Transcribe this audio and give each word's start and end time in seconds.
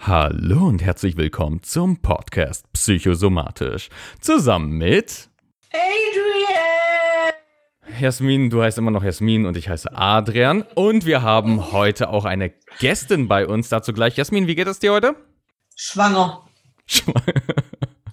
Hallo 0.00 0.68
und 0.68 0.80
herzlich 0.80 1.16
willkommen 1.16 1.62
zum 1.64 2.00
Podcast 2.00 2.72
Psychosomatisch. 2.72 3.88
Zusammen 4.20 4.70
mit 4.78 5.28
Adrian! 5.72 7.34
Jasmin, 8.00 8.48
du 8.48 8.62
heißt 8.62 8.78
immer 8.78 8.92
noch 8.92 9.02
Jasmin 9.02 9.44
und 9.44 9.56
ich 9.56 9.68
heiße 9.68 9.92
Adrian. 9.92 10.62
Und 10.76 11.04
wir 11.04 11.22
haben 11.22 11.72
heute 11.72 12.10
auch 12.10 12.24
eine 12.24 12.52
Gästin 12.78 13.26
bei 13.26 13.46
uns. 13.46 13.70
Dazu 13.70 13.92
gleich. 13.92 14.16
Jasmin, 14.16 14.46
wie 14.46 14.54
geht 14.54 14.68
es 14.68 14.78
dir 14.78 14.92
heute? 14.92 15.16
Schwanger. 15.74 16.48
Schwanger. 16.86 17.22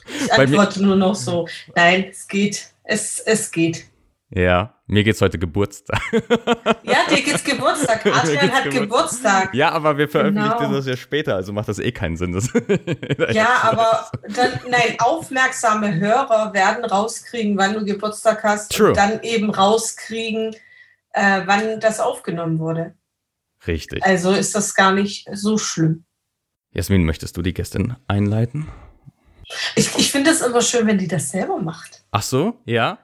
Ich 0.07 0.31
antworte 0.31 0.83
nur 0.83 0.95
noch 0.95 1.15
so. 1.15 1.47
Nein, 1.75 2.07
es 2.09 2.27
geht. 2.27 2.70
Es, 2.83 3.20
es 3.20 3.52
geht. 3.52 3.86
Ja, 4.29 4.75
mir 4.87 5.03
geht's 5.03 5.21
heute 5.21 5.37
Geburtstag. 5.37 5.99
Ja, 6.83 6.97
dir 7.09 7.21
geht's 7.23 7.43
Geburtstag. 7.43 8.05
Adrian 8.05 8.51
hat 8.51 8.63
Gebur 8.65 8.81
Geburtstag. 8.81 9.53
Ja, 9.53 9.71
aber 9.71 9.97
wir 9.97 10.07
veröffentlichen 10.07 10.57
Genau. 10.57 10.73
das 10.73 10.85
ja 10.87 10.95
später, 10.97 11.35
also 11.35 11.51
macht 11.53 11.67
das 11.67 11.79
eh 11.79 11.91
keinen 11.91 12.17
Sinn. 12.17 12.33
Ja, 13.31 13.59
aber 13.63 14.11
dann, 14.30 14.59
nein, 14.69 14.95
aufmerksame 14.99 15.95
Hörer 15.95 16.53
werden 16.53 16.85
rauskriegen, 16.85 17.57
wann 17.57 17.73
du 17.73 17.85
Geburtstag 17.85 18.43
hast 18.43 18.71
True. 18.75 18.89
und 18.89 18.97
dann 18.97 19.21
eben 19.23 19.49
rauskriegen, 19.49 20.55
äh, 21.13 21.41
wann 21.45 21.80
das 21.80 21.99
aufgenommen 21.99 22.59
wurde. 22.59 22.94
Richtig. 23.67 24.03
Also 24.03 24.31
ist 24.31 24.53
das 24.55 24.75
gar 24.75 24.91
nicht 24.91 25.27
so 25.33 25.57
schlimm. 25.57 26.05
Jasmin, 26.71 27.03
möchtest 27.05 27.38
du 27.38 27.41
die 27.41 27.53
Gästin 27.53 27.95
einleiten? 28.07 28.67
Ich, 29.75 29.95
ich 29.97 30.11
finde 30.11 30.31
es 30.31 30.41
immer 30.41 30.61
schön, 30.61 30.88
wenn 30.88 30.97
die 30.97 31.07
das 31.07 31.30
selber 31.30 31.57
macht. 31.57 32.03
Ach 32.11 32.23
so, 32.23 32.59
ja? 32.66 32.99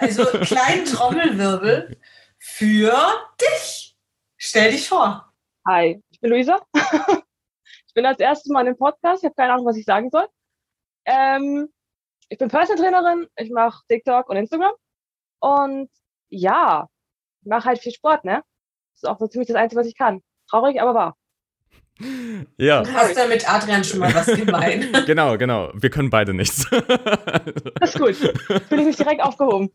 Also 0.00 0.24
kleinen 0.24 0.84
Trommelwirbel 0.84 2.00
für 2.38 2.94
dich. 3.40 3.96
Stell 4.36 4.72
dich 4.72 4.88
vor. 4.88 5.32
Hi, 5.66 6.02
ich 6.10 6.20
bin 6.20 6.30
Luisa. 6.30 6.60
ich 6.74 7.94
bin 7.94 8.06
als 8.06 8.18
erstes 8.20 8.50
Mal 8.50 8.64
dem 8.64 8.76
Podcast. 8.76 9.22
Ich 9.22 9.26
habe 9.26 9.34
keine 9.34 9.52
Ahnung, 9.52 9.66
was 9.66 9.76
ich 9.76 9.84
sagen 9.84 10.10
soll. 10.10 10.26
Ähm, 11.04 11.68
ich 12.28 12.38
bin 12.38 12.48
Personal 12.48 12.82
Trainerin. 12.82 13.28
Ich 13.36 13.50
mache 13.50 13.82
TikTok 13.88 14.28
und 14.28 14.36
Instagram. 14.36 14.74
Und 15.40 15.90
ja, 16.28 16.88
ich 17.42 17.48
mache 17.48 17.64
halt 17.64 17.78
viel 17.80 17.92
Sport, 17.92 18.24
ne? 18.24 18.42
Das 18.94 19.02
ist 19.02 19.08
auch 19.08 19.18
so 19.18 19.28
ziemlich 19.28 19.48
das 19.48 19.56
Einzige, 19.56 19.80
was 19.80 19.86
ich 19.86 19.96
kann. 19.96 20.22
Traurig, 20.48 20.80
aber 20.80 20.94
wahr. 20.94 21.16
Ja. 22.56 22.82
Du 22.82 22.92
hast 22.92 23.16
da 23.16 23.26
mit 23.26 23.48
Adrian 23.50 23.82
schon 23.84 24.00
mal 24.00 24.14
was 24.14 24.26
gemeint. 24.26 24.86
Genau, 25.06 25.36
genau. 25.38 25.70
Wir 25.74 25.90
können 25.90 26.10
beide 26.10 26.34
nichts. 26.34 26.66
Das 27.80 27.94
ist 27.94 27.98
gut. 27.98 28.14
Fühle 28.14 28.80
ich 28.82 28.86
mich 28.86 28.96
direkt 28.96 29.22
aufgehoben. 29.22 29.70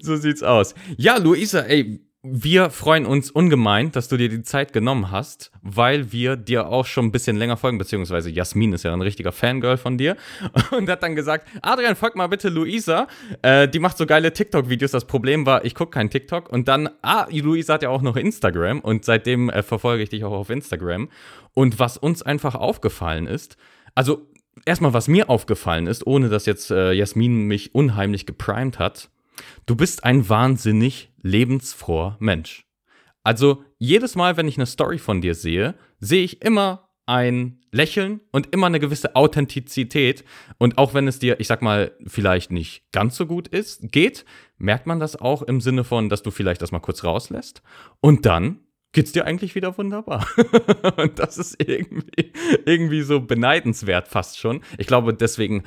so 0.00 0.16
sieht's 0.16 0.42
aus. 0.42 0.74
Ja, 0.96 1.18
Luisa, 1.18 1.60
ey, 1.60 2.00
wir 2.22 2.70
freuen 2.70 3.06
uns 3.06 3.30
ungemein, 3.30 3.92
dass 3.92 4.08
du 4.08 4.16
dir 4.16 4.28
die 4.28 4.42
Zeit 4.42 4.72
genommen 4.72 5.12
hast, 5.12 5.52
weil 5.62 6.10
wir 6.10 6.34
dir 6.34 6.66
auch 6.66 6.84
schon 6.84 7.06
ein 7.06 7.12
bisschen 7.12 7.36
länger 7.36 7.56
folgen, 7.56 7.78
beziehungsweise 7.78 8.28
Jasmin 8.28 8.72
ist 8.72 8.82
ja 8.82 8.92
ein 8.92 9.02
richtiger 9.02 9.30
Fangirl 9.30 9.76
von 9.76 9.98
dir 9.98 10.16
und 10.76 10.88
hat 10.88 11.04
dann 11.04 11.14
gesagt, 11.14 11.48
Adrian, 11.62 11.94
folg 11.94 12.16
mal 12.16 12.26
bitte 12.26 12.48
Luisa, 12.48 13.06
äh, 13.42 13.68
die 13.68 13.78
macht 13.78 13.96
so 13.96 14.04
geile 14.04 14.32
TikTok-Videos. 14.32 14.90
Das 14.90 15.04
Problem 15.04 15.46
war, 15.46 15.64
ich 15.64 15.76
gucke 15.76 15.92
kein 15.92 16.10
TikTok 16.10 16.48
und 16.50 16.66
dann, 16.66 16.88
ah, 17.02 17.26
Luisa 17.30 17.74
hat 17.74 17.82
ja 17.84 17.88
auch 17.88 18.02
noch 18.02 18.16
Instagram 18.16 18.80
und 18.80 19.04
seitdem 19.04 19.48
äh, 19.48 19.62
verfolge 19.62 20.02
ich 20.02 20.08
dich 20.08 20.24
auch 20.24 20.32
auf 20.32 20.50
Instagram. 20.50 21.08
Und 21.54 21.78
was 21.78 21.96
uns 21.96 22.22
einfach 22.22 22.56
aufgefallen 22.56 23.28
ist, 23.28 23.56
also 23.94 24.26
erstmal, 24.64 24.92
was 24.92 25.06
mir 25.06 25.30
aufgefallen 25.30 25.86
ist, 25.86 26.04
ohne 26.04 26.28
dass 26.28 26.46
jetzt 26.46 26.72
äh, 26.72 26.92
Jasmin 26.92 27.42
mich 27.46 27.76
unheimlich 27.76 28.26
geprimed 28.26 28.80
hat, 28.80 29.08
du 29.66 29.76
bist 29.76 30.04
ein 30.04 30.28
wahnsinnig 30.28 31.12
lebensfroher 31.22 32.16
Mensch. 32.20 32.66
Also 33.22 33.64
jedes 33.78 34.14
Mal, 34.14 34.36
wenn 34.36 34.48
ich 34.48 34.56
eine 34.56 34.66
Story 34.66 34.98
von 34.98 35.20
dir 35.20 35.34
sehe, 35.34 35.74
sehe 36.00 36.24
ich 36.24 36.42
immer 36.42 36.88
ein 37.06 37.60
Lächeln 37.72 38.20
und 38.32 38.52
immer 38.52 38.66
eine 38.66 38.80
gewisse 38.80 39.16
Authentizität. 39.16 40.24
Und 40.58 40.78
auch 40.78 40.94
wenn 40.94 41.08
es 41.08 41.18
dir, 41.18 41.40
ich 41.40 41.46
sag 41.46 41.62
mal, 41.62 41.92
vielleicht 42.06 42.50
nicht 42.50 42.90
ganz 42.92 43.16
so 43.16 43.26
gut 43.26 43.48
ist, 43.48 43.90
geht, 43.90 44.24
merkt 44.58 44.86
man 44.86 45.00
das 45.00 45.16
auch 45.16 45.42
im 45.42 45.60
Sinne 45.60 45.84
von, 45.84 46.08
dass 46.08 46.22
du 46.22 46.30
vielleicht 46.30 46.60
das 46.60 46.72
mal 46.72 46.80
kurz 46.80 47.04
rauslässt. 47.04 47.62
Und 48.00 48.26
dann 48.26 48.60
geht's 48.92 49.12
dir 49.12 49.24
eigentlich 49.24 49.54
wieder 49.54 49.76
wunderbar. 49.78 50.26
und 50.96 51.18
das 51.18 51.38
ist 51.38 51.56
irgendwie, 51.62 52.32
irgendwie 52.66 53.02
so 53.02 53.20
beneidenswert 53.20 54.08
fast 54.08 54.38
schon. 54.38 54.60
Ich 54.76 54.86
glaube, 54.86 55.14
deswegen 55.14 55.64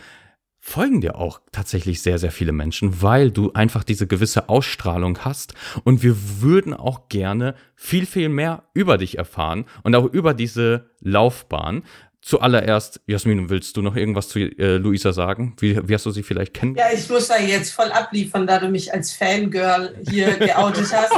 folgen 0.63 1.01
dir 1.01 1.16
auch 1.16 1.41
tatsächlich 1.51 2.01
sehr, 2.01 2.19
sehr 2.19 2.31
viele 2.31 2.51
Menschen, 2.51 3.01
weil 3.01 3.31
du 3.31 3.51
einfach 3.53 3.83
diese 3.83 4.05
gewisse 4.05 4.47
Ausstrahlung 4.47 5.17
hast. 5.19 5.55
Und 5.83 6.03
wir 6.03 6.16
würden 6.41 6.73
auch 6.73 7.09
gerne 7.09 7.55
viel, 7.75 8.05
viel 8.05 8.29
mehr 8.29 8.63
über 8.73 8.99
dich 8.99 9.17
erfahren 9.17 9.66
und 9.83 9.95
auch 9.95 10.05
über 10.05 10.35
diese 10.35 10.91
Laufbahn. 11.01 11.83
Zuallererst, 12.22 13.01
Jasmin, 13.07 13.49
willst 13.49 13.75
du 13.75 13.81
noch 13.81 13.95
irgendwas 13.95 14.29
zu 14.29 14.39
äh, 14.39 14.77
Luisa 14.77 15.11
sagen? 15.11 15.55
Wie, 15.59 15.75
wie 15.89 15.95
hast 15.95 16.05
du 16.05 16.11
sie 16.11 16.22
vielleicht 16.22 16.53
kennengelernt? 16.53 16.93
Ja, 16.93 16.99
ich 16.99 17.09
muss 17.09 17.28
da 17.28 17.39
jetzt 17.39 17.72
voll 17.72 17.91
abliefern, 17.91 18.45
da 18.45 18.59
du 18.59 18.69
mich 18.69 18.93
als 18.93 19.11
Fangirl 19.11 19.97
hier 20.07 20.35
geoutet 20.35 20.93
hast. 20.93 21.13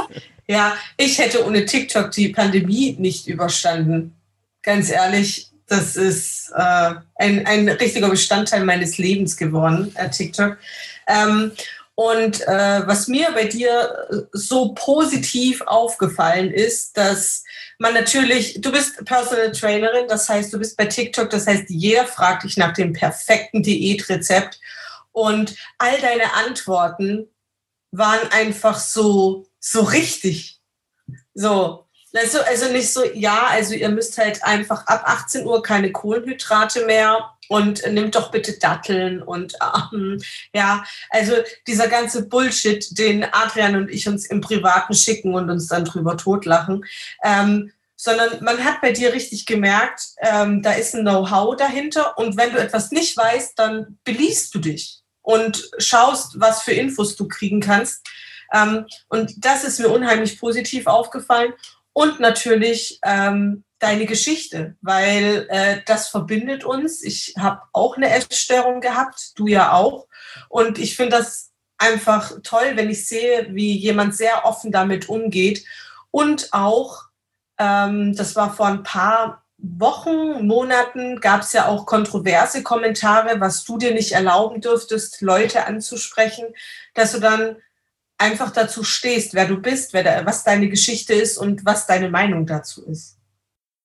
Ja, 0.47 0.73
ich 0.97 1.19
hätte 1.19 1.45
ohne 1.45 1.65
TikTok 1.65 2.11
die 2.11 2.29
Pandemie 2.29 2.95
nicht 2.97 3.27
überstanden. 3.27 4.15
Ganz 4.61 4.89
ehrlich, 4.89 5.52
das 5.73 5.95
ist 5.95 6.51
äh, 6.55 6.93
ein, 7.15 7.45
ein 7.45 7.67
richtiger 7.67 8.09
Bestandteil 8.09 8.63
meines 8.63 8.97
Lebens 8.97 9.35
geworden, 9.35 9.91
äh, 9.95 10.09
TikTok. 10.09 10.57
Ähm, 11.07 11.51
und 11.95 12.41
äh, 12.47 12.87
was 12.87 13.07
mir 13.07 13.31
bei 13.33 13.45
dir 13.45 14.07
äh, 14.09 14.15
so 14.31 14.73
positiv 14.73 15.61
aufgefallen 15.61 16.51
ist, 16.51 16.97
dass 16.97 17.43
man 17.79 17.93
natürlich, 17.93 18.61
du 18.61 18.71
bist 18.71 19.03
Personal 19.05 19.51
Trainerin, 19.51 20.07
das 20.07 20.29
heißt, 20.29 20.53
du 20.53 20.59
bist 20.59 20.77
bei 20.77 20.85
TikTok, 20.85 21.29
das 21.29 21.47
heißt, 21.47 21.65
jeder 21.69 22.05
fragt 22.05 22.43
dich 22.43 22.57
nach 22.57 22.73
dem 22.73 22.93
perfekten 22.93 23.61
Diätrezept 23.61 24.59
und 25.11 25.55
all 25.77 25.99
deine 25.99 26.33
Antworten 26.33 27.27
waren 27.91 28.31
einfach 28.31 28.79
so, 28.79 29.45
so 29.59 29.81
richtig. 29.81 30.59
So, 31.35 31.82
also, 32.15 32.39
also 32.41 32.71
nicht 32.71 32.91
so, 32.91 33.03
ja, 33.13 33.47
also 33.49 33.73
ihr 33.73 33.89
müsst 33.89 34.17
halt 34.17 34.43
einfach 34.43 34.85
ab 34.87 35.03
18 35.05 35.45
Uhr 35.45 35.63
keine 35.63 35.91
Kohlenhydrate 35.91 36.85
mehr 36.85 37.31
und 37.49 37.85
nimmt 37.91 38.15
doch 38.15 38.31
bitte 38.31 38.57
Datteln 38.59 39.21
und 39.21 39.53
ähm, 39.91 40.21
ja, 40.53 40.83
also 41.09 41.33
dieser 41.67 41.87
ganze 41.87 42.27
Bullshit, 42.27 42.85
den 42.97 43.23
Adrian 43.23 43.75
und 43.75 43.89
ich 43.89 44.07
uns 44.07 44.25
im 44.27 44.41
Privaten 44.41 44.93
schicken 44.93 45.33
und 45.33 45.49
uns 45.49 45.67
dann 45.67 45.85
drüber 45.85 46.17
totlachen. 46.17 46.85
Ähm, 47.23 47.71
sondern 47.95 48.43
man 48.43 48.63
hat 48.63 48.81
bei 48.81 48.91
dir 48.91 49.13
richtig 49.13 49.45
gemerkt, 49.45 50.01
ähm, 50.17 50.61
da 50.61 50.73
ist 50.73 50.93
ein 50.93 51.03
Know-how 51.03 51.55
dahinter 51.55 52.17
und 52.17 52.37
wenn 52.37 52.51
du 52.51 52.59
etwas 52.59 52.91
nicht 52.91 53.15
weißt, 53.15 53.57
dann 53.57 53.97
beliest 54.03 54.53
du 54.53 54.59
dich 54.59 55.03
und 55.21 55.71
schaust, 55.77 56.39
was 56.39 56.63
für 56.63 56.73
Infos 56.73 57.15
du 57.15 57.27
kriegen 57.27 57.61
kannst. 57.61 58.05
Ähm, 58.53 58.85
und 59.07 59.45
das 59.45 59.63
ist 59.63 59.79
mir 59.79 59.89
unheimlich 59.89 60.39
positiv 60.39 60.85
aufgefallen. 60.87 61.53
Und 61.93 62.19
natürlich 62.19 62.99
ähm, 63.03 63.63
deine 63.79 64.05
Geschichte, 64.05 64.75
weil 64.81 65.45
äh, 65.49 65.81
das 65.85 66.07
verbindet 66.07 66.63
uns. 66.63 67.03
Ich 67.03 67.35
habe 67.37 67.61
auch 67.71 67.97
eine 67.97 68.09
Essstörung 68.09 68.81
gehabt, 68.81 69.33
du 69.35 69.47
ja 69.47 69.73
auch. 69.73 70.07
Und 70.49 70.79
ich 70.79 70.95
finde 70.95 71.17
das 71.17 71.51
einfach 71.77 72.31
toll, 72.43 72.71
wenn 72.75 72.89
ich 72.89 73.07
sehe, 73.07 73.47
wie 73.51 73.77
jemand 73.77 74.15
sehr 74.15 74.45
offen 74.45 74.71
damit 74.71 75.09
umgeht. 75.09 75.65
Und 76.11 76.53
auch, 76.53 77.03
ähm, 77.57 78.15
das 78.15 78.35
war 78.35 78.53
vor 78.53 78.67
ein 78.67 78.83
paar 78.83 79.43
Wochen, 79.57 80.45
Monaten, 80.45 81.19
gab 81.19 81.41
es 81.41 81.53
ja 81.53 81.67
auch 81.67 81.85
kontroverse 81.85 82.63
Kommentare, 82.63 83.39
was 83.39 83.63
du 83.63 83.77
dir 83.77 83.93
nicht 83.93 84.11
erlauben 84.11 84.61
dürftest, 84.61 85.21
Leute 85.21 85.65
anzusprechen, 85.65 86.45
dass 86.93 87.13
du 87.13 87.19
dann 87.19 87.57
einfach 88.23 88.51
dazu 88.51 88.83
stehst, 88.83 89.33
wer 89.33 89.47
du 89.47 89.61
bist, 89.61 89.93
wer 89.93 90.03
da, 90.03 90.25
was 90.25 90.43
deine 90.43 90.69
Geschichte 90.69 91.13
ist 91.13 91.37
und 91.37 91.65
was 91.65 91.85
deine 91.85 92.09
Meinung 92.09 92.45
dazu 92.45 92.85
ist. 92.85 93.19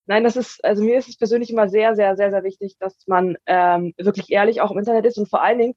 Nein, 0.07 0.25
das 0.25 0.37
ist, 0.37 0.65
also 0.65 0.83
mir 0.83 0.99
ist 0.99 1.09
es 1.09 1.19
persönlich 1.19 1.51
immer 1.51 1.69
sehr, 1.69 1.95
sehr, 1.95 2.17
sehr, 2.17 2.31
sehr 2.31 2.45
wichtig, 2.45 2.77
dass 2.79 2.95
man 3.07 3.37
ähm, 3.47 3.93
wirklich 3.99 4.31
ehrlich 4.31 4.61
auch 4.61 4.71
im 4.71 4.79
Internet 4.79 5.05
ist 5.05 5.19
und 5.19 5.29
vor 5.29 5.43
allen 5.43 5.59
Dingen, 5.59 5.75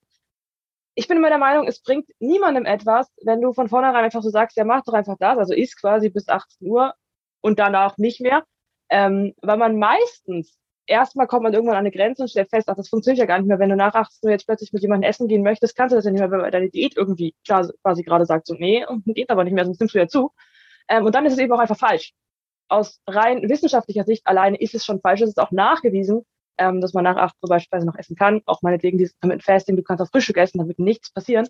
ich 0.95 1.07
bin 1.07 1.17
immer 1.17 1.29
der 1.29 1.37
Meinung, 1.37 1.67
es 1.67 1.81
bringt 1.81 2.07
niemandem 2.19 2.65
etwas, 2.65 3.07
wenn 3.23 3.41
du 3.41 3.51
von 3.53 3.67
vornherein 3.67 4.05
einfach 4.05 4.21
so 4.21 4.29
sagst, 4.29 4.55
ja, 4.57 4.63
mach 4.63 4.83
doch 4.83 4.93
einfach 4.93 5.17
das, 5.19 5.37
also 5.37 5.53
ist 5.53 5.79
quasi 5.79 6.09
bis 6.09 6.29
18 6.29 6.67
Uhr 6.67 6.93
und 7.41 7.59
danach 7.59 7.97
nicht 7.97 8.21
mehr, 8.21 8.43
ähm, 8.89 9.33
weil 9.41 9.57
man 9.57 9.79
meistens 9.79 10.57
erstmal 10.91 11.25
kommt 11.25 11.43
man 11.43 11.53
irgendwann 11.53 11.77
an 11.77 11.81
eine 11.81 11.91
Grenze 11.91 12.23
und 12.23 12.27
stellt 12.29 12.49
fest, 12.49 12.69
ach, 12.69 12.75
das 12.75 12.89
funktioniert 12.89 13.19
ja 13.19 13.25
gar 13.25 13.39
nicht 13.39 13.47
mehr. 13.47 13.59
Wenn 13.59 13.69
du 13.69 13.75
nach 13.75 13.95
18 13.95 14.27
Uhr 14.27 14.31
jetzt 14.31 14.45
plötzlich 14.45 14.73
mit 14.73 14.81
jemandem 14.81 15.09
essen 15.09 15.27
gehen 15.27 15.41
möchtest, 15.41 15.75
kannst 15.75 15.93
du 15.93 15.95
das 15.95 16.05
ja 16.05 16.11
nicht 16.11 16.19
mehr, 16.19 16.31
weil 16.31 16.51
deine 16.51 16.69
Diät 16.69 16.95
irgendwie 16.97 17.33
klar, 17.45 17.67
quasi 17.81 18.03
gerade 18.03 18.25
sagt, 18.25 18.45
so, 18.47 18.53
nee, 18.53 18.85
geht 19.05 19.29
aber 19.29 19.43
nicht 19.43 19.53
mehr, 19.53 19.65
sonst 19.65 19.79
nimmst 19.79 19.95
du 19.95 19.99
ja 19.99 20.07
zu. 20.07 20.31
Ähm, 20.89 21.05
und 21.05 21.15
dann 21.15 21.25
ist 21.25 21.33
es 21.33 21.39
eben 21.39 21.53
auch 21.53 21.59
einfach 21.59 21.77
falsch. 21.77 22.13
Aus 22.67 23.01
rein 23.07 23.49
wissenschaftlicher 23.49 24.03
Sicht 24.03 24.27
alleine 24.27 24.57
ist 24.59 24.75
es 24.75 24.85
schon 24.85 25.01
falsch. 25.01 25.21
Es 25.21 25.29
ist 25.29 25.39
auch 25.39 25.51
nachgewiesen, 25.51 26.25
ähm, 26.57 26.81
dass 26.81 26.93
man 26.93 27.03
nach 27.03 27.17
8 27.17 27.35
Uhr 27.41 27.49
beispielsweise 27.49 27.85
noch 27.85 27.97
essen 27.97 28.15
kann. 28.15 28.41
Auch 28.45 28.61
meinetwegen 28.61 28.97
dieses 28.97 29.15
mit 29.23 29.43
Fasting, 29.43 29.77
du 29.77 29.83
kannst 29.83 30.03
auch 30.03 30.09
Frühstück 30.09 30.37
essen, 30.37 30.59
da 30.59 30.67
wird 30.67 30.79
nichts 30.79 31.11
passieren. 31.11 31.47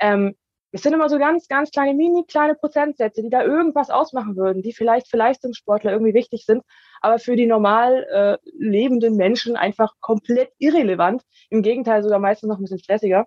Ähm, 0.00 0.34
es 0.70 0.82
sind 0.82 0.92
immer 0.92 1.08
so 1.08 1.18
ganz, 1.18 1.48
ganz 1.48 1.70
kleine, 1.70 1.94
mini 1.94 2.24
kleine 2.26 2.54
Prozentsätze, 2.54 3.22
die 3.22 3.30
da 3.30 3.42
irgendwas 3.42 3.90
ausmachen 3.90 4.36
würden, 4.36 4.62
die 4.62 4.72
vielleicht 4.72 5.08
für 5.08 5.16
Leistungssportler 5.16 5.92
irgendwie 5.92 6.14
wichtig 6.14 6.44
sind, 6.44 6.62
aber 7.00 7.18
für 7.18 7.36
die 7.36 7.46
normal 7.46 8.04
äh, 8.10 8.48
lebenden 8.52 9.16
Menschen 9.16 9.56
einfach 9.56 9.94
komplett 10.00 10.50
irrelevant. 10.58 11.22
Im 11.48 11.62
Gegenteil, 11.62 12.02
sogar 12.02 12.18
meistens 12.18 12.48
noch 12.48 12.58
ein 12.58 12.62
bisschen 12.62 12.80
stressiger. 12.80 13.26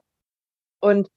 Und 0.79 1.09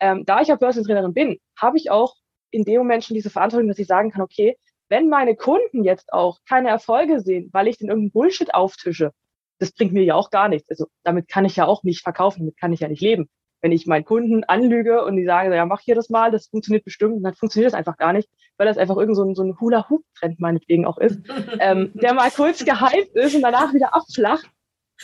ähm, 0.00 0.24
da 0.24 0.40
ich 0.40 0.48
ja 0.48 0.56
Börsentrainerin 0.56 1.14
bin, 1.14 1.38
habe 1.56 1.78
ich 1.78 1.90
auch 1.90 2.14
in 2.50 2.64
dem 2.64 2.78
Moment 2.78 3.04
schon 3.04 3.14
diese 3.14 3.30
Verantwortung, 3.30 3.68
dass 3.68 3.78
ich 3.78 3.86
sagen 3.86 4.10
kann, 4.10 4.22
okay, 4.22 4.56
wenn 4.88 5.08
meine 5.08 5.36
Kunden 5.36 5.84
jetzt 5.84 6.12
auch 6.12 6.38
keine 6.48 6.68
Erfolge 6.68 7.20
sehen, 7.20 7.48
weil 7.52 7.66
ich 7.66 7.78
den 7.78 7.88
irgendeinen 7.88 8.12
Bullshit 8.12 8.54
auftische, 8.54 9.12
das 9.58 9.72
bringt 9.72 9.92
mir 9.92 10.04
ja 10.04 10.14
auch 10.14 10.30
gar 10.30 10.48
nichts. 10.48 10.68
Also 10.70 10.86
damit 11.02 11.28
kann 11.28 11.44
ich 11.44 11.56
ja 11.56 11.66
auch 11.66 11.82
nicht 11.82 12.02
verkaufen, 12.02 12.40
damit 12.40 12.58
kann 12.58 12.72
ich 12.72 12.80
ja 12.80 12.88
nicht 12.88 13.00
leben. 13.00 13.28
Wenn 13.62 13.72
ich 13.72 13.86
meinen 13.86 14.04
Kunden 14.04 14.44
anlüge 14.44 15.04
und 15.04 15.16
die 15.16 15.24
sagen, 15.24 15.52
ja, 15.52 15.64
mach 15.64 15.80
hier 15.80 15.94
das 15.94 16.10
mal, 16.10 16.30
das 16.30 16.48
funktioniert 16.48 16.84
bestimmt, 16.84 17.24
dann 17.24 17.34
funktioniert 17.34 17.72
das 17.72 17.78
einfach 17.78 17.96
gar 17.96 18.12
nicht, 18.12 18.28
weil 18.56 18.66
das 18.66 18.76
einfach 18.76 18.96
irgend 18.96 19.16
so 19.16 19.24
ein, 19.24 19.34
so 19.34 19.42
ein 19.42 19.58
Hula-Hoop-Trend 19.58 20.40
meinetwegen 20.40 20.84
auch 20.84 20.98
ist, 20.98 21.20
ähm, 21.60 21.92
der 21.94 22.12
mal 22.12 22.30
kurz 22.30 22.64
gehypt 22.64 23.14
ist 23.14 23.34
und 23.34 23.42
danach 23.42 23.72
wieder 23.72 23.94
abflacht. 23.94 24.50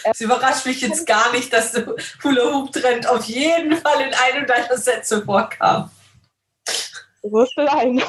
Es 0.04 0.20
überrascht 0.20 0.66
mich 0.66 0.80
jetzt 0.80 1.06
gar 1.06 1.32
nicht, 1.32 1.52
dass 1.52 1.72
der 1.72 1.94
Hula-Hoop-Trend 2.22 3.08
auf 3.08 3.24
jeden 3.24 3.76
Fall 3.76 4.00
in 4.00 4.14
einem 4.14 4.46
deiner 4.46 4.76
Sätze 4.76 5.24
vorkam. 5.24 5.90
Wusste 7.22 7.66
sein. 7.66 8.02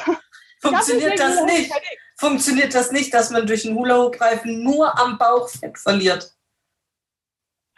Funktioniert 0.61 1.19
das 1.19 1.43
nicht? 1.45 1.71
Funktioniert 2.17 2.75
das 2.75 2.91
nicht, 2.91 3.13
dass 3.13 3.29
man 3.29 3.47
durch 3.47 3.65
einen 3.65 3.77
Hula-Hoop-Reifen 3.77 4.63
nur 4.63 4.97
am 4.99 5.17
Bauch 5.17 5.47
Fett 5.47 5.77
verliert? 5.77 6.33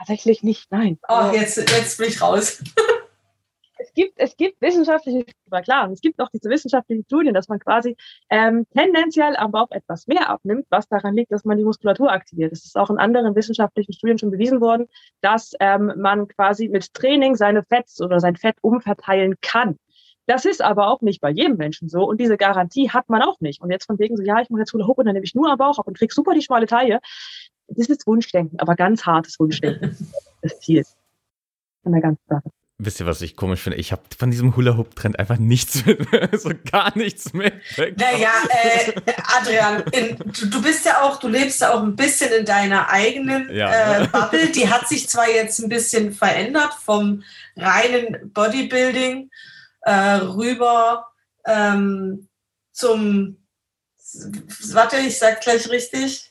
Tatsächlich 0.01 0.41
nicht, 0.41 0.71
nein. 0.71 0.97
Oh, 1.07 1.29
jetzt, 1.31 1.57
jetzt 1.57 1.99
bin 1.99 2.07
ich 2.07 2.19
raus. 2.21 2.63
es 3.77 3.93
gibt, 3.93 4.13
es 4.15 4.35
gibt 4.35 4.59
wissenschaftliche, 4.59 5.25
war 5.45 5.61
klar, 5.61 5.91
es 5.91 6.01
gibt 6.01 6.19
auch 6.19 6.29
diese 6.33 6.49
wissenschaftlichen 6.49 7.03
Studien, 7.03 7.35
dass 7.35 7.49
man 7.49 7.59
quasi 7.59 7.95
ähm, 8.31 8.65
tendenziell 8.73 9.35
am 9.35 9.51
Bauch 9.51 9.69
etwas 9.69 10.07
mehr 10.07 10.27
abnimmt, 10.27 10.65
was 10.71 10.87
daran 10.87 11.13
liegt, 11.13 11.31
dass 11.31 11.45
man 11.45 11.59
die 11.59 11.63
Muskulatur 11.63 12.11
aktiviert. 12.11 12.51
Es 12.51 12.65
ist 12.65 12.77
auch 12.77 12.89
in 12.89 12.97
anderen 12.97 13.35
wissenschaftlichen 13.35 13.93
Studien 13.93 14.17
schon 14.17 14.31
bewiesen 14.31 14.59
worden, 14.59 14.87
dass 15.21 15.53
ähm, 15.59 15.93
man 15.97 16.27
quasi 16.27 16.67
mit 16.67 16.95
Training 16.95 17.35
seine 17.35 17.61
Fetts 17.63 18.01
oder 18.01 18.19
sein 18.19 18.35
Fett 18.35 18.55
umverteilen 18.61 19.35
kann. 19.41 19.77
Das 20.25 20.45
ist 20.45 20.63
aber 20.63 20.87
auch 20.87 21.01
nicht 21.01 21.21
bei 21.21 21.29
jedem 21.29 21.57
Menschen 21.57 21.89
so 21.89 22.05
und 22.05 22.19
diese 22.19 22.37
Garantie 22.37 22.89
hat 22.89 23.07
man 23.07 23.21
auch 23.21 23.39
nicht. 23.39 23.61
Und 23.61 23.69
jetzt 23.69 23.85
von 23.85 23.99
wegen 23.99 24.17
so, 24.17 24.23
ja, 24.23 24.41
ich 24.41 24.49
mache 24.49 24.61
jetzt 24.61 24.73
Hula 24.73 24.87
Hoop 24.87 24.97
und 24.97 25.05
dann 25.05 25.13
nehme 25.13 25.25
ich 25.25 25.35
nur 25.35 25.51
am 25.51 25.59
Bauch 25.59 25.77
ab 25.77 25.87
und 25.87 25.95
krieg 25.95 26.11
super 26.11 26.33
die 26.33 26.41
schmale 26.41 26.65
Taille 26.65 27.01
das 27.75 27.87
ist 27.87 28.07
Wunschdenken, 28.07 28.59
aber 28.59 28.75
ganz 28.75 29.05
hartes 29.05 29.39
Wunschdenken. 29.39 29.95
das 30.41 30.59
Ziel 30.59 30.85
von 31.83 31.91
der 31.91 32.01
ganzen 32.01 32.23
Sache. 32.27 32.49
Wisst 32.83 32.99
ihr, 32.99 33.05
was 33.05 33.21
ich 33.21 33.35
komisch 33.35 33.61
finde? 33.61 33.77
Ich 33.77 33.91
habe 33.91 34.01
von 34.17 34.31
diesem 34.31 34.55
Hula-Hoop-Trend 34.55 35.19
einfach 35.19 35.37
nichts 35.37 35.85
mit, 35.85 35.99
so 36.33 36.49
gar 36.71 36.97
nichts 36.97 37.31
mit. 37.31 37.53
Naja, 37.77 38.31
äh, 38.49 38.93
Adrian, 39.37 39.83
in, 39.91 40.17
du, 40.17 40.47
du, 40.47 40.61
bist 40.63 40.83
ja 40.85 41.03
auch, 41.03 41.19
du 41.19 41.27
lebst 41.27 41.61
ja 41.61 41.75
auch 41.75 41.83
ein 41.83 41.95
bisschen 41.95 42.31
in 42.33 42.43
deiner 42.43 42.89
eigenen 42.89 43.53
ja. 43.53 44.01
äh, 44.01 44.07
Bubble. 44.07 44.49
Die 44.49 44.67
hat 44.67 44.87
sich 44.87 45.07
zwar 45.07 45.29
jetzt 45.29 45.59
ein 45.59 45.69
bisschen 45.69 46.11
verändert 46.11 46.73
vom 46.73 47.21
reinen 47.55 48.31
Bodybuilding 48.33 49.29
äh, 49.81 50.15
rüber 50.15 51.05
ähm, 51.45 52.29
zum, 52.71 53.37
warte, 54.71 54.97
ich 54.97 55.19
sag 55.19 55.41
gleich 55.41 55.69
richtig, 55.69 56.30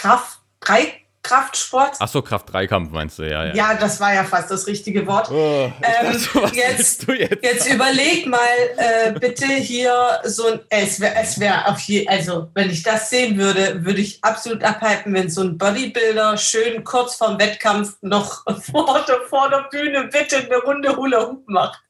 Kraft, 0.00 0.38
drei 0.60 1.02
Kraftsport. 1.22 1.96
Ach 1.98 2.08
so, 2.08 2.22
Kraft-Dreikampf 2.22 2.90
meinst 2.90 3.18
du, 3.18 3.24
ja, 3.24 3.46
ja. 3.46 3.54
Ja, 3.54 3.74
das 3.74 4.00
war 4.00 4.14
ja 4.14 4.24
fast 4.24 4.50
das 4.50 4.66
richtige 4.66 5.06
Wort. 5.06 5.30
Oh, 5.30 5.70
ähm, 5.82 6.12
dachte, 6.32 6.56
jetzt, 6.56 7.06
jetzt? 7.06 7.42
jetzt? 7.42 7.70
überleg 7.70 8.26
mal 8.26 8.38
äh, 8.76 9.12
bitte 9.12 9.46
hier 9.46 10.20
so 10.24 10.46
ein, 10.46 10.60
es 10.70 11.00
wäre 11.00 11.14
es 11.16 11.38
wär 11.38 11.68
auf 11.68 11.80
je, 11.80 12.06
also 12.06 12.48
wenn 12.54 12.70
ich 12.70 12.82
das 12.82 13.10
sehen 13.10 13.36
würde, 13.36 13.84
würde 13.84 14.00
ich 14.00 14.24
absolut 14.24 14.64
abhalten, 14.64 15.12
wenn 15.12 15.28
so 15.28 15.42
ein 15.42 15.58
Bodybuilder 15.58 16.38
schön 16.38 16.82
kurz 16.84 17.16
vorm 17.16 17.38
Wettkampf 17.38 17.98
noch 18.00 18.44
vor 18.72 19.04
der, 19.06 19.20
vor 19.28 19.50
der 19.50 19.68
Bühne 19.70 20.04
bitte 20.04 20.38
eine 20.38 20.56
Runde 20.58 20.96
Hula 20.96 21.26
Hoop 21.26 21.46
macht. 21.48 21.82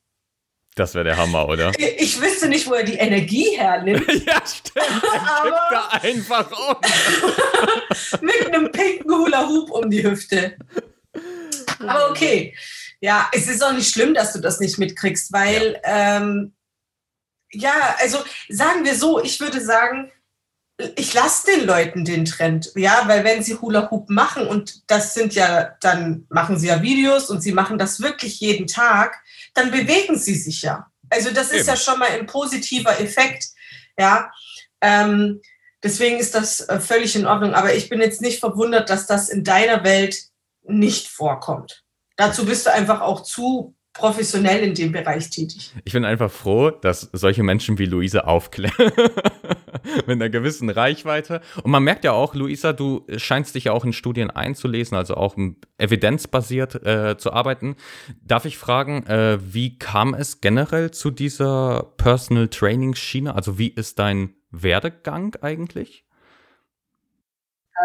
Das 0.78 0.94
wäre 0.94 1.04
der 1.04 1.16
Hammer, 1.16 1.48
oder? 1.48 1.72
Ich 1.98 2.20
wüsste 2.20 2.48
nicht, 2.48 2.69
wo 2.69 2.75
er 2.75 2.84
die 2.84 2.94
Energie 2.94 3.56
hernimmt. 3.56 4.06
ja, 4.26 4.40
stimmt. 4.46 5.02
Er 5.12 5.69
da 5.70 5.88
einfach 6.00 6.50
um. 6.50 6.76
mit 8.20 8.46
einem 8.46 8.70
pinken 8.70 9.10
Hula-Hoop 9.10 9.70
um 9.70 9.90
die 9.90 10.04
Hüfte. 10.04 10.56
Aber 11.80 12.10
okay. 12.10 12.56
Ja, 13.00 13.28
es 13.32 13.48
ist 13.48 13.62
auch 13.62 13.72
nicht 13.72 13.92
schlimm, 13.92 14.14
dass 14.14 14.32
du 14.32 14.40
das 14.40 14.60
nicht 14.60 14.78
mitkriegst, 14.78 15.32
weil, 15.32 15.80
ja, 15.84 16.16
ähm, 16.16 16.54
ja 17.52 17.96
also 17.98 18.19
sagen 18.48 18.84
wir 18.84 18.94
so, 18.94 19.22
ich 19.22 19.40
würde 19.40 19.60
sagen, 19.60 20.10
ich 20.96 21.12
lasse 21.12 21.46
den 21.46 21.66
Leuten 21.66 22.04
den 22.04 22.24
Trend, 22.24 22.72
ja, 22.76 23.02
weil 23.06 23.24
wenn 23.24 23.42
sie 23.42 23.56
Hula 23.56 23.90
Hoop 23.90 24.08
machen 24.10 24.46
und 24.46 24.88
das 24.90 25.14
sind 25.14 25.34
ja, 25.34 25.76
dann 25.81 26.26
machen 26.28 26.58
sie 26.58 26.69
ja 26.69 26.82
Videos 26.82 27.31
und 27.31 27.42
sie 27.42 27.52
machen 27.52 27.78
das 27.78 28.00
wirklich 28.00 28.40
jeden 28.40 28.69
Tag, 28.69 29.20
dann 29.58 29.70
bewegen 29.70 30.19
sie 30.19 30.34
sich 30.34 30.62
ja. 30.62 30.87
Also 31.10 31.31
das 31.31 31.50
Eben. 31.50 31.60
ist 31.60 31.66
ja 31.66 31.76
schon 31.76 31.99
mal 31.99 32.10
ein 32.10 32.26
positiver 32.26 33.00
Effekt, 33.00 33.46
ja. 33.99 34.31
Ähm, 34.81 35.40
deswegen 35.82 36.19
ist 36.19 36.34
das 36.34 36.60
äh, 36.60 36.81
völlig 36.81 37.16
in 37.16 37.26
Ordnung. 37.26 37.55
Aber 37.55 37.75
ich 37.75 37.88
bin 37.88 38.00
jetzt 38.00 38.22
nicht 38.22 38.40
verwundert, 38.40 38.90
dass 38.90 39.06
das 39.06 39.28
in 39.28 39.44
deiner 39.44 39.84
Welt 39.84 40.25
nicht 40.62 41.08
vorkommt. 41.08 41.84
Dazu 42.16 42.44
bist 42.44 42.66
du 42.66 42.72
einfach 42.72 43.00
auch 43.00 43.22
zu 43.22 43.75
professionell 43.98 44.62
in 44.62 44.74
dem 44.74 44.92
Bereich 44.92 45.28
tätig. 45.28 45.72
Ich 45.84 45.92
bin 45.92 46.04
einfach 46.04 46.30
froh, 46.30 46.70
dass 46.70 47.10
solche 47.12 47.42
Menschen 47.42 47.78
wie 47.78 47.84
Luisa 47.84 48.20
aufklären. 48.20 48.72
Mit 50.06 50.10
einer 50.10 50.30
gewissen 50.30 50.70
Reichweite. 50.70 51.40
Und 51.62 51.70
man 51.70 51.82
merkt 51.82 52.04
ja 52.04 52.12
auch, 52.12 52.34
Luisa, 52.34 52.72
du 52.72 53.04
scheinst 53.16 53.54
dich 53.54 53.64
ja 53.64 53.72
auch 53.72 53.84
in 53.84 53.92
Studien 53.92 54.30
einzulesen, 54.30 54.96
also 54.96 55.14
auch 55.14 55.36
evidenzbasiert 55.78 56.86
äh, 56.86 57.16
zu 57.18 57.32
arbeiten. 57.32 57.76
Darf 58.22 58.44
ich 58.44 58.56
fragen, 58.56 59.04
äh, 59.06 59.38
wie 59.40 59.78
kam 59.78 60.14
es 60.14 60.40
generell 60.40 60.90
zu 60.90 61.10
dieser 61.10 61.92
Personal 61.96 62.48
Training 62.48 62.94
Schiene? 62.94 63.34
Also 63.34 63.58
wie 63.58 63.68
ist 63.68 63.98
dein 63.98 64.34
Werdegang 64.50 65.34
eigentlich? 65.40 66.04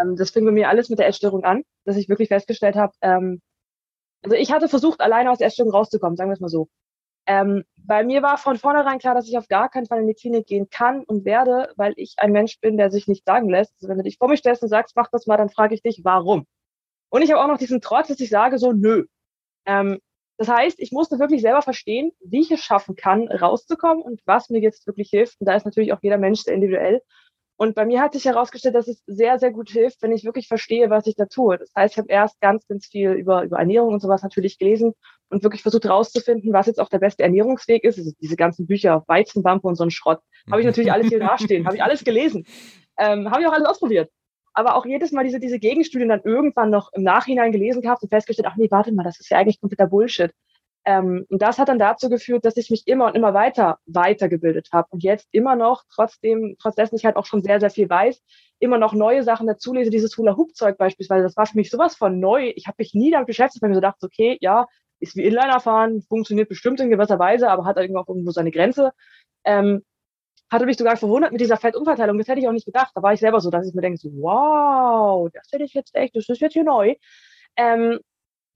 Ähm, 0.00 0.16
das 0.16 0.30
fing 0.30 0.44
bei 0.44 0.52
mir 0.52 0.68
alles 0.68 0.88
mit 0.88 0.98
der 0.98 1.08
Essstörung 1.08 1.44
an, 1.44 1.62
dass 1.84 1.96
ich 1.96 2.08
wirklich 2.08 2.28
festgestellt 2.28 2.76
habe, 2.76 2.92
ähm, 3.02 3.40
also 4.24 4.36
ich 4.36 4.50
hatte 4.50 4.68
versucht, 4.68 5.00
alleine 5.00 5.30
aus 5.30 5.38
der 5.38 5.48
Essstörung 5.48 5.72
rauszukommen, 5.72 6.16
sagen 6.16 6.30
wir 6.30 6.34
es 6.34 6.40
mal 6.40 6.48
so. 6.48 6.68
Ähm, 7.26 7.64
bei 7.76 8.04
mir 8.04 8.22
war 8.22 8.38
von 8.38 8.58
vornherein 8.58 8.98
klar, 8.98 9.14
dass 9.14 9.28
ich 9.28 9.36
auf 9.36 9.48
gar 9.48 9.68
keinen 9.68 9.86
Fall 9.86 10.00
in 10.00 10.06
die 10.06 10.14
Klinik 10.14 10.46
gehen 10.46 10.68
kann 10.70 11.04
und 11.04 11.24
werde, 11.24 11.72
weil 11.76 11.92
ich 11.96 12.14
ein 12.18 12.32
Mensch 12.32 12.58
bin, 12.60 12.76
der 12.76 12.90
sich 12.90 13.06
nicht 13.06 13.24
sagen 13.24 13.48
lässt. 13.48 13.74
Also 13.76 13.88
wenn 13.88 13.98
du 13.98 14.02
dich 14.02 14.18
vor 14.18 14.28
mich 14.28 14.40
stellst 14.40 14.62
und 14.62 14.68
sagst, 14.70 14.96
mach 14.96 15.08
das 15.10 15.26
mal, 15.26 15.36
dann 15.36 15.50
frage 15.50 15.74
ich 15.74 15.82
dich, 15.82 16.00
warum? 16.04 16.46
Und 17.10 17.22
ich 17.22 17.30
habe 17.30 17.42
auch 17.42 17.48
noch 17.48 17.58
diesen 17.58 17.80
Trotz, 17.80 18.08
dass 18.08 18.20
ich 18.20 18.30
sage 18.30 18.58
so, 18.58 18.72
nö. 18.72 19.04
Ähm, 19.66 20.00
das 20.38 20.48
heißt, 20.48 20.80
ich 20.80 20.90
musste 20.90 21.18
wirklich 21.18 21.42
selber 21.42 21.62
verstehen, 21.62 22.12
wie 22.24 22.40
ich 22.40 22.50
es 22.50 22.60
schaffen 22.60 22.96
kann, 22.96 23.28
rauszukommen 23.28 24.02
und 24.02 24.20
was 24.26 24.50
mir 24.50 24.60
jetzt 24.60 24.86
wirklich 24.86 25.10
hilft. 25.10 25.40
Und 25.40 25.46
da 25.46 25.54
ist 25.54 25.64
natürlich 25.64 25.92
auch 25.92 26.02
jeder 26.02 26.18
Mensch 26.18 26.40
sehr 26.40 26.54
individuell. 26.54 27.02
Und 27.56 27.74
bei 27.76 27.84
mir 27.84 28.00
hat 28.00 28.14
sich 28.14 28.24
herausgestellt, 28.24 28.74
dass 28.74 28.88
es 28.88 29.02
sehr, 29.06 29.38
sehr 29.38 29.52
gut 29.52 29.70
hilft, 29.70 30.02
wenn 30.02 30.12
ich 30.12 30.24
wirklich 30.24 30.48
verstehe, 30.48 30.90
was 30.90 31.06
ich 31.06 31.14
da 31.14 31.26
tue. 31.26 31.56
Das 31.56 31.70
heißt, 31.76 31.94
ich 31.94 31.98
habe 31.98 32.08
erst 32.08 32.40
ganz, 32.40 32.66
ganz 32.66 32.86
viel 32.86 33.12
über, 33.12 33.44
über 33.44 33.58
Ernährung 33.58 33.94
und 33.94 34.00
sowas 34.00 34.22
natürlich 34.22 34.58
gelesen 34.58 34.94
und 35.28 35.44
wirklich 35.44 35.62
versucht 35.62 35.84
herauszufinden, 35.84 36.52
was 36.52 36.66
jetzt 36.66 36.80
auch 36.80 36.88
der 36.88 36.98
beste 36.98 37.22
Ernährungsweg 37.22 37.84
ist. 37.84 37.98
Also 37.98 38.10
diese 38.20 38.36
ganzen 38.36 38.66
Bücher, 38.66 39.04
Weizenwampe 39.06 39.68
und 39.68 39.76
so 39.76 39.84
ein 39.84 39.92
Schrott, 39.92 40.20
habe 40.50 40.60
ich 40.60 40.66
natürlich 40.66 40.92
alles 40.92 41.08
hier 41.08 41.20
dastehen, 41.20 41.64
habe 41.66 41.76
ich 41.76 41.82
alles 41.82 42.02
gelesen, 42.02 42.44
ähm, 42.98 43.30
habe 43.30 43.42
ich 43.42 43.46
auch 43.46 43.52
alles 43.52 43.68
ausprobiert. 43.68 44.10
Aber 44.52 44.76
auch 44.76 44.86
jedes 44.86 45.12
Mal 45.12 45.24
diese, 45.24 45.40
diese 45.40 45.58
Gegenstudien 45.58 46.08
dann 46.08 46.22
irgendwann 46.24 46.70
noch 46.70 46.92
im 46.92 47.02
Nachhinein 47.02 47.52
gelesen 47.52 47.82
gehabt 47.82 48.02
und 48.02 48.08
festgestellt, 48.08 48.48
ach 48.50 48.56
nee, 48.56 48.70
warte 48.70 48.92
mal, 48.92 49.02
das 49.02 49.18
ist 49.18 49.30
ja 49.30 49.38
eigentlich 49.38 49.60
kompletter 49.60 49.88
Bullshit. 49.88 50.32
Ähm, 50.86 51.24
und 51.30 51.40
das 51.40 51.58
hat 51.58 51.68
dann 51.68 51.78
dazu 51.78 52.10
geführt, 52.10 52.44
dass 52.44 52.56
ich 52.56 52.70
mich 52.70 52.86
immer 52.86 53.06
und 53.06 53.16
immer 53.16 53.32
weiter 53.32 53.78
weitergebildet 53.86 54.68
habe 54.72 54.88
und 54.90 55.02
jetzt 55.02 55.28
immer 55.32 55.56
noch, 55.56 55.84
trotzdem, 55.90 56.56
trotz 56.60 56.74
dessen 56.74 56.96
ich 56.96 57.04
halt 57.06 57.16
auch 57.16 57.24
schon 57.26 57.42
sehr, 57.42 57.58
sehr 57.58 57.70
viel 57.70 57.88
weiß, 57.88 58.22
immer 58.58 58.78
noch 58.78 58.92
neue 58.92 59.22
Sachen 59.22 59.46
dazulese. 59.46 59.90
Dieses 59.90 60.16
Hula-Hoop-Zeug 60.16 60.76
beispielsweise, 60.76 61.22
das 61.22 61.36
war 61.36 61.46
für 61.46 61.56
mich 61.56 61.70
sowas 61.70 61.96
von 61.96 62.20
neu. 62.20 62.52
Ich 62.54 62.66
habe 62.66 62.76
mich 62.78 62.94
nie 62.94 63.10
damit 63.10 63.26
beschäftigt, 63.26 63.62
weil 63.62 63.70
ich 63.70 63.72
mir 63.72 63.76
so 63.76 63.80
dachte, 63.80 64.06
okay, 64.06 64.36
ja, 64.40 64.66
ist 65.00 65.16
wie 65.16 65.24
Inliner 65.24 65.60
fahren, 65.60 66.02
funktioniert 66.02 66.48
bestimmt 66.48 66.80
in 66.80 66.90
gewisser 66.90 67.18
Weise, 67.18 67.50
aber 67.50 67.64
hat 67.64 67.76
irgendwo 67.76 68.00
auch 68.00 68.08
irgendwo 68.08 68.30
seine 68.30 68.50
Grenze. 68.50 68.92
Ähm, 69.44 69.82
hatte 70.50 70.66
mich 70.66 70.76
sogar 70.76 70.96
verwundert 70.96 71.32
mit 71.32 71.40
dieser 71.40 71.56
Fettumverteilung. 71.56 72.18
Das 72.18 72.28
hätte 72.28 72.40
ich 72.40 72.48
auch 72.48 72.52
nicht 72.52 72.66
gedacht. 72.66 72.92
Da 72.94 73.02
war 73.02 73.12
ich 73.12 73.20
selber 73.20 73.40
so, 73.40 73.50
dass 73.50 73.66
ich 73.66 73.74
mir 73.74 73.82
denke, 73.82 73.98
so, 73.98 74.10
wow, 74.10 75.28
das 75.32 75.48
hätte 75.52 75.64
ich 75.64 75.74
jetzt 75.74 75.94
echt, 75.94 76.14
das 76.14 76.28
ist 76.28 76.40
jetzt 76.40 76.52
hier 76.52 76.64
neu. 76.64 76.94
Ähm, 77.56 77.98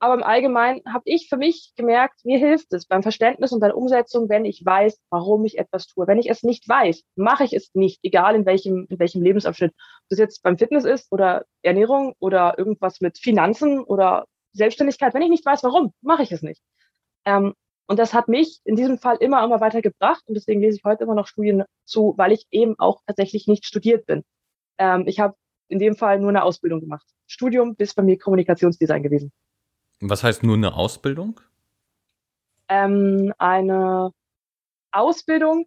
aber 0.00 0.14
im 0.14 0.22
Allgemeinen 0.22 0.80
habe 0.86 1.02
ich 1.06 1.28
für 1.28 1.36
mich 1.36 1.72
gemerkt, 1.76 2.24
mir 2.24 2.38
hilft 2.38 2.72
es 2.72 2.86
beim 2.86 3.02
Verständnis 3.02 3.52
und 3.52 3.60
bei 3.60 3.66
der 3.66 3.76
Umsetzung, 3.76 4.28
wenn 4.28 4.44
ich 4.44 4.64
weiß, 4.64 4.98
warum 5.10 5.44
ich 5.44 5.58
etwas 5.58 5.86
tue. 5.88 6.06
Wenn 6.06 6.18
ich 6.18 6.30
es 6.30 6.42
nicht 6.42 6.68
weiß, 6.68 7.02
mache 7.16 7.44
ich 7.44 7.52
es 7.52 7.74
nicht, 7.74 7.98
egal 8.02 8.36
in 8.36 8.46
welchem, 8.46 8.86
in 8.88 8.98
welchem 8.98 9.22
Lebensabschnitt. 9.22 9.72
Ob 9.72 10.08
das 10.10 10.18
jetzt 10.18 10.42
beim 10.42 10.56
Fitness 10.56 10.84
ist 10.84 11.10
oder 11.10 11.44
Ernährung 11.62 12.14
oder 12.20 12.56
irgendwas 12.58 13.00
mit 13.00 13.18
Finanzen 13.18 13.80
oder 13.80 14.26
Selbstständigkeit. 14.52 15.14
Wenn 15.14 15.22
ich 15.22 15.30
nicht 15.30 15.46
weiß, 15.46 15.64
warum, 15.64 15.92
mache 16.00 16.22
ich 16.22 16.32
es 16.32 16.42
nicht. 16.42 16.62
Ähm, 17.24 17.54
und 17.88 17.98
das 17.98 18.14
hat 18.14 18.28
mich 18.28 18.60
in 18.64 18.76
diesem 18.76 18.98
Fall 18.98 19.16
immer, 19.18 19.42
immer 19.44 19.60
weiter 19.60 19.82
gebracht. 19.82 20.22
Und 20.26 20.34
deswegen 20.34 20.60
lese 20.60 20.76
ich 20.76 20.84
heute 20.84 21.04
immer 21.04 21.14
noch 21.14 21.26
Studien 21.26 21.64
zu, 21.84 22.14
weil 22.16 22.32
ich 22.32 22.46
eben 22.50 22.78
auch 22.78 23.00
tatsächlich 23.06 23.48
nicht 23.48 23.64
studiert 23.66 24.06
bin. 24.06 24.22
Ähm, 24.78 25.04
ich 25.06 25.18
habe 25.20 25.34
in 25.68 25.78
dem 25.78 25.96
Fall 25.96 26.20
nur 26.20 26.28
eine 26.28 26.44
Ausbildung 26.44 26.80
gemacht. 26.80 27.06
Studium 27.26 27.76
bis 27.76 27.94
bei 27.94 28.02
mir 28.02 28.18
Kommunikationsdesign 28.18 29.02
gewesen. 29.02 29.32
Was 30.00 30.22
heißt 30.22 30.42
nur 30.42 30.56
eine 30.56 30.74
Ausbildung? 30.74 31.40
Ähm, 32.68 33.32
eine 33.38 34.12
Ausbildung, 34.92 35.66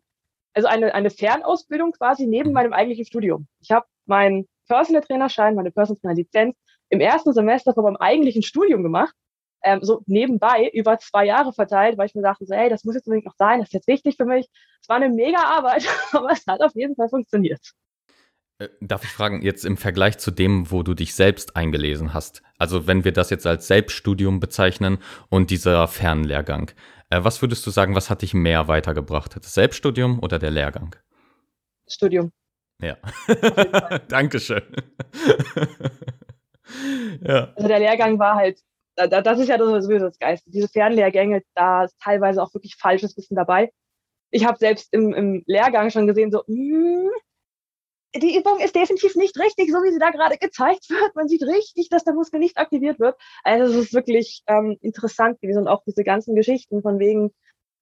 also 0.53 0.67
eine, 0.67 0.93
eine 0.93 1.09
Fernausbildung 1.09 1.91
quasi 1.93 2.27
neben 2.27 2.49
mhm. 2.49 2.53
meinem 2.53 2.73
eigentlichen 2.73 3.05
Studium. 3.05 3.47
Ich 3.59 3.71
habe 3.71 3.85
meinen 4.05 4.47
Personal 4.67 5.01
Trainerschein, 5.01 5.55
meine 5.55 5.71
Personal 5.71 5.99
Trainer 5.99 6.15
Lizenz 6.15 6.55
im 6.89 7.01
ersten 7.01 7.33
Semester 7.33 7.73
von 7.73 7.83
meinem 7.83 7.97
eigentlichen 7.97 8.43
Studium 8.43 8.83
gemacht 8.83 9.13
ähm, 9.63 9.79
so 9.81 10.01
nebenbei 10.07 10.69
über 10.73 10.97
zwei 10.97 11.25
Jahre 11.25 11.53
verteilt, 11.53 11.97
weil 11.97 12.07
ich 12.07 12.15
mir 12.15 12.21
dachte, 12.21 12.45
so, 12.45 12.55
hey, 12.55 12.69
das 12.69 12.83
muss 12.83 12.95
jetzt 12.95 13.07
unbedingt 13.07 13.25
noch 13.25 13.35
sein, 13.37 13.59
das 13.59 13.69
ist 13.69 13.73
jetzt 13.73 13.87
wichtig 13.87 14.17
für 14.17 14.25
mich. 14.25 14.47
Es 14.81 14.89
war 14.89 14.97
eine 14.97 15.09
mega 15.09 15.39
Arbeit, 15.39 15.85
aber 16.11 16.31
es 16.31 16.45
hat 16.47 16.61
auf 16.61 16.75
jeden 16.75 16.95
Fall 16.95 17.09
funktioniert. 17.09 17.61
Äh, 18.61 18.69
darf 18.79 19.03
ich 19.03 19.09
fragen, 19.09 19.41
jetzt 19.41 19.65
im 19.65 19.77
Vergleich 19.77 20.19
zu 20.19 20.29
dem, 20.29 20.71
wo 20.71 20.83
du 20.83 20.93
dich 20.93 21.15
selbst 21.15 21.55
eingelesen 21.55 22.13
hast, 22.13 22.43
also 22.59 22.85
wenn 22.85 23.03
wir 23.03 23.11
das 23.11 23.31
jetzt 23.31 23.47
als 23.47 23.67
Selbststudium 23.67 24.39
bezeichnen 24.39 24.99
und 25.29 25.49
dieser 25.49 25.87
Fernlehrgang, 25.87 26.71
äh, 27.09 27.23
was 27.23 27.41
würdest 27.41 27.65
du 27.65 27.71
sagen, 27.71 27.95
was 27.95 28.09
hat 28.09 28.21
dich 28.21 28.33
mehr 28.33 28.67
weitergebracht? 28.67 29.35
Das 29.35 29.53
Selbststudium 29.53 30.19
oder 30.19 30.37
der 30.37 30.51
Lehrgang? 30.51 30.95
Studium. 31.87 32.31
Ja. 32.81 32.97
Dankeschön. 34.07 34.63
ja. 37.21 37.53
Also 37.55 37.67
der 37.67 37.79
Lehrgang 37.79 38.19
war 38.19 38.35
halt 38.35 38.59
das 38.95 39.39
ist 39.39 39.47
ja 39.47 39.57
sowieso 39.57 40.05
das 40.05 40.19
Geist. 40.19 40.43
Diese 40.47 40.67
Fernlehrgänge, 40.67 41.41
da 41.55 41.85
ist 41.85 41.97
teilweise 41.99 42.43
auch 42.43 42.53
wirklich 42.53 42.75
falsches 42.75 43.17
Wissen 43.17 43.35
dabei. 43.35 43.71
Ich 44.29 44.45
habe 44.45 44.59
selbst 44.59 44.93
im, 44.93 45.13
im, 45.13 45.43
Lehrgang 45.47 45.89
schon 45.89 46.07
gesehen, 46.07 46.29
so, 46.29 46.43
mh, 46.45 47.07
hm, 47.07 47.09
die 48.15 48.37
Übung 48.37 48.59
ist 48.59 48.75
definitiv 48.75 49.15
nicht 49.15 49.39
richtig, 49.39 49.71
so 49.71 49.77
wie 49.83 49.91
sie 49.91 49.99
da 49.99 50.09
gerade 50.09 50.37
gezeigt 50.37 50.89
wird. 50.89 51.15
Man 51.15 51.27
sieht 51.27 51.43
richtig, 51.43 51.89
dass 51.89 52.03
der 52.03 52.13
Muskel 52.13 52.39
nicht 52.39 52.57
aktiviert 52.57 52.99
wird. 52.99 53.15
Also 53.43 53.71
es 53.71 53.85
ist 53.85 53.93
wirklich 53.93 54.43
ähm, 54.47 54.77
interessant 54.81 55.39
gewesen 55.41 55.59
und 55.59 55.67
auch 55.67 55.83
diese 55.85 56.03
ganzen 56.03 56.35
Geschichten 56.35 56.81
von 56.81 56.99
wegen 56.99 57.31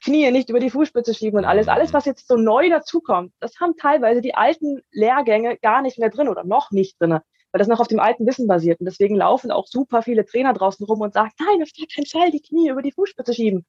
Knie 0.04 0.32
nicht 0.32 0.50
über 0.50 0.60
die 0.60 0.70
Fußspitze 0.70 1.14
schieben 1.14 1.40
und 1.40 1.46
alles. 1.46 1.68
Alles, 1.68 1.94
was 1.94 2.06
jetzt 2.06 2.28
so 2.28 2.36
neu 2.36 2.70
dazukommt, 2.70 3.34
das 3.40 3.60
haben 3.60 3.76
teilweise 3.76 4.22
die 4.22 4.36
alten 4.36 4.82
Lehrgänge 4.92 5.58
gar 5.58 5.82
nicht 5.82 6.00
mehr 6.00 6.10
drin 6.10 6.30
oder 6.30 6.44
noch 6.44 6.72
nicht 6.72 7.02
drin 7.02 7.20
weil 7.52 7.60
das 7.60 7.68
noch 7.68 7.80
auf 7.80 7.88
dem 7.88 8.00
alten 8.00 8.28
Wissen 8.28 8.48
basiert. 8.48 8.80
Und 8.80 8.86
deswegen 8.86 9.16
laufen 9.16 9.52
auch 9.52 9.66
super 9.68 10.02
viele 10.02 10.26
Trainer 10.26 10.54
draußen 10.54 10.86
rum 10.86 11.02
und 11.02 11.14
sagen, 11.14 11.32
nein, 11.40 11.64
auf 11.64 11.70
gar 11.76 11.88
keinen 11.94 12.06
Fall 12.06 12.32
die 12.32 12.42
Knie 12.42 12.70
über 12.70 12.82
die 12.82 12.92
Fußspitze 12.92 13.34
schieben. 13.34 13.66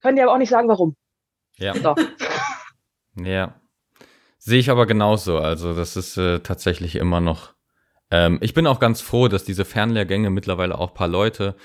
Können 0.00 0.16
die 0.16 0.22
aber 0.22 0.32
auch 0.32 0.38
nicht 0.38 0.50
sagen, 0.50 0.68
warum. 0.68 0.96
Ja. 1.56 1.74
So. 1.74 1.94
ja. 3.24 3.60
Sehe 4.46 4.60
ich 4.60 4.70
aber 4.70 4.86
genauso. 4.86 5.38
Also, 5.38 5.74
das 5.74 5.96
ist 5.96 6.16
äh, 6.16 6.38
tatsächlich 6.38 6.94
immer 6.94 7.20
noch. 7.20 7.54
Ähm, 8.12 8.38
ich 8.40 8.54
bin 8.54 8.68
auch 8.68 8.78
ganz 8.78 9.00
froh, 9.00 9.26
dass 9.26 9.42
diese 9.42 9.64
Fernlehrgänge 9.64 10.30
mittlerweile 10.30 10.78
auch 10.78 10.94
paar 10.94 11.08
Leute 11.08 11.56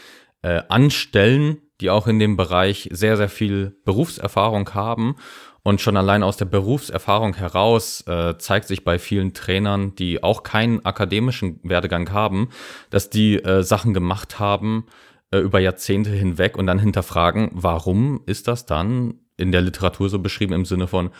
äh, 0.42 0.64
anstellen, 0.68 1.62
die 1.80 1.92
auch 1.92 2.08
in 2.08 2.18
dem 2.18 2.38
Bereich 2.38 2.90
sehr, 2.92 3.18
sehr 3.18 3.30
viel 3.30 3.78
Berufserfahrung 3.86 4.74
haben 4.74 5.18
und 5.62 5.80
schon 5.80 5.96
allein 5.96 6.24
aus 6.24 6.38
der 6.38 6.46
Berufserfahrung 6.46 7.36
heraus 7.36 8.02
äh, 8.08 8.40
zeigt 8.40 8.68
sich 8.68 8.84
bei 8.84 8.98
vielen 8.98 9.36
Trainern, 9.36 9.94
die 9.94 10.24
auch 10.24 10.42
keinen 10.42 10.84
akademischen 10.84 11.60
Werdegang 11.62 12.12
haben, 12.12 12.50
dass 12.90 13.12
die 13.12 13.36
äh, 13.44 13.62
Sachen 13.62 13.94
gemacht 13.94 14.40
haben 14.40 14.88
äh, 15.30 15.38
über 15.38 15.60
Jahrzehnte 15.60 16.10
hinweg 16.10 16.58
und 16.58 16.66
dann 16.66 16.80
hinterfragen, 16.80 17.52
warum 17.54 18.22
ist 18.26 18.48
das 18.48 18.66
dann 18.66 19.20
in 19.38 19.52
der 19.52 19.62
Literatur 19.62 20.10
so 20.10 20.18
beschrieben 20.18 20.54
im 20.54 20.66
Sinne 20.66 20.88
von 20.88 21.12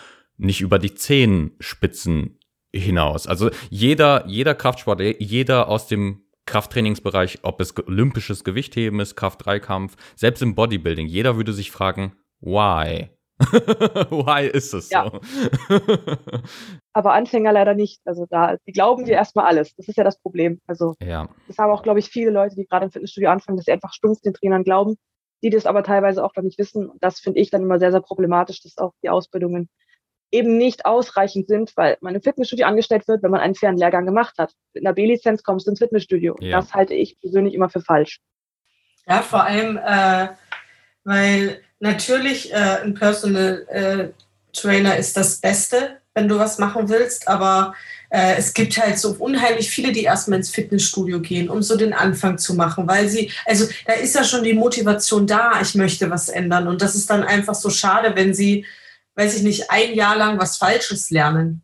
nicht 0.42 0.62
über 0.62 0.80
die 0.80 0.94
Zehenspitzen 0.94 2.40
hinaus. 2.74 3.28
Also 3.28 3.50
jeder, 3.70 4.26
jeder 4.28 4.56
Kraftsport, 4.56 5.02
jeder 5.20 5.68
aus 5.68 5.88
dem 5.88 6.24
Krafttrainingsbereich, 6.46 7.40
ob 7.44 7.62
es 7.62 7.78
olympisches 7.78 8.44
Gewichtheben 8.44 9.00
ist, 9.00 9.16
Kraft-3-Kampf, 9.16 9.96
selbst 10.16 10.42
im 10.42 10.56
Bodybuilding, 10.56 11.08
jeder 11.08 11.36
würde 11.38 11.54
sich 11.54 11.72
fragen, 11.72 12.14
why? 12.40 13.10
Why 14.12 14.48
ist 14.48 14.72
es 14.74 14.92
ja. 14.92 15.10
so? 15.10 15.20
Aber 16.94 17.14
Anfänger 17.14 17.52
leider 17.52 17.74
nicht. 17.74 18.00
Also 18.06 18.28
da, 18.30 18.58
die 18.68 18.72
glauben 18.72 19.06
dir 19.06 19.14
erstmal 19.14 19.46
alles. 19.46 19.76
Das 19.76 19.88
ist 19.88 19.98
ja 19.98 20.04
das 20.04 20.20
Problem. 20.20 20.60
Also 20.68 20.94
ja. 21.02 21.28
das 21.48 21.58
haben 21.58 21.72
auch, 21.72 21.82
glaube 21.82 21.98
ich, 21.98 22.10
viele 22.10 22.30
Leute, 22.30 22.56
die 22.56 22.66
gerade 22.66 22.86
im 22.86 22.92
Fitnessstudio 22.92 23.32
anfangen, 23.32 23.58
dass 23.58 23.66
sie 23.66 23.72
einfach 23.72 23.94
stumpf 23.94 24.22
den 24.22 24.36
Trainern 24.36 24.64
glauben, 24.64 24.96
die 25.44 25.50
das 25.50 25.66
aber 25.66 25.82
teilweise 25.82 26.24
auch 26.24 26.36
noch 26.36 26.44
nicht 26.44 26.60
wissen. 26.60 26.88
Und 26.88 27.04
das 27.04 27.20
finde 27.20 27.40
ich 27.40 27.50
dann 27.50 27.64
immer 27.64 27.80
sehr, 27.80 27.92
sehr 27.92 28.02
problematisch, 28.02 28.62
dass 28.62 28.78
auch 28.78 28.94
die 29.04 29.10
Ausbildungen 29.10 29.70
eben 30.32 30.58
nicht 30.58 30.86
ausreichend 30.86 31.48
sind, 31.48 31.76
weil 31.76 31.98
man 32.02 32.16
im 32.16 32.22
Fitnessstudio 32.22 32.66
angestellt 32.66 33.08
wird, 33.08 33.22
wenn 33.24 33.32
man 33.32 33.42
einen 33.42 33.56
fairen 33.56 33.78
Lehrgang 33.78 34.06
gemacht 34.06 34.38
hat. 34.38 34.54
Mit 34.74 34.86
einer 34.86 34.94
B-Lizenz 34.94 35.44
kommst 35.44 35.68
du 35.68 35.72
ins 35.72 35.80
Fitnessstudio. 35.80 36.36
Ja. 36.40 36.60
Das 36.60 36.74
halte 36.74 36.94
ich 36.94 37.20
persönlich 37.20 37.54
immer 37.54 37.70
für 37.70 37.82
falsch. 37.82 38.20
Ja, 39.08 39.22
vor 39.22 39.44
allem, 39.44 39.78
äh, 39.78 40.30
weil 41.04 41.62
natürlich 41.80 42.54
äh, 42.54 42.82
ein 42.84 42.94
Personal 42.94 43.66
äh, 43.70 44.10
Trainer 44.54 44.98
ist 44.98 45.18
das 45.18 45.42
Beste, 45.42 45.98
wenn 46.14 46.28
du 46.28 46.38
was 46.38 46.60
machen 46.60 46.90
willst, 46.90 47.28
aber 47.28 47.74
äh, 48.10 48.36
es 48.38 48.54
gibt 48.54 48.78
halt 48.78 49.00
so 49.00 49.16
unheimlich 49.18 49.70
viele, 49.70 49.92
die 49.92 50.04
erstmal 50.04 50.40
ins 50.40 50.50
Fitnessstudio 50.50 51.22
gehen, 51.22 51.50
um 51.50 51.62
so 51.62 51.78
den 51.78 51.94
Anfang 51.94 52.38
zu 52.38 52.54
machen, 52.54 52.88
weil 52.88 53.08
sie, 53.08 53.32
also 53.46 53.66
da 53.86 53.94
ist 53.94 54.16
ja 54.16 54.24
schon 54.24 54.44
die 54.44 54.54
Motivation 54.54 55.26
da, 55.26 55.62
ich 55.62 55.76
möchte 55.76 56.10
was 56.10 56.28
ändern 56.30 56.68
und 56.68 56.82
das 56.82 56.96
ist 56.96 57.10
dann 57.10 57.24
einfach 57.24 57.56
so 57.56 57.70
schade, 57.70 58.14
wenn 58.16 58.34
sie, 58.34 58.66
weiß 59.16 59.36
ich 59.36 59.44
nicht, 59.44 59.70
ein 59.70 59.94
Jahr 59.94 60.16
lang 60.16 60.40
was 60.40 60.58
Falsches 60.58 61.10
lernen. 61.10 61.64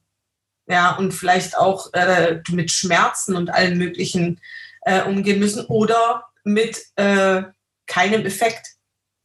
Ja, 0.70 0.96
und 0.96 1.14
vielleicht 1.14 1.58
auch 1.58 1.94
äh, 1.94 2.42
mit 2.50 2.72
Schmerzen 2.72 3.36
und 3.36 3.50
allen 3.50 3.78
möglichen 3.78 4.42
äh, 4.82 5.04
umgehen 5.04 5.40
müssen 5.40 5.66
oder 5.66 6.26
mit 6.44 6.82
äh, 6.96 7.44
keinem 7.88 8.26
Effekt. 8.26 8.68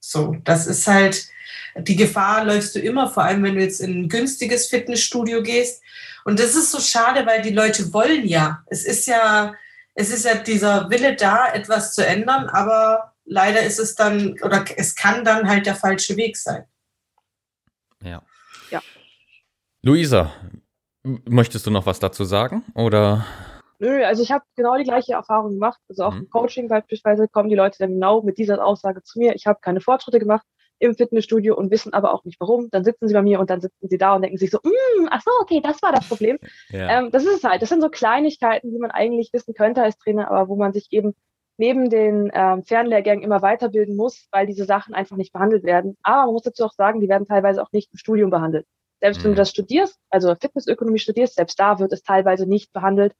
So, 0.00 0.36
das 0.44 0.66
ist 0.66 0.86
halt, 0.86 1.26
die 1.76 1.96
Gefahr 1.96 2.44
läufst 2.44 2.74
du 2.74 2.80
immer, 2.80 3.10
vor 3.10 3.24
allem 3.24 3.42
wenn 3.42 3.56
du 3.56 3.62
jetzt 3.62 3.80
in 3.80 4.02
ein 4.02 4.08
günstiges 4.08 4.66
Fitnessstudio 4.66 5.42
gehst. 5.42 5.82
Und 6.24 6.38
das 6.38 6.54
ist 6.54 6.70
so 6.70 6.80
schade, 6.80 7.26
weil 7.26 7.42
die 7.42 7.50
Leute 7.50 7.92
wollen 7.92 8.26
ja. 8.26 8.62
Es 8.68 8.84
ist 8.84 9.06
ja, 9.06 9.54
es 9.94 10.10
ist 10.10 10.24
ja 10.24 10.36
dieser 10.36 10.90
Wille 10.90 11.16
da, 11.16 11.52
etwas 11.52 11.94
zu 11.94 12.06
ändern, 12.06 12.48
aber 12.48 13.14
leider 13.24 13.62
ist 13.62 13.78
es 13.78 13.94
dann, 13.94 14.40
oder 14.42 14.64
es 14.76 14.94
kann 14.94 15.24
dann 15.24 15.48
halt 15.48 15.66
der 15.66 15.76
falsche 15.76 16.16
Weg 16.16 16.36
sein. 16.36 16.64
Ja. 18.04 18.22
Ja. 18.70 18.80
Luisa, 19.82 20.30
möchtest 21.02 21.66
du 21.66 21.70
noch 21.70 21.86
was 21.86 22.00
dazu 22.00 22.24
sagen? 22.24 22.64
Oder? 22.74 23.24
Nö, 23.78 24.04
also 24.04 24.22
ich 24.22 24.30
habe 24.30 24.44
genau 24.54 24.76
die 24.76 24.84
gleiche 24.84 25.14
Erfahrung 25.14 25.54
gemacht. 25.54 25.80
Also 25.88 26.04
auch 26.04 26.14
mhm. 26.14 26.20
im 26.20 26.30
Coaching 26.30 26.68
beispielsweise 26.68 27.26
kommen 27.26 27.48
die 27.48 27.56
Leute 27.56 27.78
dann 27.80 27.90
genau 27.90 28.22
mit 28.22 28.38
dieser 28.38 28.64
Aussage 28.64 29.02
zu 29.02 29.18
mir. 29.18 29.34
Ich 29.34 29.46
habe 29.46 29.58
keine 29.60 29.80
Fortschritte 29.80 30.20
gemacht 30.20 30.46
im 30.78 30.94
Fitnessstudio 30.94 31.56
und 31.56 31.70
wissen 31.70 31.92
aber 31.92 32.12
auch 32.12 32.24
nicht 32.24 32.40
warum. 32.40 32.68
Dann 32.70 32.84
sitzen 32.84 33.08
sie 33.08 33.14
bei 33.14 33.22
mir 33.22 33.40
und 33.40 33.50
dann 33.50 33.60
sitzen 33.60 33.88
sie 33.88 33.98
da 33.98 34.14
und 34.14 34.22
denken 34.22 34.38
sich 34.38 34.50
so, 34.50 34.58
mm, 34.58 35.08
ach 35.10 35.22
so, 35.22 35.30
okay, 35.40 35.60
das 35.60 35.82
war 35.82 35.92
das 35.92 36.08
Problem. 36.08 36.38
Ja. 36.70 36.98
Ähm, 36.98 37.10
das 37.10 37.24
ist 37.24 37.36
es 37.36 37.44
halt. 37.44 37.62
Das 37.62 37.68
sind 37.68 37.80
so 37.80 37.88
Kleinigkeiten, 37.88 38.70
die 38.70 38.78
man 38.78 38.92
eigentlich 38.92 39.32
wissen 39.32 39.54
könnte 39.54 39.82
als 39.82 39.96
Trainer, 39.98 40.30
aber 40.30 40.48
wo 40.48 40.56
man 40.56 40.72
sich 40.72 40.88
eben 40.90 41.14
neben 41.62 41.90
den 41.90 42.28
ähm, 42.34 42.64
Fernlehrgängen 42.64 43.22
immer 43.22 43.40
weiterbilden 43.40 43.94
muss, 43.94 44.26
weil 44.32 44.48
diese 44.48 44.64
Sachen 44.64 44.94
einfach 44.94 45.16
nicht 45.16 45.32
behandelt 45.32 45.62
werden. 45.62 45.96
Aber 46.02 46.24
man 46.24 46.32
muss 46.32 46.42
dazu 46.42 46.64
auch 46.64 46.72
sagen, 46.72 47.00
die 47.00 47.08
werden 47.08 47.24
teilweise 47.24 47.62
auch 47.62 47.70
nicht 47.70 47.88
im 47.92 47.98
Studium 47.98 48.30
behandelt. 48.30 48.66
Selbst 49.00 49.20
mhm. 49.20 49.24
wenn 49.24 49.30
du 49.30 49.34
mhm. 49.36 49.42
das 49.42 49.50
studierst, 49.50 49.96
also 50.10 50.34
Fitnessökonomie 50.34 50.98
studierst, 50.98 51.36
selbst 51.36 51.60
da 51.60 51.78
wird 51.78 51.92
es 51.92 52.02
teilweise 52.02 52.46
nicht 52.46 52.72
behandelt, 52.72 53.12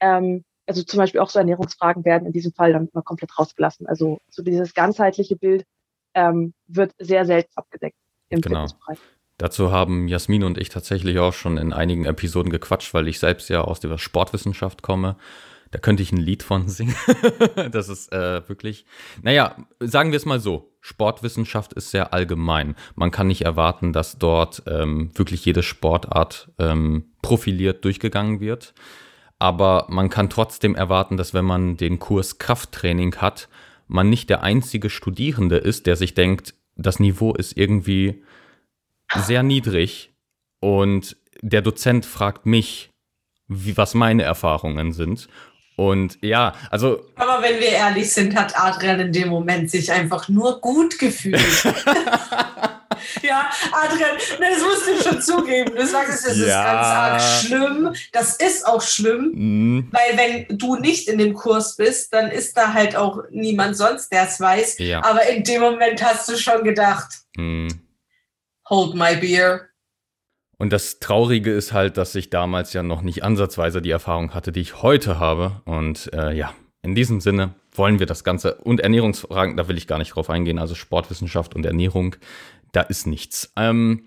ähm, 0.00 0.44
also 0.66 0.82
zum 0.82 0.98
Beispiel 0.98 1.20
auch 1.20 1.30
so 1.30 1.38
Ernährungsfragen 1.38 2.04
werden 2.04 2.26
in 2.26 2.32
diesem 2.32 2.52
Fall 2.52 2.74
dann 2.74 2.88
immer 2.92 3.02
komplett 3.02 3.38
rausgelassen. 3.38 3.86
Also 3.86 4.18
so 4.28 4.42
dieses 4.42 4.74
ganzheitliche 4.74 5.36
Bild 5.36 5.64
ähm, 6.12 6.52
wird 6.66 6.92
sehr 6.98 7.24
selten 7.24 7.52
abgedeckt 7.54 7.96
im 8.28 8.42
genau. 8.42 8.66
Fitnessbereich. 8.66 8.98
Dazu 9.38 9.72
haben 9.72 10.06
Jasmin 10.08 10.44
und 10.44 10.58
ich 10.58 10.68
tatsächlich 10.68 11.18
auch 11.18 11.32
schon 11.32 11.56
in 11.56 11.72
einigen 11.72 12.04
Episoden 12.04 12.52
gequatscht, 12.52 12.92
weil 12.92 13.08
ich 13.08 13.18
selbst 13.20 13.48
ja 13.48 13.62
aus 13.62 13.80
der 13.80 13.96
Sportwissenschaft 13.96 14.82
komme. 14.82 15.16
Da 15.70 15.78
könnte 15.78 16.02
ich 16.02 16.12
ein 16.12 16.18
Lied 16.18 16.42
von 16.42 16.68
singen. 16.68 16.94
das 17.70 17.88
ist 17.88 18.12
äh, 18.12 18.48
wirklich, 18.48 18.86
naja, 19.22 19.56
sagen 19.80 20.12
wir 20.12 20.16
es 20.16 20.26
mal 20.26 20.40
so. 20.40 20.72
Sportwissenschaft 20.80 21.72
ist 21.72 21.90
sehr 21.90 22.12
allgemein. 22.12 22.76
Man 22.94 23.10
kann 23.10 23.26
nicht 23.26 23.42
erwarten, 23.42 23.92
dass 23.92 24.18
dort 24.18 24.62
ähm, 24.66 25.10
wirklich 25.14 25.44
jede 25.44 25.64
Sportart 25.64 26.52
ähm, 26.58 27.06
profiliert 27.22 27.84
durchgegangen 27.84 28.38
wird 28.38 28.72
aber 29.38 29.86
man 29.88 30.10
kann 30.10 30.30
trotzdem 30.30 30.74
erwarten, 30.74 31.16
dass 31.16 31.34
wenn 31.34 31.44
man 31.44 31.76
den 31.76 31.98
Kurs 31.98 32.38
Krafttraining 32.38 33.16
hat, 33.16 33.48
man 33.86 34.08
nicht 34.08 34.30
der 34.30 34.42
einzige 34.42 34.90
Studierende 34.90 35.56
ist, 35.56 35.86
der 35.86 35.96
sich 35.96 36.14
denkt, 36.14 36.54
das 36.74 36.98
Niveau 37.00 37.34
ist 37.34 37.56
irgendwie 37.56 38.22
sehr 39.14 39.42
niedrig 39.42 40.12
und 40.60 41.16
der 41.42 41.62
Dozent 41.62 42.06
fragt 42.06 42.46
mich, 42.46 42.90
wie, 43.46 43.76
was 43.76 43.94
meine 43.94 44.22
Erfahrungen 44.22 44.92
sind 44.92 45.28
Und 45.76 46.16
ja, 46.22 46.54
also. 46.70 47.04
Aber 47.16 47.42
wenn 47.42 47.60
wir 47.60 47.68
ehrlich 47.68 48.10
sind, 48.10 48.34
hat 48.34 48.58
Adrian 48.58 48.98
in 48.98 49.12
dem 49.12 49.28
Moment 49.28 49.70
sich 49.70 49.92
einfach 49.92 50.28
nur 50.28 50.60
gut 50.62 50.98
gefühlt. 50.98 51.64
ja, 53.22 53.50
Adrian, 53.72 54.16
das 54.40 54.62
musst 54.62 54.86
du 54.86 55.08
schon 55.08 55.20
zugeben. 55.20 55.76
Du 55.76 55.86
sagst, 55.86 56.26
es 56.26 56.38
ist 56.38 56.48
ja. 56.48 56.64
ganz 56.64 56.86
arg 56.86 57.20
schlimm. 57.20 57.94
Das 58.12 58.36
ist 58.36 58.66
auch 58.66 58.80
schlimm, 58.80 59.32
mhm. 59.34 59.88
weil 59.92 60.16
wenn 60.48 60.58
du 60.58 60.76
nicht 60.76 61.08
in 61.08 61.18
dem 61.18 61.34
Kurs 61.34 61.76
bist, 61.76 62.12
dann 62.14 62.30
ist 62.30 62.56
da 62.56 62.72
halt 62.72 62.96
auch 62.96 63.24
niemand 63.30 63.76
sonst, 63.76 64.10
der 64.10 64.22
es 64.22 64.40
weiß. 64.40 64.78
Ja. 64.78 65.04
Aber 65.04 65.26
in 65.26 65.44
dem 65.44 65.60
Moment 65.60 66.02
hast 66.02 66.26
du 66.30 66.38
schon 66.38 66.64
gedacht, 66.64 67.20
mhm. 67.36 67.68
hold 68.68 68.94
my 68.94 69.14
beer. 69.16 69.68
Und 70.58 70.72
das 70.72 71.00
Traurige 71.00 71.52
ist 71.52 71.72
halt, 71.72 71.96
dass 71.96 72.14
ich 72.14 72.30
damals 72.30 72.72
ja 72.72 72.82
noch 72.82 73.02
nicht 73.02 73.22
ansatzweise 73.22 73.82
die 73.82 73.90
Erfahrung 73.90 74.32
hatte, 74.32 74.52
die 74.52 74.60
ich 74.60 74.82
heute 74.82 75.18
habe. 75.18 75.60
Und 75.66 76.10
äh, 76.14 76.34
ja, 76.34 76.54
in 76.82 76.94
diesem 76.94 77.20
Sinne 77.20 77.54
wollen 77.72 77.98
wir 77.98 78.06
das 78.06 78.24
Ganze 78.24 78.54
und 78.56 78.80
Ernährungsfragen, 78.80 79.56
da 79.56 79.68
will 79.68 79.76
ich 79.76 79.86
gar 79.86 79.98
nicht 79.98 80.14
drauf 80.14 80.30
eingehen, 80.30 80.58
also 80.58 80.74
Sportwissenschaft 80.74 81.54
und 81.54 81.66
Ernährung, 81.66 82.16
da 82.72 82.80
ist 82.82 83.06
nichts. 83.06 83.52
Ähm, 83.56 84.06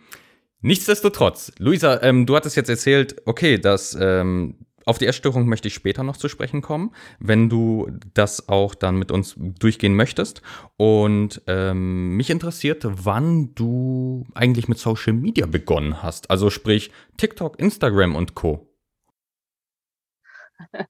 nichtsdestotrotz, 0.62 1.52
Luisa, 1.60 2.02
ähm, 2.02 2.26
du 2.26 2.36
hattest 2.36 2.56
jetzt 2.56 2.70
erzählt, 2.70 3.22
okay, 3.26 3.60
dass 3.60 3.96
ähm, 4.00 4.66
auf 4.86 4.98
die 4.98 5.06
Essstörung 5.08 5.48
möchte 5.48 5.68
ich 5.68 5.74
später 5.74 6.04
noch 6.04 6.18
zu 6.18 6.30
sprechen 6.30 6.62
kommen, 6.62 6.94
wenn 7.20 7.50
du 7.50 7.92
das 8.14 8.50
auch 8.50 8.76
dann 8.76 8.98
mit 8.98 9.12
uns 9.12 9.36
durchgehen 9.38 9.96
möchtest. 9.96 10.42
Und 10.78 11.42
ähm, 11.48 12.16
mich 12.18 12.30
interessiert, 12.30 12.84
wann 12.86 13.54
du 13.56 14.26
eigentlich 14.34 14.68
mit 14.68 14.78
Social 14.80 15.14
Media 15.14 15.46
begonnen 15.46 16.02
hast. 16.04 16.30
Also 16.30 16.50
sprich 16.50 16.92
TikTok, 17.18 17.60
Instagram 17.60 18.16
und 18.16 18.36
Co. 18.36 18.68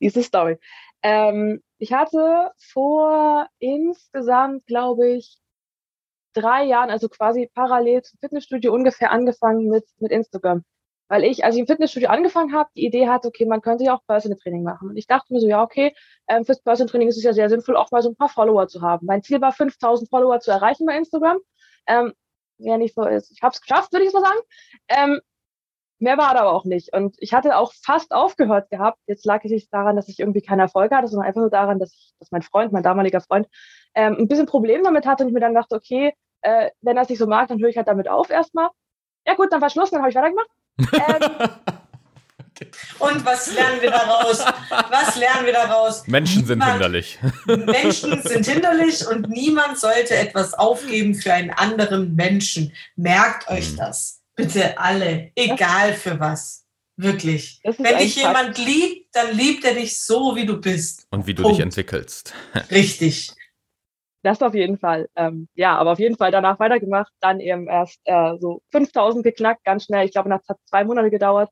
Diese 0.00 0.22
Story. 0.22 0.58
Ähm, 1.02 1.62
ich 1.78 1.92
hatte 1.92 2.50
vor 2.72 3.48
insgesamt, 3.58 4.66
glaube 4.66 5.10
ich, 5.10 5.38
drei 6.32 6.64
Jahren, 6.64 6.90
also 6.90 7.08
quasi 7.08 7.50
parallel 7.52 8.02
zum 8.02 8.18
Fitnessstudio 8.20 8.72
ungefähr 8.72 9.10
angefangen 9.10 9.68
mit, 9.68 9.84
mit 9.98 10.12
Instagram. 10.12 10.64
Weil 11.08 11.24
ich, 11.24 11.44
als 11.44 11.54
ich 11.54 11.60
im 11.60 11.66
Fitnessstudio 11.66 12.10
angefangen 12.10 12.52
habe, 12.52 12.68
die 12.76 12.84
Idee 12.86 13.08
hatte, 13.08 13.28
okay, 13.28 13.46
man 13.46 13.62
könnte 13.62 13.84
ja 13.84 13.94
auch 13.94 14.04
Personal 14.06 14.38
Training 14.38 14.62
machen. 14.62 14.90
Und 14.90 14.96
ich 14.96 15.06
dachte 15.06 15.32
mir 15.32 15.40
so, 15.40 15.48
ja, 15.48 15.62
okay, 15.62 15.94
ähm, 16.28 16.44
fürs 16.44 16.60
Personal 16.62 16.90
Training 16.90 17.08
ist 17.08 17.16
es 17.16 17.24
ja 17.24 17.32
sehr 17.32 17.48
sinnvoll, 17.48 17.76
auch 17.76 17.90
mal 17.90 18.02
so 18.02 18.10
ein 18.10 18.16
paar 18.16 18.28
Follower 18.28 18.68
zu 18.68 18.82
haben. 18.82 19.06
Mein 19.06 19.22
Ziel 19.22 19.40
war, 19.40 19.52
5000 19.52 20.10
Follower 20.10 20.40
zu 20.40 20.50
erreichen 20.50 20.86
bei 20.86 20.96
Instagram. 20.96 21.38
Ähm, 21.86 22.12
ja, 22.58 22.76
nicht 22.76 22.94
so 22.94 23.04
ist. 23.04 23.30
Ich 23.30 23.42
habe 23.42 23.52
es 23.54 23.60
geschafft, 23.60 23.92
würde 23.92 24.04
ich 24.04 24.12
so 24.12 24.20
sagen. 24.20 24.38
Ähm, 24.88 25.20
mehr 25.98 26.18
war 26.18 26.34
da 26.34 26.40
aber 26.40 26.52
auch 26.52 26.64
nicht. 26.64 26.92
Und 26.94 27.16
ich 27.18 27.32
hatte 27.32 27.56
auch 27.56 27.72
fast 27.82 28.12
aufgehört 28.12 28.70
gehabt. 28.70 28.98
Jetzt 29.06 29.24
lag 29.24 29.44
es 29.44 29.50
nicht 29.50 29.72
daran, 29.72 29.96
dass 29.96 30.08
ich 30.08 30.20
irgendwie 30.20 30.42
keine 30.42 30.62
Erfolge 30.62 30.96
hatte, 30.96 31.08
sondern 31.08 31.28
einfach 31.28 31.40
nur 31.40 31.50
daran, 31.50 31.78
dass 31.78 31.92
ich, 31.92 32.12
dass 32.18 32.30
mein 32.30 32.42
Freund, 32.42 32.72
mein 32.72 32.82
damaliger 32.82 33.20
Freund, 33.20 33.48
ähm, 33.94 34.16
ein 34.18 34.28
bisschen 34.28 34.46
Problem 34.46 34.82
damit 34.82 35.06
hatte 35.06 35.24
und 35.24 35.28
ich 35.28 35.34
mir 35.34 35.40
dann 35.40 35.54
dachte, 35.54 35.74
okay, 35.74 36.12
äh, 36.42 36.70
wenn 36.82 36.96
er 36.96 37.02
es 37.04 37.08
nicht 37.08 37.18
so 37.18 37.26
mag, 37.26 37.48
dann 37.48 37.60
höre 37.60 37.68
ich 37.68 37.76
halt 37.76 37.88
damit 37.88 38.08
auf 38.08 38.30
erstmal. 38.30 38.68
Ja 39.26 39.34
gut, 39.34 39.52
dann 39.52 39.60
war 39.60 39.70
Schluss, 39.70 39.90
dann 39.90 40.00
habe 40.00 40.10
ich 40.10 40.16
weitergemacht. 40.16 40.48
Ähm, 40.78 41.48
Und 42.98 43.24
was 43.24 43.52
lernen 43.52 43.80
wir 43.80 43.90
daraus? 43.90 44.44
Was 44.90 45.16
lernen 45.16 45.46
wir 45.46 45.52
daraus? 45.52 46.06
Menschen 46.06 46.42
niemand, 46.42 46.62
sind 46.62 46.72
hinderlich. 46.72 47.18
Menschen 47.46 48.22
sind 48.22 48.46
hinderlich 48.46 49.06
und 49.06 49.28
niemand 49.28 49.78
sollte 49.78 50.16
etwas 50.16 50.54
aufgeben 50.54 51.14
für 51.14 51.32
einen 51.32 51.50
anderen 51.50 52.14
Menschen. 52.14 52.72
Merkt 52.96 53.48
euch 53.48 53.68
hm. 53.68 53.76
das. 53.76 54.20
Bitte 54.34 54.78
alle, 54.78 55.30
egal 55.34 55.94
für 55.94 56.18
was. 56.20 56.64
Wirklich. 56.96 57.60
Wenn 57.62 57.98
dich 57.98 58.16
jemand 58.16 58.58
liebt, 58.58 59.14
dann 59.14 59.36
liebt 59.36 59.64
er 59.64 59.74
dich 59.74 60.00
so, 60.00 60.34
wie 60.34 60.46
du 60.46 60.60
bist. 60.60 61.06
Und 61.10 61.28
wie 61.28 61.34
du 61.34 61.42
Punkt. 61.42 61.58
dich 61.58 61.62
entwickelst. 61.62 62.34
Richtig. 62.72 63.32
Das 64.22 64.42
auf 64.42 64.54
jeden 64.54 64.78
Fall. 64.78 65.08
Ähm, 65.14 65.48
ja, 65.54 65.76
aber 65.76 65.92
auf 65.92 66.00
jeden 66.00 66.16
Fall 66.16 66.32
danach 66.32 66.58
weitergemacht, 66.58 67.12
dann 67.20 67.40
eben 67.40 67.68
erst 67.68 68.00
äh, 68.04 68.36
so 68.38 68.62
5000 68.72 69.22
geknackt, 69.24 69.64
ganz 69.64 69.84
schnell. 69.84 70.04
Ich 70.06 70.12
glaube, 70.12 70.28
das 70.28 70.46
hat 70.48 70.58
zwei 70.64 70.84
Monate 70.84 71.10
gedauert. 71.10 71.50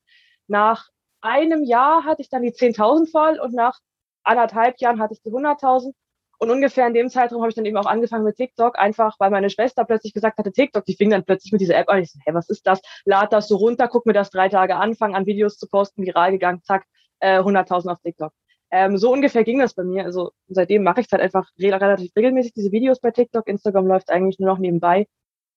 Nach 0.49 0.88
einem 1.20 1.62
Jahr 1.64 2.04
hatte 2.04 2.23
ich 2.23 2.28
dann 2.28 2.42
die 2.42 2.52
10.000 2.52 3.11
voll 3.11 3.38
und 3.38 3.54
nach 3.54 3.78
anderthalb 4.25 4.80
Jahren 4.80 5.00
hatte 5.00 5.14
ich 5.14 5.23
die 5.23 5.30
100.000. 5.30 5.92
Und 6.38 6.50
ungefähr 6.50 6.86
in 6.86 6.93
dem 6.93 7.08
Zeitraum 7.08 7.41
habe 7.41 7.49
ich 7.49 7.54
dann 7.54 7.64
eben 7.64 7.78
auch 7.78 7.86
angefangen 7.86 8.25
mit 8.25 8.36
TikTok, 8.36 8.78
einfach 8.78 9.17
weil 9.19 9.30
meine 9.30 9.49
Schwester 9.49 9.84
plötzlich 9.84 10.12
gesagt 10.12 10.36
hatte, 10.36 10.52
TikTok, 10.52 10.84
die 10.84 10.95
fing 10.95 11.08
dann 11.08 11.25
plötzlich 11.25 11.52
mit 11.52 11.62
dieser 11.62 11.76
App 11.76 11.88
an. 11.88 12.02
Ich 12.02 12.12
so, 12.12 12.19
hey, 12.25 12.34
was 12.34 12.50
ist 12.50 12.67
das? 12.67 12.80
Lad 13.06 13.32
das 13.32 13.49
so 13.49 13.56
runter, 13.56 13.88
guck 13.88 14.04
mir 14.04 14.12
das 14.12 14.30
drei 14.30 14.49
Tage 14.49 14.76
an, 14.76 14.95
fang 14.95 15.14
an 15.14 15.25
Videos 15.25 15.56
zu 15.56 15.67
posten, 15.67 16.04
viral 16.04 16.32
gegangen, 16.32 16.62
zack, 16.62 16.84
äh, 17.21 17.38
100.000 17.41 17.91
auf 17.91 18.00
TikTok. 18.00 18.32
Ähm, 18.78 18.99
so 18.99 19.10
ungefähr 19.10 19.43
ging 19.43 19.58
das 19.58 19.73
bei 19.73 19.84
mir. 19.84 20.04
Also 20.04 20.32
seitdem 20.49 20.82
mache 20.82 21.00
ich 21.00 21.06
es 21.06 21.12
halt 21.12 21.23
einfach 21.23 21.49
relativ 21.58 22.15
regelmäßig, 22.15 22.52
diese 22.52 22.73
Videos 22.73 23.00
bei 23.00 23.10
TikTok. 23.10 23.49
Instagram 23.49 23.86
läuft 23.86 24.10
eigentlich 24.10 24.39
nur 24.39 24.50
noch 24.50 24.58
nebenbei. 24.58 25.06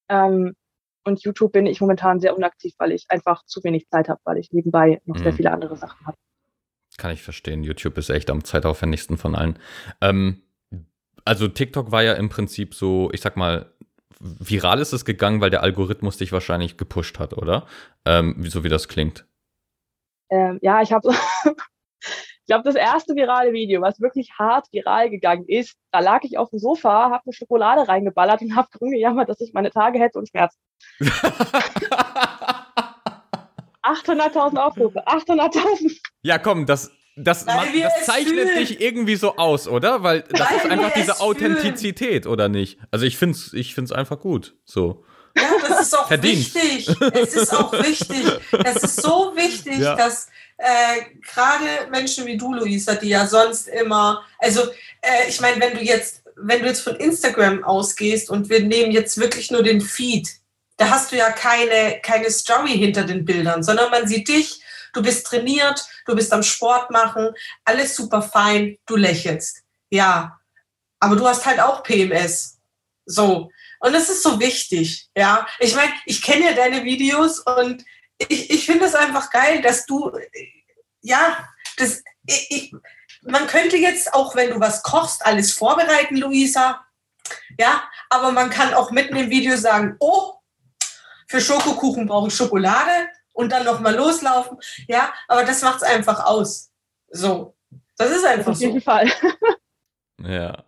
Ähm, 0.08 0.53
und 1.03 1.21
YouTube 1.21 1.51
bin 1.51 1.65
ich 1.65 1.82
momentan 1.82 2.21
sehr 2.21 2.38
unaktiv, 2.38 2.73
weil 2.77 2.93
ich 2.93 3.08
einfach 3.10 3.43
zu 3.43 3.62
wenig 3.65 3.89
Zeit 3.89 4.08
habe, 4.08 4.21
weil 4.23 4.38
ich 4.38 4.53
nebenbei 4.53 5.01
noch 5.03 5.17
mhm. 5.17 5.23
sehr 5.23 5.34
viele 5.34 5.51
andere 5.51 5.75
Sachen 5.75 6.08
habe. 6.08 6.17
Kann 6.97 7.12
ich 7.12 7.21
verstehen. 7.21 7.65
YouTube 7.65 7.97
ist 7.97 8.10
echt 8.10 8.29
am 8.29 8.45
zeitaufwendigsten 8.45 9.17
von 9.17 9.36
allen. 9.36 9.60
Ähm, 9.99 10.41
also 11.25 11.49
TikTok 11.49 11.91
war 11.91 12.03
ja 12.03 12.13
im 12.13 12.29
Prinzip 12.29 12.73
so, 12.73 13.10
ich 13.12 13.19
sag 13.19 13.36
mal, 13.36 13.73
viral 14.21 14.79
ist 14.79 14.93
es 14.93 15.03
gegangen, 15.03 15.41
weil 15.41 15.49
der 15.49 15.62
Algorithmus 15.63 16.15
dich 16.15 16.32
wahrscheinlich 16.32 16.77
gepusht 16.77 17.19
hat, 17.19 17.34
oder? 17.34 17.67
Ähm, 18.05 18.45
so 18.47 18.63
wie 18.63 18.69
das 18.69 18.88
klingt. 18.88 19.25
Ähm, 20.29 20.60
ja, 20.62 20.82
ich 20.82 20.93
habe 20.93 21.10
glaube, 22.49 22.63
das 22.63 22.75
erste 22.75 23.15
virale 23.15 23.53
Video, 23.53 23.81
was 23.81 24.01
wirklich 24.01 24.31
hart 24.38 24.67
viral 24.71 25.09
gegangen 25.09 25.45
ist, 25.47 25.75
da 25.91 25.99
lag 25.99 26.23
ich 26.23 26.38
auf 26.38 26.49
dem 26.49 26.59
Sofa, 26.59 27.12
habe 27.12 27.21
eine 27.25 27.33
Schokolade 27.33 27.88
reingeballert 27.88 28.41
und 28.41 28.55
habe 28.57 28.67
rumgejammert, 28.81 29.29
dass 29.29 29.39
ich 29.39 29.53
meine 29.53 29.71
Tage 29.71 29.99
hätte 29.99 30.19
und 30.19 30.27
Schmerzen. 30.27 30.59
800.000 33.81 34.57
Aufrufe, 34.57 35.07
800.000. 35.07 35.97
Ja, 36.21 36.38
komm, 36.38 36.65
das, 36.65 36.91
das, 37.15 37.45
man, 37.45 37.67
das 37.81 38.05
zeichnet 38.05 38.49
fühlen. 38.49 38.57
dich 38.57 38.81
irgendwie 38.81 39.15
so 39.15 39.38
aus, 39.38 39.67
oder? 39.67 40.03
Weil 40.03 40.21
das 40.29 40.49
Weil 40.49 40.57
ist 40.57 40.65
einfach 40.69 40.93
diese 40.93 41.19
Authentizität, 41.21 42.23
fühlen. 42.23 42.33
oder 42.33 42.49
nicht? 42.49 42.77
Also 42.91 43.05
ich 43.05 43.17
finde 43.17 43.38
es 43.38 43.53
ich 43.53 43.73
find's 43.73 43.91
einfach 43.91 44.19
gut. 44.19 44.55
So. 44.65 45.05
Ja, 45.35 45.49
das 45.67 45.81
ist 45.81 45.97
auch 45.97 46.07
Verdient. 46.07 46.53
wichtig. 46.55 46.87
Es 47.13 47.35
ist 47.35 47.55
auch 47.55 47.71
wichtig. 47.83 48.25
Es 48.63 48.83
ist 48.83 49.01
so 49.01 49.33
wichtig, 49.35 49.79
ja. 49.79 49.95
dass 49.95 50.27
äh, 50.57 51.01
gerade 51.21 51.89
Menschen 51.89 52.25
wie 52.25 52.37
du, 52.37 52.53
Luisa, 52.53 52.95
die 52.95 53.09
ja 53.09 53.25
sonst 53.25 53.67
immer, 53.67 54.25
also 54.37 54.63
äh, 55.01 55.27
ich 55.29 55.39
meine, 55.41 55.61
wenn 55.61 55.73
du 55.77 55.83
jetzt, 55.83 56.23
wenn 56.35 56.61
du 56.61 56.67
jetzt 56.67 56.81
von 56.81 56.95
Instagram 56.95 57.63
ausgehst 57.63 58.29
und 58.29 58.49
wir 58.49 58.61
nehmen 58.61 58.91
jetzt 58.91 59.17
wirklich 59.17 59.51
nur 59.51 59.63
den 59.63 59.81
Feed, 59.81 60.29
da 60.77 60.89
hast 60.89 61.11
du 61.11 61.17
ja 61.17 61.29
keine, 61.31 61.99
keine 62.01 62.29
Story 62.31 62.71
hinter 62.71 63.03
den 63.03 63.25
Bildern, 63.25 63.63
sondern 63.63 63.91
man 63.91 64.07
sieht 64.07 64.27
dich, 64.29 64.61
du 64.93 65.01
bist 65.01 65.27
trainiert, 65.27 65.85
du 66.05 66.15
bist 66.15 66.31
am 66.33 66.43
Sport 66.43 66.91
machen, 66.91 67.29
alles 67.65 67.95
super 67.95 68.21
fein, 68.21 68.77
du 68.85 68.95
lächelst. 68.95 69.63
Ja, 69.89 70.39
aber 70.99 71.15
du 71.15 71.27
hast 71.27 71.45
halt 71.45 71.59
auch 71.59 71.83
PMS. 71.83 72.57
So. 73.05 73.49
Und 73.79 73.93
das 73.93 74.09
ist 74.09 74.23
so 74.23 74.39
wichtig, 74.39 75.09
ja. 75.15 75.47
Ich 75.59 75.75
meine, 75.75 75.91
ich 76.05 76.21
kenne 76.21 76.45
ja 76.45 76.53
deine 76.53 76.83
Videos 76.83 77.39
und 77.39 77.83
ich, 78.17 78.49
ich 78.49 78.65
finde 78.65 78.85
es 78.85 78.95
einfach 78.95 79.29
geil, 79.29 79.61
dass 79.61 79.85
du, 79.85 80.11
ja, 81.01 81.47
das, 81.77 82.03
ich, 82.25 82.51
ich, 82.51 82.75
man 83.23 83.47
könnte 83.47 83.77
jetzt 83.77 84.13
auch, 84.13 84.35
wenn 84.35 84.51
du 84.51 84.59
was 84.59 84.83
kochst, 84.83 85.25
alles 85.25 85.53
vorbereiten, 85.53 86.17
Luisa. 86.17 86.85
Ja, 87.57 87.83
aber 88.09 88.31
man 88.31 88.49
kann 88.49 88.73
auch 88.73 88.91
mitten 88.91 89.15
im 89.15 89.29
Video 89.29 89.55
sagen, 89.55 89.95
oh, 89.99 90.33
für 91.27 91.39
Schokokuchen 91.39 92.07
brauche 92.07 92.27
ich 92.27 92.35
Schokolade 92.35 93.07
und 93.33 93.51
dann 93.51 93.65
nochmal 93.65 93.95
loslaufen. 93.95 94.57
Ja, 94.87 95.13
aber 95.27 95.43
das 95.43 95.61
macht 95.61 95.77
es 95.77 95.83
einfach 95.83 96.25
aus. 96.25 96.71
So. 97.09 97.55
Das 97.97 98.11
ist 98.11 98.25
einfach 98.25 98.53
Auf 98.53 98.59
jeden 98.59 98.79
so. 98.79 98.85
Fall. 98.85 99.11
ja. 100.23 100.63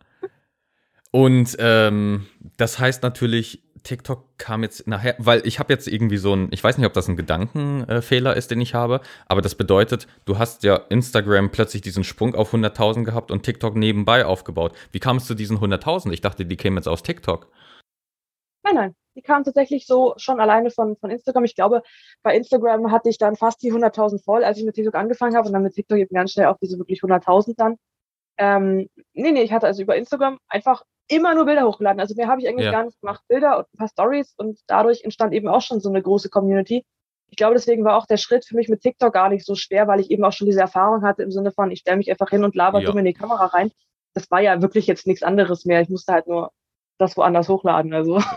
Und 1.12 1.56
ähm, 1.60 2.28
das 2.62 2.78
heißt 2.78 3.02
natürlich, 3.02 3.64
TikTok 3.84 4.38
kam 4.38 4.62
jetzt 4.62 4.88
nachher, 4.88 5.16
weil 5.18 5.42
ich 5.48 5.58
habe 5.58 5.74
jetzt 5.74 5.88
irgendwie 5.88 6.18
so 6.18 6.36
ein, 6.36 6.50
ich 6.52 6.64
weiß 6.64 6.78
nicht, 6.78 6.86
ob 6.86 6.94
das 6.94 7.08
ein 7.08 7.16
Gedankenfehler 7.16 8.36
ist, 8.36 8.52
den 8.52 8.62
ich 8.62 8.76
habe, 8.76 9.02
aber 9.26 9.42
das 9.42 9.56
bedeutet, 9.56 10.08
du 10.26 10.38
hast 10.38 10.62
ja 10.62 10.76
Instagram 10.76 11.50
plötzlich 11.50 11.82
diesen 11.82 12.04
Sprung 12.04 12.36
auf 12.36 12.54
100.000 12.54 13.04
gehabt 13.04 13.32
und 13.32 13.42
TikTok 13.42 13.76
nebenbei 13.76 14.28
aufgebaut. 14.28 14.74
Wie 14.92 15.00
kam 15.00 15.18
es 15.18 15.26
zu 15.26 15.34
diesen 15.34 15.58
100.000? 15.58 16.12
Ich 16.12 16.22
dachte, 16.22 16.46
die 16.46 16.56
kämen 16.56 16.78
jetzt 16.78 16.88
aus 16.88 17.02
TikTok. 17.02 17.48
Nein, 18.64 18.76
nein, 18.76 18.96
die 19.16 19.24
kamen 19.24 19.44
tatsächlich 19.44 19.88
so 19.88 20.14
schon 20.18 20.40
alleine 20.40 20.70
von, 20.70 20.96
von 20.98 21.10
Instagram. 21.10 21.46
Ich 21.46 21.56
glaube, 21.56 21.82
bei 22.22 22.36
Instagram 22.36 22.92
hatte 22.92 23.10
ich 23.10 23.18
dann 23.18 23.36
fast 23.36 23.64
die 23.64 23.74
100.000 23.74 24.24
voll, 24.24 24.44
als 24.44 24.60
ich 24.60 24.66
mit 24.66 24.76
TikTok 24.76 24.94
angefangen 24.94 25.36
habe 25.36 25.48
und 25.48 25.54
dann 25.54 25.64
mit 25.64 25.74
TikTok 25.74 25.98
eben 25.98 26.14
ganz 26.14 26.34
schnell 26.34 26.46
auf 26.46 26.58
diese 26.62 26.78
wirklich 26.78 27.02
100.000 27.02 27.56
dann. 27.58 27.78
Ähm, 28.42 28.90
nee, 29.14 29.32
nee, 29.32 29.44
ich 29.44 29.52
hatte 29.52 29.68
also 29.68 29.84
über 29.84 29.96
Instagram 29.96 30.40
einfach 30.48 30.82
immer 31.08 31.36
nur 31.36 31.46
Bilder 31.46 31.68
hochgeladen. 31.68 32.00
Also 32.00 32.16
mehr 32.16 32.28
habe 32.28 32.42
ich 32.42 32.48
eigentlich 32.48 32.66
ja. 32.66 32.72
gar 32.72 32.86
nicht 32.86 33.00
gemacht. 33.00 33.22
Bilder 33.28 33.60
und 33.60 33.68
ein 33.72 33.78
paar 33.78 33.88
Stories 33.88 34.34
und 34.36 34.60
dadurch 34.66 35.04
entstand 35.04 35.34
eben 35.34 35.48
auch 35.48 35.62
schon 35.62 35.80
so 35.80 35.90
eine 35.90 36.02
große 36.02 36.30
Community. 36.30 36.84
ich 37.30 37.38
glaube, 37.38 37.54
deswegen 37.54 37.84
war 37.84 37.98
auch 37.98 38.08
der 38.08 38.18
Schritt 38.18 38.44
für 38.46 38.56
mich 38.56 38.68
mit 38.68 38.82
TikTok 38.82 39.14
gar 39.14 39.30
nicht 39.30 39.46
so 39.46 39.54
schwer, 39.54 39.88
weil 39.88 40.00
ich 40.00 40.10
eben 40.10 40.24
auch 40.24 40.34
schon 40.34 40.48
diese 40.48 40.60
Erfahrung 40.60 41.04
hatte 41.04 41.22
im 41.22 41.30
Sinne 41.32 41.52
von, 41.52 41.70
ich 41.70 41.82
stelle 41.82 41.98
mich 41.98 42.10
einfach 42.10 42.30
hin 42.32 42.44
und 42.44 42.56
laber 42.56 42.80
ja. 42.80 42.88
dumm 42.88 42.98
in 42.98 43.06
die 43.06 43.14
Kamera 43.14 43.46
rein. 43.46 43.72
Das 44.16 44.32
war 44.32 44.42
ja 44.42 44.60
wirklich 44.62 44.88
jetzt 44.88 45.06
nichts 45.06 45.22
anderes 45.22 45.64
mehr. 45.66 45.82
Ich 45.82 45.90
musste 45.90 46.14
halt 46.14 46.26
nur 46.28 46.52
das 47.02 47.18
woanders 47.18 47.50
hochladen. 47.50 47.94
Also. 47.94 48.22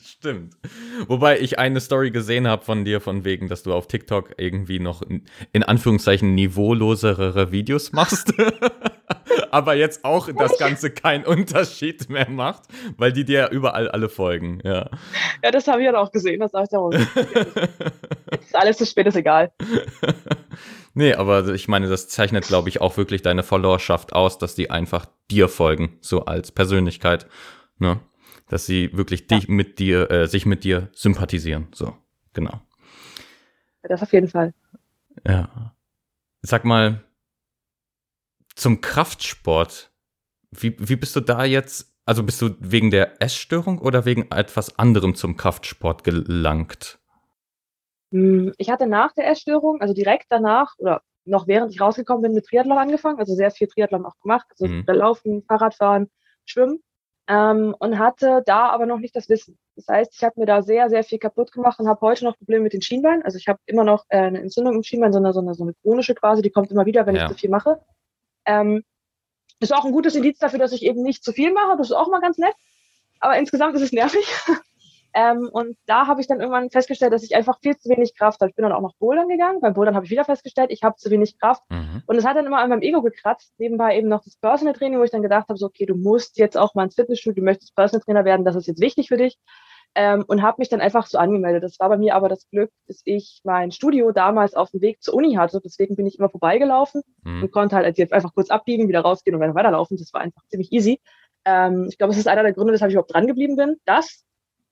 Stimmt. 0.00 0.54
Wobei 1.06 1.38
ich 1.38 1.58
eine 1.58 1.80
Story 1.80 2.10
gesehen 2.10 2.48
habe 2.48 2.64
von 2.64 2.84
dir, 2.84 3.00
von 3.00 3.24
wegen, 3.24 3.48
dass 3.48 3.62
du 3.62 3.74
auf 3.74 3.86
TikTok 3.86 4.34
irgendwie 4.38 4.80
noch 4.80 5.02
in 5.52 5.62
Anführungszeichen 5.62 6.34
niveaulosere 6.34 7.52
Videos 7.52 7.92
machst. 7.92 8.32
Aber 9.50 9.74
jetzt 9.74 10.04
auch 10.04 10.28
das 10.36 10.58
Ganze 10.58 10.90
keinen 10.90 11.24
Unterschied 11.24 12.08
mehr 12.10 12.28
macht, 12.28 12.64
weil 12.96 13.12
die 13.12 13.24
dir 13.24 13.50
überall 13.50 13.88
alle 13.88 14.08
folgen. 14.08 14.60
Ja, 14.64 14.90
ja 15.42 15.50
das 15.50 15.66
habe 15.68 15.80
ich 15.80 15.86
ja 15.86 15.96
auch 15.96 16.10
gesehen. 16.10 16.40
Das 16.40 16.52
ich 16.52 16.76
auch. 16.76 16.92
Jetzt 16.92 17.16
ist 18.40 18.56
alles 18.56 18.78
zu 18.78 18.86
spät, 18.86 19.06
ist 19.06 19.16
egal. 19.16 19.52
Nee, 20.98 21.14
aber 21.14 21.48
ich 21.48 21.68
meine, 21.68 21.88
das 21.88 22.08
zeichnet, 22.08 22.46
glaube 22.46 22.68
ich, 22.68 22.80
auch 22.80 22.96
wirklich 22.96 23.22
deine 23.22 23.42
Followerschaft 23.42 24.12
aus, 24.12 24.38
dass 24.38 24.54
die 24.54 24.70
einfach 24.70 25.06
dir 25.30 25.48
folgen, 25.48 25.98
so 26.00 26.24
als 26.24 26.52
Persönlichkeit. 26.52 27.26
Ne? 27.78 28.00
dass 28.48 28.66
sie 28.66 28.90
wirklich 28.96 29.26
ja. 29.30 29.38
dich 29.38 29.48
mit 29.48 29.78
dir, 29.78 30.10
äh, 30.10 30.26
sich 30.26 30.46
mit 30.46 30.64
dir 30.64 30.88
sympathisieren. 30.92 31.68
So, 31.72 31.96
genau. 32.32 32.60
Das 33.82 34.02
auf 34.02 34.12
jeden 34.12 34.28
Fall. 34.28 34.54
Ja. 35.26 35.74
Sag 36.42 36.64
mal, 36.64 37.04
zum 38.54 38.80
Kraftsport, 38.80 39.90
wie, 40.50 40.76
wie 40.78 40.96
bist 40.96 41.14
du 41.14 41.20
da 41.20 41.44
jetzt, 41.44 41.94
also 42.04 42.22
bist 42.22 42.40
du 42.42 42.56
wegen 42.58 42.90
der 42.90 43.22
Essstörung 43.22 43.78
oder 43.78 44.04
wegen 44.04 44.30
etwas 44.30 44.78
anderem 44.78 45.14
zum 45.14 45.36
Kraftsport 45.36 46.04
gelangt? 46.04 46.98
Hm, 48.12 48.52
ich 48.58 48.70
hatte 48.70 48.86
nach 48.86 49.12
der 49.12 49.28
Essstörung, 49.28 49.80
also 49.80 49.94
direkt 49.94 50.26
danach 50.30 50.74
oder 50.78 51.02
noch 51.24 51.46
während 51.46 51.72
ich 51.72 51.80
rausgekommen 51.80 52.22
bin, 52.22 52.32
mit 52.32 52.46
Triathlon 52.46 52.78
angefangen, 52.78 53.18
also 53.18 53.34
sehr 53.34 53.50
viel 53.50 53.68
Triathlon 53.68 54.06
auch 54.06 54.18
gemacht, 54.22 54.46
also 54.50 54.66
mhm. 54.66 54.84
Laufen, 54.86 55.42
Fahrradfahren, 55.46 56.10
Schwimmen 56.46 56.82
ähm, 57.28 57.76
und 57.78 57.98
hatte 57.98 58.42
da 58.46 58.70
aber 58.70 58.86
noch 58.86 58.98
nicht 58.98 59.14
das 59.14 59.28
Wissen. 59.28 59.58
Das 59.76 59.86
heißt, 59.86 60.14
ich 60.16 60.24
habe 60.24 60.40
mir 60.40 60.46
da 60.46 60.62
sehr, 60.62 60.88
sehr 60.88 61.04
viel 61.04 61.18
kaputt 61.18 61.52
gemacht 61.52 61.78
und 61.78 61.86
habe 61.86 62.00
heute 62.00 62.24
noch 62.24 62.38
Probleme 62.38 62.62
mit 62.62 62.72
den 62.72 62.82
Schienbeinen. 62.82 63.22
Also 63.22 63.36
ich 63.36 63.46
habe 63.46 63.60
immer 63.66 63.84
noch 63.84 64.04
äh, 64.08 64.16
eine 64.16 64.40
Entzündung 64.40 64.74
im 64.74 64.82
Schienbein, 64.82 65.12
sondern 65.12 65.34
so 65.34 65.40
eine, 65.40 65.54
so 65.54 65.62
eine 65.62 65.74
chronische 65.74 66.14
quasi, 66.14 66.40
die 66.40 66.50
kommt 66.50 66.70
immer 66.70 66.86
wieder, 66.86 67.06
wenn 67.06 67.14
ja. 67.14 67.24
ich 67.24 67.28
zu 67.28 67.36
viel 67.36 67.50
mache. 67.50 67.80
Ähm, 68.46 68.82
ist 69.60 69.74
auch 69.74 69.84
ein 69.84 69.92
gutes 69.92 70.14
Indiz 70.14 70.38
dafür, 70.38 70.58
dass 70.58 70.72
ich 70.72 70.82
eben 70.82 71.02
nicht 71.02 71.22
zu 71.22 71.32
viel 71.32 71.52
mache. 71.52 71.76
Das 71.76 71.88
ist 71.88 71.96
auch 71.96 72.08
mal 72.08 72.20
ganz 72.20 72.38
nett. 72.38 72.54
Aber 73.20 73.36
insgesamt 73.36 73.76
ist 73.76 73.82
es 73.82 73.92
nervig. 73.92 74.26
Ähm, 75.14 75.48
und 75.50 75.76
da 75.86 76.06
habe 76.06 76.20
ich 76.20 76.26
dann 76.26 76.40
irgendwann 76.40 76.70
festgestellt, 76.70 77.12
dass 77.12 77.22
ich 77.22 77.34
einfach 77.34 77.58
viel 77.60 77.76
zu 77.76 77.88
wenig 77.88 78.14
Kraft 78.16 78.40
habe. 78.40 78.50
Ich 78.50 78.56
bin 78.56 78.62
dann 78.62 78.72
auch 78.72 78.80
noch 78.80 78.94
Bouldern 78.96 79.28
gegangen. 79.28 79.60
Beim 79.60 79.74
Bouldern 79.74 79.94
habe 79.94 80.04
ich 80.04 80.10
wieder 80.10 80.24
festgestellt, 80.24 80.70
ich 80.70 80.82
habe 80.82 80.96
zu 80.96 81.10
wenig 81.10 81.38
Kraft. 81.38 81.62
Mhm. 81.70 82.02
Und 82.06 82.16
es 82.16 82.26
hat 82.26 82.36
dann 82.36 82.46
immer 82.46 82.58
an 82.58 82.68
meinem 82.68 82.82
Ego 82.82 83.02
gekratzt. 83.02 83.52
Nebenbei 83.58 83.96
eben 83.96 84.08
noch 84.08 84.22
das 84.22 84.36
Personal 84.36 84.74
Training, 84.74 84.98
wo 84.98 85.04
ich 85.04 85.10
dann 85.10 85.22
gedacht 85.22 85.48
habe, 85.48 85.58
so, 85.58 85.66
okay, 85.66 85.86
du 85.86 85.94
musst 85.94 86.38
jetzt 86.38 86.56
auch 86.56 86.74
mal 86.74 86.84
ins 86.84 86.94
Fitnessstudio, 86.94 87.40
du 87.40 87.44
möchtest 87.44 87.74
Personal 87.74 88.04
Trainer 88.04 88.24
werden, 88.24 88.44
das 88.44 88.56
ist 88.56 88.66
jetzt 88.66 88.80
wichtig 88.80 89.08
für 89.08 89.16
dich. 89.16 89.38
Ähm, 89.94 90.24
und 90.28 90.42
habe 90.42 90.56
mich 90.58 90.68
dann 90.68 90.82
einfach 90.82 91.06
so 91.06 91.16
angemeldet. 91.16 91.64
Das 91.64 91.80
war 91.80 91.88
bei 91.88 91.96
mir 91.96 92.14
aber 92.14 92.28
das 92.28 92.48
Glück, 92.50 92.70
dass 92.86 93.00
ich 93.04 93.40
mein 93.42 93.72
Studio 93.72 94.12
damals 94.12 94.54
auf 94.54 94.70
dem 94.70 94.82
Weg 94.82 95.02
zur 95.02 95.14
Uni 95.14 95.34
hatte. 95.34 95.60
Deswegen 95.64 95.96
bin 95.96 96.06
ich 96.06 96.18
immer 96.18 96.28
vorbeigelaufen 96.28 97.02
mhm. 97.24 97.44
und 97.44 97.52
konnte 97.52 97.74
halt 97.74 97.96
jetzt 97.96 98.12
einfach 98.12 98.34
kurz 98.34 98.50
abbiegen, 98.50 98.86
wieder 98.88 99.00
rausgehen 99.00 99.34
und 99.34 99.54
weiterlaufen. 99.54 99.96
Das 99.96 100.12
war 100.12 100.20
einfach 100.20 100.42
ziemlich 100.50 100.70
easy. 100.72 101.00
Ähm, 101.46 101.86
ich 101.88 101.96
glaube, 101.96 102.12
es 102.12 102.18
ist 102.18 102.28
einer 102.28 102.42
der 102.42 102.52
Gründe, 102.52 102.74
weshalb 102.74 102.90
ich 102.90 102.94
überhaupt 102.94 103.14
dran 103.14 103.26
geblieben 103.26 103.56
bin. 103.56 103.76
Das 103.86 104.26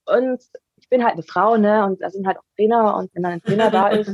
und 0.07 0.41
ich 0.77 0.89
bin 0.89 1.05
halt 1.05 1.15
eine 1.15 1.23
Frau, 1.23 1.57
ne? 1.57 1.85
Und 1.85 2.01
da 2.01 2.11
sind 2.11 2.27
halt 2.27 2.39
auch 2.39 2.45
Trainer 2.57 2.97
und 2.97 3.15
wenn 3.15 3.23
dann 3.23 3.33
ein 3.33 3.43
Trainer 3.43 3.71
da 3.71 3.89
ist, 3.89 4.11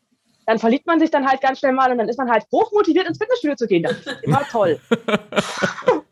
dann 0.46 0.58
verliebt 0.58 0.86
man 0.86 1.00
sich 1.00 1.10
dann 1.10 1.26
halt 1.26 1.40
ganz 1.40 1.60
schnell 1.60 1.72
mal 1.72 1.90
und 1.90 1.98
dann 1.98 2.08
ist 2.08 2.18
man 2.18 2.30
halt 2.30 2.44
hochmotiviert 2.52 3.06
ins 3.06 3.18
Fitnessstudio 3.18 3.56
zu 3.56 3.66
gehen. 3.66 3.84
Das 3.84 3.98
ist 3.98 4.22
immer 4.22 4.42
toll. 4.50 4.80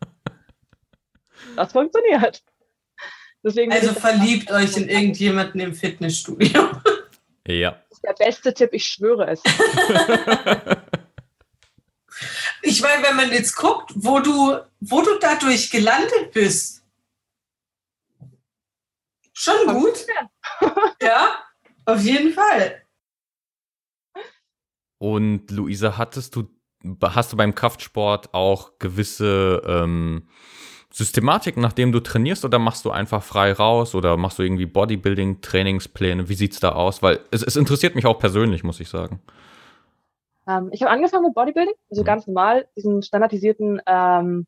das 1.55 1.71
funktioniert. 1.71 2.43
Deswegen 3.43 3.71
also 3.71 3.93
verliebt 3.93 4.51
euch 4.51 4.75
in 4.77 4.89
irgendjemanden 4.89 5.59
im 5.61 5.73
Fitnessstudio. 5.73 6.69
Ja. 7.47 7.71
Das 7.89 7.97
ist 7.97 8.03
der 8.03 8.25
beste 8.25 8.53
Tipp, 8.53 8.69
ich 8.73 8.85
schwöre 8.85 9.31
es. 9.31 9.41
ich 12.61 12.79
meine, 12.79 13.01
wenn 13.01 13.15
man 13.15 13.31
jetzt 13.31 13.55
guckt, 13.55 13.91
wo 13.95 14.19
du, 14.19 14.59
wo 14.81 15.01
du 15.01 15.17
dadurch 15.19 15.71
gelandet 15.71 16.31
bist, 16.31 16.78
Schon 19.39 19.73
gut. 19.73 20.05
ja, 21.01 21.37
auf 21.85 22.01
jeden 22.01 22.33
Fall. 22.33 22.81
Und 24.97 25.49
Luisa, 25.49 25.97
hattest 25.97 26.35
du, 26.35 26.49
hast 27.01 27.31
du 27.31 27.37
beim 27.37 27.55
Kraftsport 27.55 28.33
auch 28.33 28.79
gewisse 28.79 29.61
ähm, 29.65 30.27
Systematiken, 30.91 31.61
nachdem 31.61 31.93
du 31.93 32.01
trainierst, 32.01 32.43
oder 32.43 32.59
machst 32.59 32.83
du 32.83 32.91
einfach 32.91 33.23
frei 33.23 33.53
raus 33.53 33.95
oder 33.95 34.17
machst 34.17 34.39
du 34.39 34.43
irgendwie 34.43 34.65
Bodybuilding-Trainingspläne? 34.65 36.27
Wie 36.27 36.33
sieht 36.33 36.51
es 36.51 36.59
da 36.59 36.73
aus? 36.73 37.01
Weil 37.01 37.21
es, 37.31 37.41
es, 37.41 37.55
interessiert 37.55 37.95
mich 37.95 38.05
auch 38.05 38.19
persönlich, 38.19 38.65
muss 38.65 38.81
ich 38.81 38.89
sagen. 38.89 39.21
Ähm, 40.49 40.69
ich 40.73 40.81
habe 40.81 40.91
angefangen 40.91 41.27
mit 41.27 41.33
Bodybuilding, 41.33 41.75
also 41.89 42.01
mhm. 42.01 42.05
ganz 42.05 42.27
normal, 42.27 42.67
diesen 42.75 43.03
standardisierten 43.03 43.81
ähm, 43.87 44.47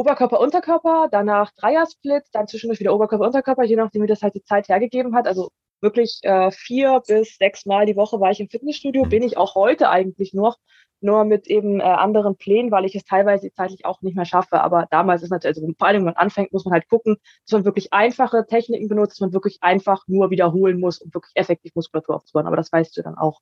Oberkörper, 0.00 0.40
Unterkörper, 0.40 1.08
danach 1.12 1.52
Dreiersplit, 1.52 2.22
dann 2.32 2.48
zwischendurch 2.48 2.80
wieder 2.80 2.94
Oberkörper, 2.94 3.26
Unterkörper, 3.26 3.64
je 3.64 3.76
nachdem, 3.76 4.02
wie 4.02 4.06
das 4.06 4.22
halt 4.22 4.34
die 4.34 4.42
Zeit 4.42 4.68
hergegeben 4.70 5.14
hat. 5.14 5.26
Also 5.26 5.50
wirklich 5.82 6.20
äh, 6.22 6.50
vier 6.50 7.02
bis 7.06 7.36
sechs 7.36 7.66
Mal 7.66 7.84
die 7.84 7.96
Woche 7.96 8.18
war 8.18 8.30
ich 8.30 8.40
im 8.40 8.48
Fitnessstudio, 8.48 9.04
bin 9.04 9.22
ich 9.22 9.36
auch 9.36 9.54
heute 9.54 9.90
eigentlich 9.90 10.32
noch, 10.32 10.56
nur 11.02 11.24
mit 11.24 11.46
eben 11.48 11.80
äh, 11.80 11.82
anderen 11.82 12.36
Plänen, 12.36 12.70
weil 12.70 12.86
ich 12.86 12.94
es 12.94 13.04
teilweise 13.04 13.52
zeitlich 13.52 13.84
auch 13.84 14.00
nicht 14.00 14.16
mehr 14.16 14.24
schaffe. 14.24 14.62
Aber 14.62 14.86
damals 14.90 15.22
ist 15.22 15.28
natürlich, 15.28 15.58
also 15.58 15.70
vor 15.78 15.88
allem, 15.88 15.98
wenn 15.98 16.14
man 16.14 16.16
anfängt, 16.16 16.50
muss 16.54 16.64
man 16.64 16.72
halt 16.72 16.88
gucken, 16.88 17.18
dass 17.44 17.52
man 17.52 17.66
wirklich 17.66 17.92
einfache 17.92 18.46
Techniken 18.46 18.88
benutzt, 18.88 19.12
dass 19.12 19.20
man 19.20 19.34
wirklich 19.34 19.58
einfach 19.60 20.04
nur 20.06 20.30
wiederholen 20.30 20.80
muss, 20.80 21.02
um 21.02 21.12
wirklich 21.12 21.32
effektiv 21.34 21.74
Muskulatur 21.74 22.16
aufzubauen. 22.16 22.46
Aber 22.46 22.56
das 22.56 22.72
weißt 22.72 22.96
du 22.96 23.02
dann 23.02 23.18
auch. 23.18 23.40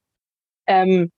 Ähm, 0.67 1.13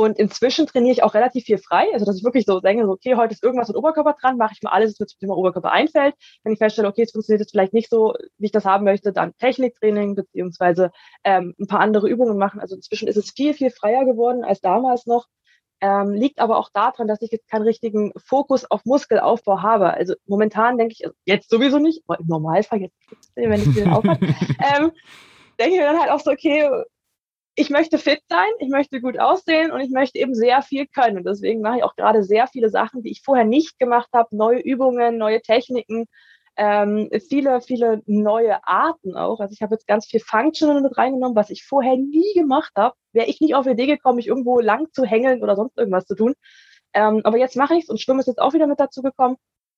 und 0.00 0.18
inzwischen 0.18 0.66
trainiere 0.66 0.92
ich 0.92 1.02
auch 1.02 1.12
relativ 1.12 1.44
viel 1.44 1.58
frei. 1.58 1.84
Also, 1.92 2.06
dass 2.06 2.16
ich 2.16 2.24
wirklich 2.24 2.46
so 2.46 2.58
denke, 2.60 2.86
so, 2.86 2.92
okay, 2.92 3.16
heute 3.16 3.34
ist 3.34 3.44
irgendwas 3.44 3.68
mit 3.68 3.76
Oberkörper 3.76 4.16
dran, 4.18 4.38
mache 4.38 4.54
ich 4.54 4.62
mal 4.62 4.70
alles, 4.70 4.98
was 4.98 5.14
mir 5.20 5.28
zum 5.28 5.36
Oberkörper 5.36 5.72
einfällt. 5.72 6.14
Wenn 6.42 6.54
ich 6.54 6.58
feststelle, 6.58 6.88
okay, 6.88 7.02
es 7.02 7.12
funktioniert 7.12 7.42
jetzt 7.42 7.50
vielleicht 7.50 7.74
nicht 7.74 7.90
so, 7.90 8.14
wie 8.38 8.46
ich 8.46 8.50
das 8.50 8.64
haben 8.64 8.84
möchte, 8.84 9.12
dann 9.12 9.36
Techniktraining 9.36 10.14
beziehungsweise 10.14 10.90
ähm, 11.22 11.54
ein 11.60 11.66
paar 11.66 11.80
andere 11.80 12.08
Übungen 12.08 12.38
machen. 12.38 12.60
Also 12.60 12.76
inzwischen 12.76 13.08
ist 13.08 13.18
es 13.18 13.32
viel, 13.32 13.52
viel 13.52 13.68
freier 13.68 14.06
geworden 14.06 14.42
als 14.42 14.62
damals 14.62 15.04
noch. 15.04 15.26
Ähm, 15.82 16.12
liegt 16.12 16.38
aber 16.38 16.56
auch 16.56 16.70
daran, 16.72 17.06
dass 17.06 17.20
ich 17.20 17.30
jetzt 17.30 17.50
keinen 17.50 17.64
richtigen 17.64 18.12
Fokus 18.16 18.64
auf 18.70 18.86
Muskelaufbau 18.86 19.60
habe. 19.60 19.92
Also 19.92 20.14
momentan 20.26 20.78
denke 20.78 20.94
ich, 20.96 21.04
also 21.04 21.14
jetzt 21.26 21.50
sowieso 21.50 21.78
nicht, 21.78 22.04
aber 22.06 22.20
im 22.20 22.26
Normalfall 22.26 22.80
jetzt, 22.80 22.96
wenn 23.34 23.52
ich 23.52 23.74
den 23.74 23.90
aufhöre, 23.90 24.18
ähm, 24.78 24.92
denke 25.58 25.74
ich 25.74 25.78
mir 25.78 25.84
dann 25.84 26.00
halt 26.00 26.10
auch 26.10 26.20
so, 26.20 26.30
okay, 26.30 26.70
ich 27.60 27.68
möchte 27.68 27.98
fit 27.98 28.22
sein, 28.28 28.48
ich 28.58 28.70
möchte 28.70 29.02
gut 29.02 29.18
aussehen 29.18 29.70
und 29.70 29.80
ich 29.80 29.90
möchte 29.90 30.18
eben 30.18 30.34
sehr 30.34 30.62
viel 30.62 30.86
können. 30.86 31.18
Und 31.18 31.26
deswegen 31.26 31.60
mache 31.60 31.78
ich 31.78 31.84
auch 31.84 31.94
gerade 31.94 32.22
sehr 32.22 32.46
viele 32.46 32.70
Sachen, 32.70 33.02
die 33.02 33.10
ich 33.10 33.22
vorher 33.22 33.44
nicht 33.44 33.78
gemacht 33.78 34.08
habe, 34.14 34.34
neue 34.34 34.60
Übungen, 34.60 35.18
neue 35.18 35.42
Techniken, 35.42 36.06
ähm, 36.56 37.10
viele, 37.28 37.60
viele 37.60 38.02
neue 38.06 38.66
Arten 38.66 39.14
auch. 39.14 39.40
Also 39.40 39.52
ich 39.52 39.60
habe 39.60 39.74
jetzt 39.74 39.86
ganz 39.86 40.06
viel 40.06 40.20
Functional 40.20 40.80
mit 40.80 40.96
reingenommen, 40.96 41.36
was 41.36 41.50
ich 41.50 41.64
vorher 41.64 41.96
nie 41.96 42.32
gemacht 42.34 42.72
habe. 42.76 42.94
Wäre 43.12 43.28
ich 43.28 43.42
nicht 43.42 43.54
auf 43.54 43.66
die 43.66 43.72
Idee 43.72 43.86
gekommen, 43.86 44.16
mich 44.16 44.28
irgendwo 44.28 44.60
lang 44.60 44.88
zu 44.92 45.04
hängeln 45.04 45.42
oder 45.42 45.54
sonst 45.54 45.76
irgendwas 45.76 46.06
zu 46.06 46.14
tun. 46.14 46.34
Ähm, 46.94 47.20
aber 47.24 47.36
jetzt 47.36 47.56
mache 47.56 47.74
ich 47.74 47.84
es 47.84 47.88
und 47.90 48.00
Schwimmen 48.00 48.20
ist 48.20 48.26
jetzt 48.26 48.40
auch 48.40 48.54
wieder 48.54 48.66
mit 48.66 48.80
dazu 48.80 49.02
gekommen. 49.02 49.36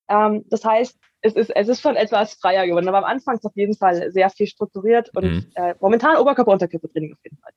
Ähm, 0.09 0.45
das 0.49 0.63
heißt, 0.63 0.97
es 1.21 1.35
ist, 1.35 1.49
es 1.49 1.67
ist 1.67 1.81
schon 1.81 1.95
etwas 1.97 2.35
freier 2.35 2.65
geworden. 2.65 2.87
Aber 2.87 2.99
am 2.99 3.03
Anfang 3.03 3.35
ist 3.35 3.41
es 3.41 3.45
auf 3.45 3.55
jeden 3.55 3.75
Fall 3.75 4.09
sehr 4.11 4.29
viel 4.29 4.47
strukturiert 4.47 5.09
und 5.15 5.23
mhm. 5.23 5.51
äh, 5.55 5.75
momentan 5.81 6.17
Oberkörper-Unterkörper-Training 6.17 7.13
auf 7.13 7.19
jeden 7.23 7.37
Fall. 7.37 7.51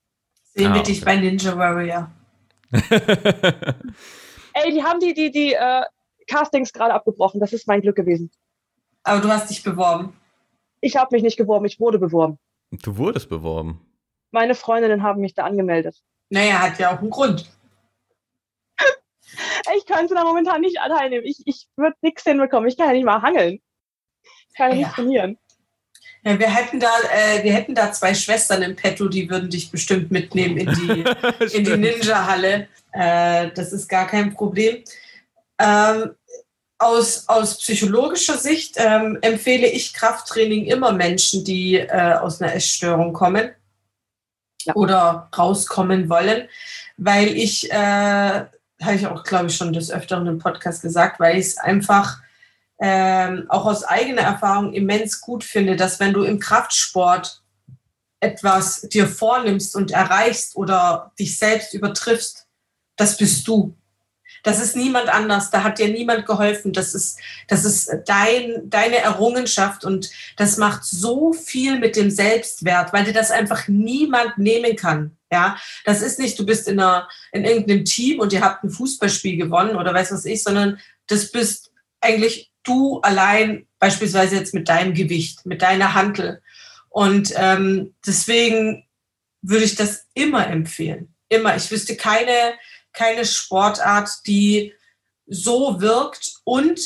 Sehen 0.57 0.73
wir 0.73 0.81
ah, 0.81 0.85
dich 0.85 1.05
bei 1.05 1.17
Ninja 1.17 1.57
Warrior. 1.59 2.11
Ey, 4.55 4.73
die 4.73 4.83
haben 4.83 5.01
die, 5.01 5.13
die, 5.13 5.31
die 5.31 5.53
äh, 5.53 5.83
Castings 6.27 6.73
gerade 6.73 6.95
abgebrochen. 6.95 7.41
Das 7.41 7.53
ist 7.53 7.69
mein 7.69 7.83
Glück 7.83 7.97
gewesen. 7.97 8.31
Aber 9.03 9.21
du 9.21 9.29
hast 9.29 9.51
dich 9.51 9.63
beworben. 9.63 10.19
Ich 10.81 10.97
habe 10.97 11.15
mich 11.15 11.23
nicht 11.23 11.37
beworben, 11.37 11.67
ich 11.67 11.79
wurde 11.79 11.99
beworben. 11.99 12.39
Du 12.71 12.97
wurdest 12.97 13.29
beworben. 13.29 13.87
Meine 14.31 14.55
Freundinnen 14.55 15.03
haben 15.03 15.21
mich 15.21 15.35
da 15.35 15.45
angemeldet. 15.45 16.03
Naja, 16.31 16.59
hat 16.61 16.79
ja 16.79 16.95
auch 16.95 17.01
einen 17.01 17.11
Grund. 17.11 17.51
ich 19.77 19.85
könnte 19.85 20.15
da 20.15 20.25
momentan 20.25 20.63
nicht 20.63 20.77
teilnehmen. 20.77 21.27
Ich, 21.27 21.43
ich 21.45 21.69
würde 21.77 21.97
nichts 22.01 22.23
hinbekommen. 22.23 22.69
Ich 22.69 22.79
kann 22.79 22.89
ja 22.89 22.93
nicht 22.95 23.05
mal 23.05 23.21
hangeln. 23.21 23.61
Ich 24.49 24.57
kann 24.57 24.71
ja, 24.71 24.77
ja. 24.77 24.87
nicht 24.87 24.95
trainieren. 24.95 25.39
Ja, 26.27 26.37
wir 26.41 26.53
hätten 26.53 26.81
da, 26.81 26.91
äh, 27.15 27.45
wir 27.45 27.53
hätten 27.53 27.77
da 27.77 27.93
zwei 27.93 28.13
Schwestern 28.13 28.61
im 28.63 28.75
Petto, 28.75 29.07
die 29.07 29.31
würden 29.31 29.49
dich 29.49 29.71
bestimmt 29.71 30.11
mitnehmen 30.11 30.57
in 30.57 30.73
die, 30.75 31.05
in 31.57 31.63
die 31.63 31.77
Ninja-Halle. 31.77 32.67
Äh, 32.91 33.53
das 33.55 33.73
ist 33.73 33.89
gar 33.89 34.09
kein 34.09 34.35
Problem. 34.35 34.83
Ähm, 35.61 36.17
aus, 36.79 37.29
aus 37.29 37.59
psychologischer 37.59 38.39
Sicht 38.39 38.75
ähm, 38.77 39.19
empfehle 39.21 39.69
ich 39.69 39.95
Krafttraining 39.95 40.65
immer 40.65 40.91
Menschen, 40.91 41.45
die 41.45 41.77
äh, 41.77 42.15
aus 42.15 42.43
einer 42.43 42.57
Essstörung 42.57 43.13
kommen 43.13 43.53
ja. 44.65 44.75
oder 44.75 45.31
rauskommen 45.39 46.09
wollen, 46.09 46.49
weil 46.97 47.29
ich, 47.37 47.71
äh, 47.71 47.77
habe 47.77 48.95
ich 48.97 49.07
auch, 49.07 49.23
glaube 49.23 49.47
ich, 49.47 49.57
schon 49.57 49.73
des 49.73 49.93
Öfteren 49.93 50.27
im 50.27 50.41
Podcast 50.41 50.83
gesagt, 50.83 51.21
weil 51.21 51.39
ich 51.39 51.47
es 51.47 51.57
einfach 51.57 52.19
ähm, 52.79 53.47
auch 53.49 53.65
aus 53.65 53.85
eigener 53.85 54.23
Erfahrung 54.23 54.73
immens 54.73 55.21
gut 55.21 55.45
finde, 55.45 55.77
dass 55.77 56.01
wenn 56.01 56.13
du 56.13 56.23
im 56.23 56.39
Kraftsport 56.39 57.43
etwas 58.21 58.83
dir 58.83 59.07
vornimmst 59.07 59.77
und 59.77 59.91
erreichst 59.91 60.57
oder 60.57 61.13
dich 61.19 61.39
selbst 61.39 61.75
übertriffst, 61.75 62.47
das 62.97 63.17
bist 63.17 63.47
du. 63.47 63.77
Das 64.43 64.61
ist 64.61 64.77
niemand 64.77 65.09
anders, 65.09 65.51
da 65.51 65.65
hat 65.65 65.81
dir 65.81 65.89
niemand 65.89 66.25
geholfen. 66.25 66.73
Das 66.73 66.95
ist, 66.95 67.19
das 67.49 67.65
ist 67.65 67.91
dein, 68.07 68.71
deine 68.71 68.99
Errungenschaft 68.99 69.85
und 69.85 70.09
das 70.37 70.57
macht 70.57 70.85
so 70.85 71.33
viel 71.33 71.81
mit 71.81 71.97
dem 71.97 72.11
Selbstwert, 72.11 72.93
weil 72.93 73.05
dir 73.05 73.13
das 73.13 73.33
einfach 73.33 73.67
niemand 73.67 74.39
nehmen 74.39 74.77
kann. 74.77 75.17
Ja, 75.33 75.57
das 75.85 76.01
ist 76.01 76.21
nicht, 76.21 76.39
du 76.39 76.47
bist 76.47 76.69
in, 76.69 76.79
einer, 76.79 77.09
in 77.33 77.45
irgendeinem 77.45 77.85
Team 77.85 78.21
und 78.21 78.33
ihr 78.33 78.43
habt 78.43 78.63
ein 78.63 78.71
Fußballspiel 78.71 79.37
gewonnen 79.37 79.75
oder 79.75 79.93
weiß 79.93 80.13
was 80.13 80.25
ich, 80.25 80.45
sondern 80.45 80.79
das 81.09 81.33
bist 81.33 81.73
eigentlich 82.01 82.53
du 82.67 83.01
allein, 83.01 83.67
beispielsweise 83.79 84.37
jetzt 84.37 84.55
mit 84.55 84.69
deinem 84.69 84.95
Gewicht, 84.95 85.47
mit 85.47 85.63
deiner 85.63 85.95
Hantel. 85.95 86.43
Und 86.89 87.33
ähm, 87.37 87.95
deswegen 88.07 88.87
würde 89.43 89.65
ich 89.65 89.77
das 89.77 90.07
immer 90.15 90.47
empfehlen. 90.47 91.15
Immer. 91.29 91.57
Ich 91.57 91.71
wüsste 91.71 91.97
keine, 91.97 92.55
keine 92.93 93.25
Sportart, 93.25 94.11
die 94.27 94.73
so 95.27 95.81
wirkt. 95.81 96.35
Und 96.45 96.81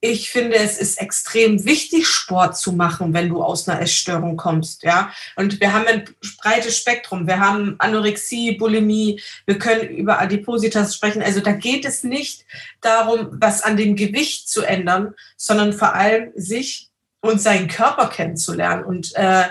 ich 0.00 0.30
finde, 0.30 0.56
es 0.56 0.78
ist 0.78 1.00
extrem 1.00 1.64
wichtig, 1.64 2.06
Sport 2.06 2.56
zu 2.56 2.72
machen, 2.72 3.14
wenn 3.14 3.30
du 3.30 3.42
aus 3.42 3.68
einer 3.68 3.80
Essstörung 3.80 4.36
kommst. 4.36 4.82
Ja, 4.82 5.10
und 5.36 5.60
wir 5.60 5.72
haben 5.72 5.86
ein 5.86 6.04
breites 6.42 6.76
Spektrum. 6.76 7.26
Wir 7.26 7.40
haben 7.40 7.76
Anorexie, 7.78 8.56
Bulimie. 8.56 9.20
Wir 9.46 9.58
können 9.58 9.88
über 9.88 10.20
Adipositas 10.20 10.94
sprechen. 10.94 11.22
Also 11.22 11.40
da 11.40 11.52
geht 11.52 11.84
es 11.84 12.04
nicht 12.04 12.44
darum, 12.80 13.28
was 13.40 13.62
an 13.62 13.76
dem 13.76 13.96
Gewicht 13.96 14.48
zu 14.48 14.62
ändern, 14.62 15.14
sondern 15.36 15.72
vor 15.72 15.94
allem 15.94 16.32
sich 16.34 16.90
und 17.20 17.40
seinen 17.40 17.68
Körper 17.68 18.08
kennenzulernen. 18.08 18.84
Und 18.84 19.14
äh, 19.16 19.48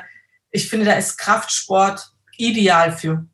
ich 0.52 0.70
finde, 0.70 0.86
da 0.86 0.94
ist 0.94 1.18
Kraftsport 1.18 2.12
ideal 2.38 2.92
für. 2.92 3.26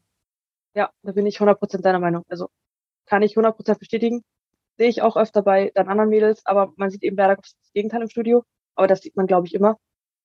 Ja, 0.73 0.89
da 1.03 1.11
bin 1.11 1.25
ich 1.25 1.39
100% 1.39 1.81
deiner 1.81 1.99
Meinung. 1.99 2.23
Also 2.29 2.49
kann 3.05 3.21
ich 3.21 3.35
100% 3.35 3.77
bestätigen. 3.77 4.23
Sehe 4.81 4.89
ich 4.89 5.03
auch 5.03 5.15
öfter 5.15 5.43
bei 5.43 5.71
dann 5.75 5.89
anderen 5.89 6.09
Mädels, 6.09 6.41
aber 6.43 6.73
man 6.75 6.89
sieht 6.89 7.03
eben 7.03 7.15
leider 7.15 7.35
das 7.35 7.53
Gegenteil 7.75 8.01
im 8.01 8.09
Studio. 8.09 8.43
Aber 8.73 8.87
das 8.87 9.01
sieht 9.01 9.15
man, 9.15 9.27
glaube 9.27 9.45
ich, 9.45 9.53
immer. 9.53 9.77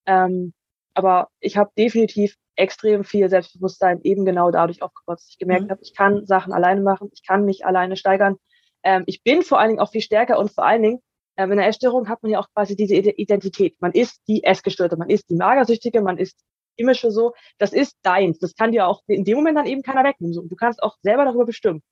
Ähm, 0.07 0.55
aber 0.95 1.29
ich 1.41 1.59
habe 1.59 1.71
definitiv 1.77 2.37
extrem 2.55 3.05
viel 3.05 3.29
Selbstbewusstsein 3.29 4.01
eben 4.03 4.25
genau 4.25 4.51
dadurch 4.51 4.81
aufgebaut, 4.81 5.19
dass 5.19 5.29
ich 5.29 5.37
gemerkt 5.37 5.67
mhm. 5.67 5.71
habe, 5.73 5.83
ich 5.83 5.95
kann 5.95 6.25
Sachen 6.25 6.55
alleine 6.55 6.81
machen, 6.81 7.11
ich 7.13 7.23
kann 7.23 7.45
mich 7.45 7.67
alleine 7.67 7.99
steigern. 7.99 8.37
Ähm, 8.83 9.05
ich 9.05 9.23
bin 9.23 9.43
vor 9.43 9.61
allen 9.61 9.69
Dingen 9.69 9.81
auch 9.81 9.91
viel 9.91 10.01
stärker 10.01 10.39
und 10.39 10.51
vor 10.51 10.65
allen 10.65 10.83
Dingen, 10.83 11.03
ähm, 11.37 11.53
in 11.53 11.59
der 11.59 11.67
Essstörung 11.67 12.09
hat 12.09 12.23
man 12.23 12.33
ja 12.33 12.39
auch 12.39 12.49
quasi 12.55 12.77
diese 12.77 12.95
Identität. 12.95 13.77
Man 13.81 13.93
ist 13.93 14.23
die 14.27 14.43
Essgestörte, 14.43 14.97
man 14.97 15.11
ist 15.11 15.29
die 15.29 15.35
Magersüchtige, 15.35 16.01
man 16.01 16.17
ist 16.17 16.41
Image 16.77 17.05
so, 17.07 17.35
das 17.59 17.75
ist 17.75 17.99
deins. 18.03 18.39
Das 18.39 18.55
kann 18.55 18.73
dir 18.73 18.87
auch 18.87 19.03
in 19.07 19.25
dem 19.25 19.37
Moment 19.37 19.59
dann 19.59 19.67
eben 19.67 19.83
keiner 19.83 20.03
wegnehmen. 20.03 20.33
So, 20.33 20.41
du 20.41 20.57
kannst 20.57 20.83
auch 20.83 20.97
selber 21.03 21.27
darüber 21.27 21.45
bestimmen. 21.45 21.83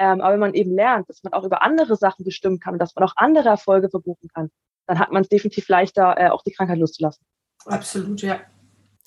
Ähm, 0.00 0.22
aber 0.22 0.32
wenn 0.32 0.40
man 0.40 0.54
eben 0.54 0.74
lernt, 0.74 1.10
dass 1.10 1.22
man 1.22 1.34
auch 1.34 1.44
über 1.44 1.60
andere 1.60 1.94
Sachen 1.94 2.24
bestimmen 2.24 2.58
kann 2.58 2.72
und 2.72 2.78
dass 2.78 2.94
man 2.96 3.04
auch 3.06 3.12
andere 3.16 3.50
Erfolge 3.50 3.90
verbuchen 3.90 4.30
kann, 4.34 4.50
dann 4.86 4.98
hat 4.98 5.12
man 5.12 5.20
es 5.20 5.28
definitiv 5.28 5.68
leichter, 5.68 6.14
äh, 6.16 6.30
auch 6.30 6.42
die 6.42 6.52
Krankheit 6.52 6.78
loszulassen. 6.78 7.22
Absolut, 7.66 8.22
ja. 8.22 8.40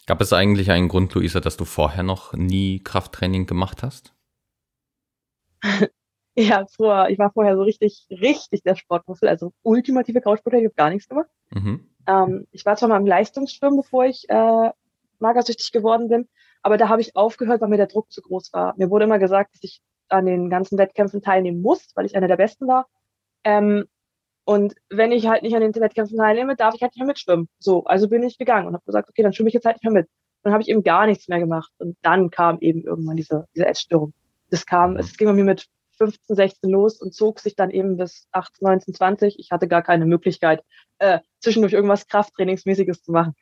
Gab 0.05 0.21
es 0.21 0.31
eigentlich 0.33 0.69
einen 0.69 0.89
Grund, 0.89 1.11
Luisa, 1.15 1.39
dass 1.39 1.57
du 1.57 1.65
vorher 1.65 2.03
noch 2.03 2.33
nie 2.33 2.79
Krafttraining 2.79 3.47
gemacht 3.47 3.81
hast? 3.81 4.13
ja, 6.35 6.67
vorher, 6.67 7.09
ich 7.09 7.17
war 7.17 7.31
vorher 7.31 7.55
so 7.55 7.63
richtig, 7.63 8.05
richtig 8.11 8.61
der 8.61 8.75
Sportmuffel, 8.75 9.29
also 9.29 9.51
ultimative 9.63 10.21
Couchsportler, 10.21 10.59
ich 10.59 10.65
habe 10.65 10.75
gar 10.75 10.91
nichts 10.91 11.09
gemacht. 11.09 11.29
Mhm. 11.49 11.89
Ähm, 12.05 12.45
ich 12.51 12.67
war 12.67 12.75
zwar 12.75 12.89
mal 12.89 12.97
im 12.97 13.07
Leistungsschwimmen, 13.07 13.77
bevor 13.77 14.05
ich 14.05 14.29
äh, 14.29 14.69
magersüchtig 15.17 15.71
geworden 15.71 16.07
bin. 16.07 16.29
Aber 16.61 16.77
da 16.77 16.87
habe 16.87 17.01
ich 17.01 17.15
aufgehört, 17.15 17.61
weil 17.61 17.69
mir 17.69 17.77
der 17.77 17.87
Druck 17.87 18.11
zu 18.11 18.21
groß 18.21 18.53
war. 18.53 18.75
Mir 18.77 18.91
wurde 18.91 19.05
immer 19.05 19.17
gesagt, 19.17 19.55
dass 19.55 19.63
ich 19.63 19.81
an 20.09 20.25
den 20.25 20.49
ganzen 20.49 20.77
Wettkämpfen 20.77 21.21
teilnehmen 21.21 21.61
muss, 21.61 21.87
weil 21.95 22.05
ich 22.05 22.15
einer 22.15 22.27
der 22.27 22.37
Besten 22.37 22.67
war. 22.67 22.87
Ähm, 23.43 23.85
und 24.45 24.75
wenn 24.89 25.11
ich 25.11 25.27
halt 25.27 25.43
nicht 25.43 25.55
an 25.55 25.61
den 25.61 25.73
Wettkämpfen 25.73 26.17
teilnehme, 26.17 26.55
darf 26.55 26.75
ich 26.75 26.81
halt 26.81 26.91
nicht 26.91 26.99
mehr 26.99 27.07
mitschwimmen. 27.07 27.47
So, 27.59 27.85
also 27.85 28.09
bin 28.09 28.23
ich 28.23 28.37
gegangen 28.37 28.67
und 28.67 28.73
habe 28.73 28.85
gesagt, 28.85 29.09
okay, 29.09 29.23
dann 29.23 29.33
schwimme 29.33 29.47
ich 29.47 29.53
jetzt 29.53 29.65
halt 29.65 29.77
nicht 29.77 29.83
mehr 29.83 29.93
mit. 29.93 30.07
Und 30.07 30.45
dann 30.45 30.53
habe 30.53 30.63
ich 30.63 30.69
eben 30.69 30.83
gar 30.83 31.05
nichts 31.05 31.27
mehr 31.29 31.39
gemacht. 31.39 31.71
Und 31.77 31.97
dann 32.01 32.29
kam 32.29 32.59
eben 32.59 32.83
irgendwann 32.83 33.15
diese, 33.15 33.47
diese 33.55 33.65
Essstörung. 33.65 34.13
Das 34.49 34.65
kam, 34.65 34.97
es 34.97 35.15
ging 35.17 35.27
bei 35.27 35.33
mir 35.33 35.45
mit 35.45 35.67
15, 35.97 36.35
16 36.35 36.69
los 36.69 37.01
und 37.01 37.13
zog 37.13 37.39
sich 37.39 37.55
dann 37.55 37.69
eben 37.69 37.97
bis 37.97 38.27
18, 38.31 38.65
19, 38.65 38.93
20. 38.93 39.39
Ich 39.39 39.51
hatte 39.51 39.67
gar 39.67 39.81
keine 39.81 40.05
Möglichkeit, 40.05 40.63
äh, 40.97 41.19
zwischendurch 41.39 41.73
irgendwas 41.73 42.07
Krafttrainingsmäßiges 42.07 43.03
zu 43.03 43.11
machen. 43.11 43.35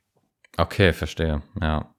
Okay, 0.58 0.94
verstehe, 0.94 1.42
ja. 1.60 1.94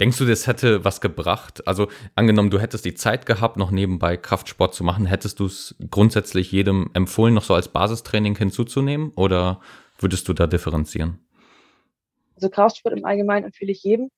Denkst 0.00 0.18
du, 0.18 0.24
das 0.24 0.48
hätte 0.48 0.84
was 0.84 1.00
gebracht? 1.00 1.66
Also 1.68 1.88
angenommen, 2.16 2.50
du 2.50 2.58
hättest 2.58 2.84
die 2.84 2.94
Zeit 2.94 3.26
gehabt, 3.26 3.56
noch 3.56 3.70
nebenbei 3.70 4.16
Kraftsport 4.16 4.74
zu 4.74 4.82
machen, 4.82 5.06
hättest 5.06 5.38
du 5.38 5.46
es 5.46 5.76
grundsätzlich 5.88 6.50
jedem 6.50 6.90
empfohlen, 6.94 7.34
noch 7.34 7.44
so 7.44 7.54
als 7.54 7.68
Basistraining 7.68 8.36
hinzuzunehmen 8.36 9.12
oder 9.14 9.60
würdest 9.98 10.26
du 10.28 10.32
da 10.32 10.48
differenzieren? 10.48 11.20
Also 12.34 12.48
Kraftsport 12.48 12.98
im 12.98 13.04
Allgemeinen 13.04 13.46
empfehle 13.46 13.70
ich 13.70 13.84
jedem. 13.84 14.10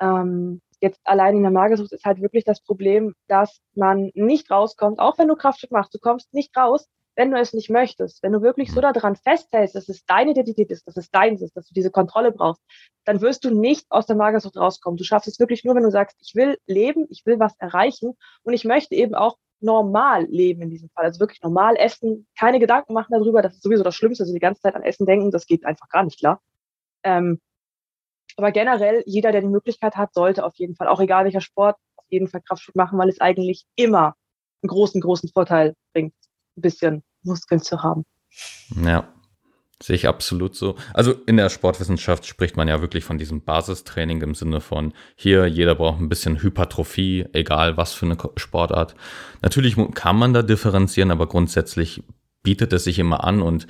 Ähm, 0.00 0.62
jetzt 0.80 1.00
allein 1.04 1.36
in 1.36 1.42
der 1.42 1.50
Magersucht 1.50 1.92
ist 1.92 2.04
halt 2.04 2.22
wirklich 2.22 2.44
das 2.44 2.62
Problem, 2.62 3.14
dass 3.26 3.60
man 3.74 4.10
nicht 4.14 4.50
rauskommt, 4.50 4.98
auch 4.98 5.18
wenn 5.18 5.28
du 5.28 5.36
Kraftsport 5.36 5.72
machst, 5.72 5.94
du 5.94 5.98
kommst 5.98 6.32
nicht 6.32 6.56
raus, 6.56 6.88
wenn 7.18 7.32
du 7.32 7.36
es 7.36 7.52
nicht 7.52 7.68
möchtest, 7.68 8.22
wenn 8.22 8.30
du 8.30 8.42
wirklich 8.42 8.70
so 8.70 8.80
daran 8.80 9.16
festhältst, 9.16 9.74
dass 9.74 9.88
es 9.88 10.06
deine 10.06 10.30
Identität 10.30 10.70
ist, 10.70 10.86
dass 10.86 10.96
es 10.96 11.10
deins 11.10 11.42
ist, 11.42 11.56
dass 11.56 11.66
du 11.66 11.74
diese 11.74 11.90
Kontrolle 11.90 12.30
brauchst, 12.30 12.62
dann 13.04 13.20
wirst 13.20 13.44
du 13.44 13.50
nicht 13.50 13.86
aus 13.90 14.06
der 14.06 14.14
Magersucht 14.14 14.56
rauskommen. 14.56 14.96
Du 14.96 15.02
schaffst 15.02 15.26
es 15.26 15.40
wirklich 15.40 15.64
nur, 15.64 15.74
wenn 15.74 15.82
du 15.82 15.90
sagst, 15.90 16.16
ich 16.20 16.36
will 16.36 16.58
leben, 16.68 17.08
ich 17.10 17.26
will 17.26 17.40
was 17.40 17.56
erreichen 17.58 18.16
und 18.44 18.52
ich 18.52 18.64
möchte 18.64 18.94
eben 18.94 19.16
auch 19.16 19.36
normal 19.58 20.26
leben 20.26 20.62
in 20.62 20.70
diesem 20.70 20.90
Fall. 20.90 21.06
Also 21.06 21.18
wirklich 21.18 21.42
normal 21.42 21.74
essen, 21.76 22.28
keine 22.38 22.60
Gedanken 22.60 22.92
machen 22.94 23.10
darüber, 23.10 23.42
das 23.42 23.54
ist 23.54 23.64
sowieso 23.64 23.82
das 23.82 23.96
Schlimmste, 23.96 24.22
also 24.22 24.32
die 24.32 24.38
ganze 24.38 24.62
Zeit 24.62 24.76
an 24.76 24.84
Essen 24.84 25.04
denken, 25.04 25.32
das 25.32 25.46
geht 25.46 25.66
einfach 25.66 25.88
gar 25.88 26.04
nicht 26.04 26.20
klar. 26.20 26.40
Ähm, 27.02 27.40
aber 28.36 28.52
generell, 28.52 29.02
jeder, 29.06 29.32
der 29.32 29.40
die 29.40 29.48
Möglichkeit 29.48 29.96
hat, 29.96 30.14
sollte 30.14 30.44
auf 30.44 30.54
jeden 30.54 30.76
Fall, 30.76 30.86
auch 30.86 31.00
egal 31.00 31.24
welcher 31.24 31.40
Sport, 31.40 31.74
auf 31.96 32.06
jeden 32.10 32.28
Fall 32.28 32.42
Kraftsport 32.42 32.76
machen, 32.76 32.96
weil 32.96 33.08
es 33.08 33.20
eigentlich 33.20 33.66
immer 33.74 34.14
einen 34.62 34.68
großen, 34.68 35.00
großen 35.00 35.30
Vorteil 35.30 35.74
bringt, 35.92 36.14
ein 36.56 36.60
bisschen 36.60 37.02
Muskeln 37.28 37.62
zu 37.62 37.82
haben. 37.82 38.04
Ja, 38.84 39.08
sehe 39.82 39.96
ich 39.96 40.08
absolut 40.08 40.54
so. 40.54 40.76
Also 40.92 41.12
in 41.26 41.36
der 41.36 41.50
Sportwissenschaft 41.50 42.26
spricht 42.26 42.56
man 42.56 42.68
ja 42.68 42.80
wirklich 42.80 43.04
von 43.04 43.18
diesem 43.18 43.42
Basistraining 43.42 44.20
im 44.22 44.34
Sinne 44.34 44.60
von 44.60 44.92
hier, 45.14 45.46
jeder 45.46 45.74
braucht 45.74 46.00
ein 46.00 46.08
bisschen 46.08 46.42
Hypertrophie, 46.42 47.26
egal 47.32 47.76
was 47.76 47.92
für 47.92 48.06
eine 48.06 48.16
Sportart. 48.36 48.94
Natürlich 49.42 49.76
kann 49.94 50.16
man 50.16 50.34
da 50.34 50.42
differenzieren, 50.42 51.10
aber 51.10 51.28
grundsätzlich 51.28 52.02
bietet 52.42 52.72
es 52.72 52.84
sich 52.84 52.98
immer 52.98 53.24
an 53.24 53.42
und 53.42 53.66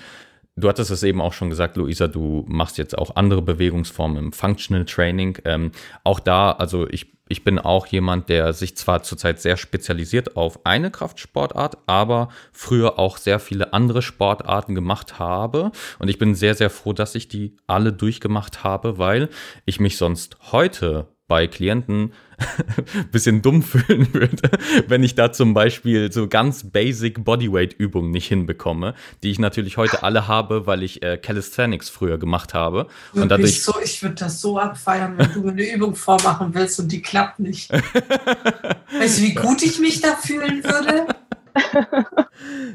Du 0.60 0.68
hattest 0.68 0.90
es 0.90 1.04
eben 1.04 1.20
auch 1.20 1.34
schon 1.34 1.50
gesagt, 1.50 1.76
Luisa, 1.76 2.08
du 2.08 2.44
machst 2.48 2.78
jetzt 2.78 2.98
auch 2.98 3.14
andere 3.14 3.42
Bewegungsformen 3.42 4.16
im 4.18 4.32
Functional 4.32 4.84
Training. 4.86 5.38
Ähm, 5.44 5.70
auch 6.02 6.18
da, 6.18 6.50
also 6.50 6.88
ich 6.88 7.12
ich 7.28 7.44
bin 7.44 7.58
auch 7.58 7.86
jemand, 7.86 8.28
der 8.28 8.52
sich 8.52 8.76
zwar 8.76 9.02
zurzeit 9.02 9.40
sehr 9.40 9.56
spezialisiert 9.56 10.36
auf 10.36 10.64
eine 10.64 10.90
Kraftsportart, 10.90 11.78
aber 11.86 12.28
früher 12.52 12.98
auch 12.98 13.16
sehr 13.16 13.38
viele 13.38 13.72
andere 13.72 14.02
Sportarten 14.02 14.74
gemacht 14.74 15.18
habe. 15.18 15.72
Und 15.98 16.08
ich 16.08 16.18
bin 16.18 16.34
sehr, 16.34 16.54
sehr 16.54 16.70
froh, 16.70 16.92
dass 16.92 17.14
ich 17.14 17.28
die 17.28 17.56
alle 17.66 17.92
durchgemacht 17.92 18.64
habe, 18.64 18.98
weil 18.98 19.28
ich 19.66 19.80
mich 19.80 19.96
sonst 19.96 20.36
heute 20.52 21.08
bei 21.28 21.46
Klienten 21.46 22.14
bisschen 23.12 23.42
dumm 23.42 23.62
fühlen 23.62 24.12
würde, 24.14 24.50
wenn 24.86 25.02
ich 25.02 25.14
da 25.14 25.30
zum 25.32 25.54
Beispiel 25.54 26.10
so 26.10 26.26
ganz 26.26 26.70
basic 26.70 27.24
Bodyweight-Übungen 27.24 28.10
nicht 28.10 28.28
hinbekomme, 28.28 28.94
die 29.22 29.30
ich 29.30 29.38
natürlich 29.38 29.76
heute 29.76 30.02
alle 30.02 30.26
habe, 30.26 30.66
weil 30.66 30.82
ich 30.82 31.02
äh, 31.02 31.18
Calisthenics 31.18 31.90
früher 31.90 32.16
gemacht 32.16 32.54
habe. 32.54 32.86
Wirklich 33.12 33.22
und 33.22 33.28
dadurch 33.28 33.62
so, 33.62 33.74
ich 33.84 34.02
würde 34.02 34.14
das 34.14 34.40
so 34.40 34.58
abfeiern, 34.58 35.18
wenn 35.18 35.32
du 35.32 35.40
mir 35.42 35.52
eine 35.52 35.70
Übung 35.70 35.94
vormachen 35.94 36.54
willst 36.54 36.80
und 36.80 36.90
die 36.90 37.02
klappt 37.02 37.40
nicht. 37.40 37.70
weißt 37.72 39.18
du, 39.18 39.22
wie 39.22 39.34
gut 39.34 39.62
ich 39.62 39.78
mich 39.78 40.00
da 40.00 40.16
fühlen 40.16 40.64
würde? 40.64 41.06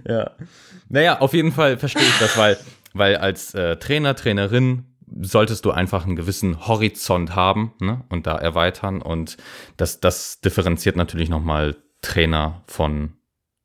ja. 0.07 0.31
Naja, 0.89 1.19
auf 1.19 1.33
jeden 1.33 1.51
Fall 1.51 1.77
verstehe 1.77 2.03
ich 2.03 2.19
das, 2.19 2.37
weil, 2.37 2.57
weil 2.93 3.15
als 3.15 3.55
äh, 3.55 3.77
Trainer, 3.77 4.15
Trainerin 4.15 4.85
solltest 5.21 5.65
du 5.65 5.71
einfach 5.71 6.05
einen 6.05 6.15
gewissen 6.15 6.67
Horizont 6.67 7.35
haben 7.35 7.73
ne? 7.79 8.03
und 8.09 8.27
da 8.27 8.37
erweitern. 8.37 9.01
Und 9.01 9.37
das, 9.77 9.99
das 9.99 10.41
differenziert 10.41 10.95
natürlich 10.95 11.29
nochmal 11.29 11.75
Trainer 12.01 12.63
von, 12.67 13.17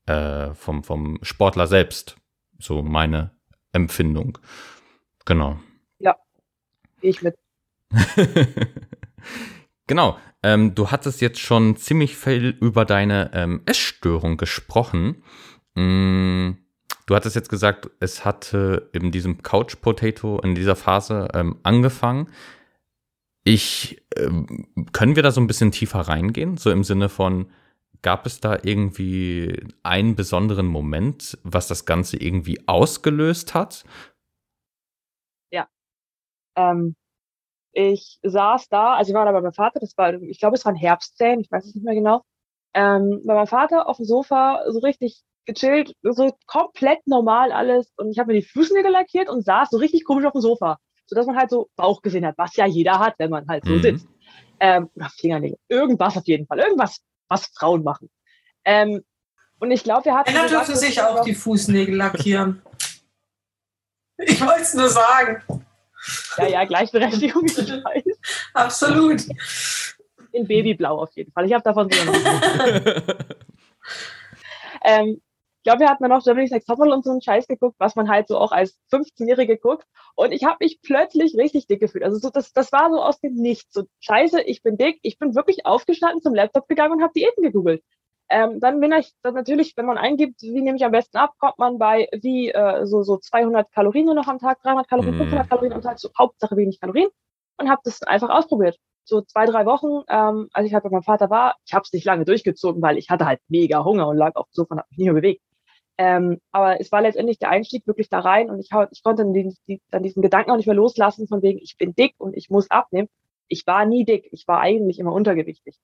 äh, 0.06 0.54
vom, 0.54 0.84
vom 0.84 1.18
Sportler 1.22 1.66
selbst. 1.66 2.16
so 2.58 2.82
meine 2.82 3.30
Empfindung. 3.72 4.38
Genau. 5.24 5.58
Ja, 5.98 6.16
ich 7.00 7.22
mit. 7.22 7.36
genau. 9.86 10.18
Ähm, 10.42 10.74
du 10.74 10.90
hattest 10.90 11.20
jetzt 11.20 11.40
schon 11.40 11.76
ziemlich 11.76 12.16
viel 12.16 12.56
über 12.60 12.84
deine 12.84 13.30
ähm, 13.34 13.62
Essstörung 13.66 14.36
gesprochen. 14.36 15.22
Mm, 15.74 16.52
du 17.08 17.16
hattest 17.16 17.34
jetzt 17.34 17.48
gesagt, 17.48 17.90
es 18.00 18.24
hatte 18.24 18.90
in 18.92 19.10
diesem 19.10 19.42
Couch 19.42 19.80
Potato 19.80 20.38
in 20.40 20.54
dieser 20.54 20.76
Phase 20.76 21.28
ähm, 21.32 21.58
angefangen. 21.62 22.28
Ich, 23.44 24.02
ähm, 24.16 24.68
können 24.92 25.16
wir 25.16 25.22
da 25.22 25.30
so 25.30 25.40
ein 25.40 25.46
bisschen 25.46 25.72
tiefer 25.72 26.00
reingehen? 26.00 26.58
So 26.58 26.70
im 26.70 26.84
Sinne 26.84 27.08
von, 27.08 27.50
gab 28.02 28.26
es 28.26 28.40
da 28.40 28.58
irgendwie 28.62 29.66
einen 29.82 30.16
besonderen 30.16 30.66
Moment, 30.66 31.38
was 31.44 31.66
das 31.66 31.86
Ganze 31.86 32.18
irgendwie 32.18 32.68
ausgelöst 32.68 33.54
hat? 33.54 33.84
Ja. 35.50 35.66
Ähm, 36.56 36.94
ich 37.72 38.18
saß 38.22 38.68
da, 38.68 38.96
also 38.96 39.10
ich 39.10 39.14
war 39.14 39.24
da 39.24 39.32
bei 39.32 39.40
meinem 39.40 39.54
Vater, 39.54 39.80
das 39.80 39.96
war, 39.96 40.12
ich 40.12 40.40
glaube, 40.40 40.56
es 40.56 40.64
waren 40.66 40.76
Herbstferien, 40.76 41.40
ich 41.40 41.50
weiß 41.50 41.64
es 41.64 41.74
nicht 41.74 41.84
mehr 41.84 41.94
genau. 41.94 42.22
Ähm, 42.74 43.22
bei 43.24 43.34
meinem 43.34 43.46
Vater 43.46 43.88
auf 43.88 43.96
dem 43.96 44.04
Sofa, 44.04 44.62
so 44.68 44.80
richtig 44.80 45.24
gechillt, 45.48 45.94
so 46.02 46.36
komplett 46.46 47.06
normal 47.06 47.50
alles. 47.52 47.90
Und 47.96 48.10
ich 48.10 48.18
habe 48.18 48.32
mir 48.32 48.40
die 48.40 48.46
Fußnägel 48.46 48.92
lackiert 48.92 49.28
und 49.28 49.44
saß 49.44 49.70
so 49.70 49.78
richtig 49.78 50.04
komisch 50.04 50.26
auf 50.26 50.32
dem 50.32 50.42
Sofa. 50.42 50.78
Sodass 51.06 51.26
man 51.26 51.36
halt 51.36 51.50
so 51.50 51.70
Bauch 51.74 52.02
gesehen 52.02 52.26
hat, 52.26 52.36
was 52.36 52.54
ja 52.56 52.66
jeder 52.66 52.98
hat, 52.98 53.14
wenn 53.18 53.30
man 53.30 53.48
halt 53.48 53.64
so 53.64 53.72
mhm. 53.72 53.82
sitzt. 53.82 54.06
Ähm, 54.60 54.90
oder 54.94 55.08
Fingernägel. 55.08 55.58
Irgendwas 55.68 56.16
auf 56.16 56.26
jeden 56.26 56.46
Fall. 56.46 56.58
Irgendwas, 56.58 57.00
was 57.28 57.46
Frauen 57.46 57.82
machen. 57.82 58.10
Ähm, 58.64 59.02
und 59.58 59.70
ich 59.70 59.82
glaube, 59.82 60.04
wir 60.04 60.14
hatten. 60.14 60.32
Männer 60.32 60.48
dürfen 60.48 60.76
sich 60.76 61.00
auch 61.00 61.22
die 61.22 61.34
Fußnägel 61.34 61.96
lackieren. 61.96 62.62
ich 64.18 64.40
wollte 64.40 64.62
es 64.62 64.74
nur 64.74 64.88
sagen. 64.88 65.42
Ja, 66.36 66.46
ja, 66.46 66.64
Gleichberechtigung 66.64 67.46
ist 67.46 67.58
weiß. 67.58 68.04
Absolut. 68.54 69.22
In 70.32 70.46
Babyblau 70.46 71.02
auf 71.02 71.10
jeden 71.16 71.32
Fall. 71.32 71.46
Ich 71.46 71.52
habe 71.54 71.64
davon 71.64 71.90
so 71.90 71.98
ähm, 74.84 75.20
ich 75.58 75.64
glaube, 75.64 75.80
wir 75.80 75.88
hatten 75.88 76.02
dann 76.02 76.12
auch 76.12 76.22
Germany's 76.22 76.50
Next 76.50 76.68
Topmodel 76.68 76.92
und 76.92 77.04
so 77.04 77.10
einen 77.10 77.20
Scheiß 77.20 77.46
geguckt, 77.46 77.76
was 77.78 77.96
man 77.96 78.08
halt 78.08 78.28
so 78.28 78.38
auch 78.38 78.52
als 78.52 78.78
15-Jährige 78.92 79.58
guckt. 79.58 79.84
Und 80.14 80.32
ich 80.32 80.44
habe 80.44 80.58
mich 80.60 80.80
plötzlich 80.82 81.36
richtig 81.36 81.66
dick 81.66 81.80
gefühlt. 81.80 82.04
Also 82.04 82.18
so, 82.18 82.30
das, 82.30 82.52
das 82.52 82.72
war 82.72 82.90
so 82.90 83.02
aus 83.02 83.20
dem 83.20 83.34
Nichts. 83.34 83.72
So, 83.72 83.84
scheiße, 84.00 84.42
ich 84.42 84.62
bin 84.62 84.76
dick. 84.76 84.98
Ich 85.02 85.18
bin 85.18 85.34
wirklich 85.34 85.66
aufgestanden, 85.66 86.22
zum 86.22 86.34
Laptop 86.34 86.68
gegangen 86.68 86.94
und 86.94 87.02
habe 87.02 87.12
Diäten 87.12 87.42
gegoogelt. 87.42 87.82
Ähm, 88.30 88.60
dann 88.60 88.80
bin 88.80 88.92
ich 88.92 89.12
dann 89.22 89.34
natürlich, 89.34 89.74
wenn 89.76 89.86
man 89.86 89.98
eingibt, 89.98 90.42
wie 90.42 90.60
nehme 90.60 90.76
ich 90.76 90.84
am 90.84 90.92
besten 90.92 91.16
ab, 91.16 91.32
kommt 91.38 91.58
man 91.58 91.78
bei 91.78 92.08
wie 92.12 92.50
äh, 92.50 92.84
so, 92.84 93.02
so 93.02 93.16
200 93.16 93.72
Kalorien 93.72 94.04
nur 94.06 94.14
noch 94.14 94.28
am 94.28 94.38
Tag, 94.38 94.60
300 94.62 94.88
Kalorien, 94.88 95.16
mm. 95.16 95.18
500 95.18 95.48
Kalorien 95.48 95.72
am 95.72 95.82
Tag, 95.82 95.98
so 95.98 96.10
Hauptsache 96.18 96.56
wenig 96.56 96.78
Kalorien 96.78 97.08
und 97.58 97.70
habe 97.70 97.80
das 97.84 98.02
einfach 98.02 98.28
ausprobiert. 98.30 98.78
So 99.04 99.22
zwei, 99.22 99.46
drei 99.46 99.64
Wochen, 99.64 100.04
ähm, 100.08 100.48
als 100.52 100.66
ich 100.66 100.74
halt 100.74 100.84
bei 100.84 100.90
meinem 100.90 101.02
Vater 101.02 101.30
war, 101.30 101.56
ich 101.64 101.72
habe 101.72 101.82
es 101.84 101.92
nicht 101.92 102.04
lange 102.04 102.26
durchgezogen, 102.26 102.82
weil 102.82 102.98
ich 102.98 103.08
hatte 103.08 103.24
halt 103.24 103.40
mega 103.48 103.82
Hunger 103.82 104.08
und 104.08 104.18
lag 104.18 104.36
auf 104.36 104.46
dem 104.48 104.52
Sofa 104.52 104.74
und 104.74 104.78
habe 104.80 104.88
mich 104.90 104.98
nicht 104.98 105.06
mehr 105.06 105.14
bewegt. 105.14 105.42
Ähm, 105.98 106.40
aber 106.52 106.80
es 106.80 106.92
war 106.92 107.02
letztendlich 107.02 107.38
der 107.38 107.50
Einstieg 107.50 107.86
wirklich 107.86 108.08
da 108.08 108.20
rein 108.20 108.50
und 108.50 108.60
ich, 108.60 108.70
ich 108.92 109.02
konnte 109.02 109.24
dann, 109.24 109.34
die, 109.34 109.54
die, 109.66 109.80
dann 109.90 110.02
diesen 110.02 110.22
Gedanken 110.22 110.52
auch 110.52 110.56
nicht 110.56 110.66
mehr 110.66 110.76
loslassen, 110.76 111.26
von 111.26 111.42
wegen, 111.42 111.58
ich 111.58 111.76
bin 111.76 111.94
dick 111.94 112.14
und 112.18 112.36
ich 112.36 112.50
muss 112.50 112.70
abnehmen. 112.70 113.08
Ich 113.48 113.66
war 113.66 113.84
nie 113.84 114.04
dick, 114.04 114.28
ich 114.30 114.46
war 114.46 114.60
eigentlich 114.60 114.98
immer 114.98 115.12
untergewichtig. 115.12 115.76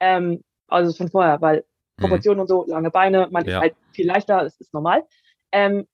Ähm, 0.00 0.42
also 0.66 0.92
von 0.92 1.08
vorher, 1.08 1.40
weil 1.40 1.64
Mhm. 2.00 2.02
Proportionen 2.02 2.36
mhm. 2.38 2.40
und 2.42 2.48
so, 2.48 2.64
lange 2.66 2.90
Beine, 2.90 3.28
man 3.30 3.44
ja. 3.44 3.56
ist 3.56 3.60
halt 3.60 3.74
viel 3.92 4.06
leichter, 4.06 4.42
das 4.42 4.58
ist 4.60 4.74
normal. 4.74 5.04
Ähm, 5.52 5.86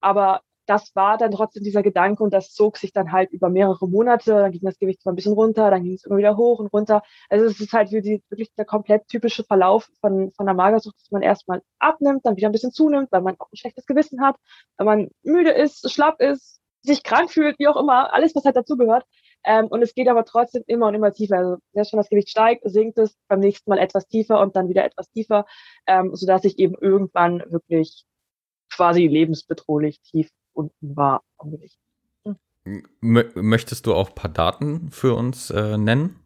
aber 0.00 0.42
das 0.66 0.94
war 0.94 1.18
dann 1.18 1.30
trotzdem 1.30 1.62
dieser 1.64 1.82
Gedanke 1.82 2.22
und 2.22 2.32
das 2.32 2.52
zog 2.52 2.76
sich 2.78 2.92
dann 2.92 3.12
halt 3.12 3.30
über 3.30 3.48
mehrere 3.48 3.88
Monate. 3.88 4.32
Dann 4.32 4.52
ging 4.52 4.62
das 4.62 4.78
Gewicht 4.78 5.02
zwar 5.02 5.12
ein 5.12 5.16
bisschen 5.16 5.34
runter, 5.34 5.70
dann 5.70 5.82
ging 5.82 5.94
es 5.94 6.04
immer 6.04 6.16
wieder 6.16 6.36
hoch 6.36 6.58
und 6.58 6.68
runter. 6.72 7.02
Also 7.28 7.46
es 7.46 7.60
ist 7.60 7.72
halt 7.72 7.92
wirklich 7.92 8.52
der 8.56 8.64
komplett 8.64 9.08
typische 9.08 9.44
Verlauf 9.44 9.88
von, 10.00 10.32
von 10.32 10.46
der 10.46 10.54
Magersucht, 10.54 10.96
dass 11.00 11.10
man 11.10 11.22
erstmal 11.22 11.62
abnimmt, 11.78 12.24
dann 12.24 12.36
wieder 12.36 12.48
ein 12.48 12.52
bisschen 12.52 12.72
zunimmt, 12.72 13.12
weil 13.12 13.22
man 13.22 13.36
auch 13.38 13.50
ein 13.52 13.56
schlechtes 13.56 13.86
Gewissen 13.86 14.20
hat, 14.22 14.36
weil 14.76 14.86
man 14.86 15.08
müde 15.22 15.50
ist, 15.50 15.90
schlapp 15.90 16.20
ist, 16.20 16.60
sich 16.82 17.02
krank 17.02 17.30
fühlt, 17.30 17.58
wie 17.58 17.68
auch 17.68 17.76
immer, 17.76 18.12
alles, 18.12 18.34
was 18.34 18.44
halt 18.44 18.56
dazugehört. 18.56 19.04
Ähm, 19.44 19.66
und 19.66 19.82
es 19.82 19.94
geht 19.94 20.08
aber 20.08 20.24
trotzdem 20.24 20.62
immer 20.66 20.86
und 20.86 20.94
immer 20.94 21.12
tiefer. 21.12 21.36
Also 21.36 21.56
selbst 21.72 21.92
wenn 21.92 21.98
das 21.98 22.08
Gewicht 22.08 22.30
steigt, 22.30 22.62
sinkt 22.64 22.98
es 22.98 23.16
beim 23.28 23.40
nächsten 23.40 23.70
Mal 23.70 23.78
etwas 23.78 24.06
tiefer 24.06 24.40
und 24.40 24.56
dann 24.56 24.68
wieder 24.68 24.84
etwas 24.84 25.10
tiefer, 25.10 25.44
ähm, 25.86 26.14
sodass 26.14 26.44
ich 26.44 26.58
eben 26.58 26.74
irgendwann 26.80 27.42
wirklich 27.50 28.04
quasi 28.70 29.06
lebensbedrohlich 29.06 30.00
tief 30.00 30.30
unten 30.54 30.96
war. 30.96 31.22
Möchtest 33.00 33.86
du 33.86 33.94
auch 33.94 34.08
ein 34.08 34.14
paar 34.14 34.30
Daten 34.30 34.90
für 34.90 35.14
uns 35.14 35.50
äh, 35.50 35.76
nennen? 35.76 36.18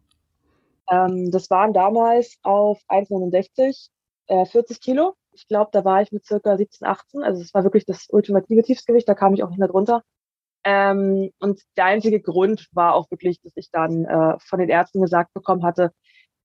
Ähm, 0.89 1.31
das 1.31 1.49
waren 1.49 1.73
damals 1.73 2.37
auf 2.43 2.79
1,69 2.87 3.89
äh, 4.27 4.45
40 4.45 4.79
Kilo. 4.81 5.15
Ich 5.31 5.47
glaube, 5.47 5.69
da 5.73 5.83
war 5.85 6.01
ich 6.01 6.11
mit 6.11 6.25
circa 6.25 6.57
17, 6.57 6.87
18. 6.87 7.23
Also 7.23 7.41
es 7.41 7.53
war 7.53 7.63
wirklich 7.63 7.85
das 7.85 8.07
ultimative 8.09 8.63
Tiefsgewicht, 8.63 9.07
da 9.07 9.15
kam 9.15 9.33
ich 9.33 9.43
auch 9.43 9.49
nicht 9.49 9.59
mehr 9.59 9.67
drunter. 9.67 10.03
Ähm, 10.63 11.31
und 11.39 11.61
der 11.77 11.85
einzige 11.85 12.21
Grund 12.21 12.67
war 12.73 12.93
auch 12.93 13.09
wirklich, 13.11 13.41
dass 13.41 13.53
ich 13.55 13.69
dann 13.71 14.05
äh, 14.05 14.37
von 14.39 14.59
den 14.59 14.69
Ärzten 14.69 15.01
gesagt 15.01 15.33
bekommen 15.33 15.63
hatte, 15.63 15.91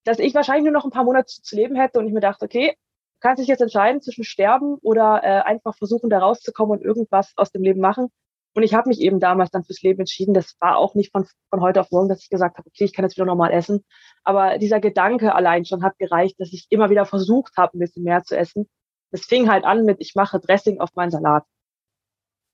dass 0.05 0.19
ich 0.19 0.35
wahrscheinlich 0.35 0.65
nur 0.65 0.73
noch 0.73 0.85
ein 0.85 0.91
paar 0.91 1.05
Monate 1.05 1.27
zu, 1.27 1.43
zu 1.43 1.57
leben 1.57 1.77
hätte 1.77 1.99
und 1.99 2.07
ich 2.07 2.13
mir 2.13 2.21
dachte, 2.21 2.45
okay, 2.45 2.77
du 3.15 3.29
kannst 3.29 3.41
dich 3.41 3.49
jetzt 3.49 3.61
entscheiden 3.61 4.01
zwischen 4.01 4.25
sterben 4.25 4.77
oder 4.83 5.21
äh, 5.23 5.41
einfach 5.43 5.77
versuchen, 5.77 6.11
da 6.11 6.19
rauszukommen 6.19 6.79
und 6.79 6.85
irgendwas 6.85 7.33
aus 7.37 7.51
dem 7.51 7.63
Leben 7.63 7.81
machen. 7.81 8.11
Und 8.57 8.63
ich 8.63 8.73
habe 8.73 8.89
mich 8.89 9.01
eben 9.01 9.19
damals 9.19 9.51
dann 9.51 9.65
fürs 9.65 9.83
Leben 9.83 10.01
entschieden. 10.01 10.33
Das 10.33 10.55
war 10.61 10.79
auch 10.79 10.95
nicht 10.95 11.11
von, 11.11 11.27
von 11.51 11.61
heute 11.61 11.81
auf 11.81 11.91
morgen, 11.91 12.09
dass 12.09 12.23
ich 12.23 12.31
gesagt 12.31 12.57
habe, 12.57 12.69
okay, 12.69 12.85
ich 12.85 12.93
kann 12.93 13.05
jetzt 13.05 13.17
wieder 13.17 13.27
normal 13.27 13.51
essen. 13.51 13.85
Aber 14.23 14.59
dieser 14.59 14.79
Gedanke 14.79 15.35
allein 15.35 15.65
schon 15.65 15.83
hat 15.83 15.99
gereicht, 15.99 16.39
dass 16.39 16.53
ich 16.53 16.67
immer 16.71 16.89
wieder 16.89 17.05
versucht 17.05 17.57
habe, 17.57 17.77
ein 17.77 17.81
bisschen 17.81 18.05
mehr 18.05 18.23
zu 18.23 18.37
essen. 18.37 18.69
Es 19.11 19.27
fing 19.27 19.51
halt 19.51 19.65
an 19.65 19.85
mit, 19.85 20.01
ich 20.01 20.15
mache 20.15 20.39
Dressing 20.39 20.81
auf 20.81 20.95
meinen 20.95 21.11
Salat. 21.11 21.45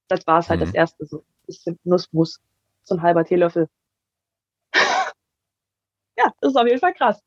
Das 0.08 0.26
war 0.26 0.38
es 0.38 0.48
halt 0.48 0.60
mhm. 0.60 0.64
das 0.64 0.74
erste 0.74 1.04
so 1.04 1.24
bisschen 1.46 1.78
Nussmus. 1.84 2.40
So 2.82 2.94
ein 2.94 3.02
halber 3.02 3.24
Teelöffel. 3.24 3.68
ja, 6.16 6.32
das 6.40 6.52
ist 6.52 6.56
auf 6.56 6.66
jeden 6.66 6.80
Fall 6.80 6.94
krass. 6.94 7.20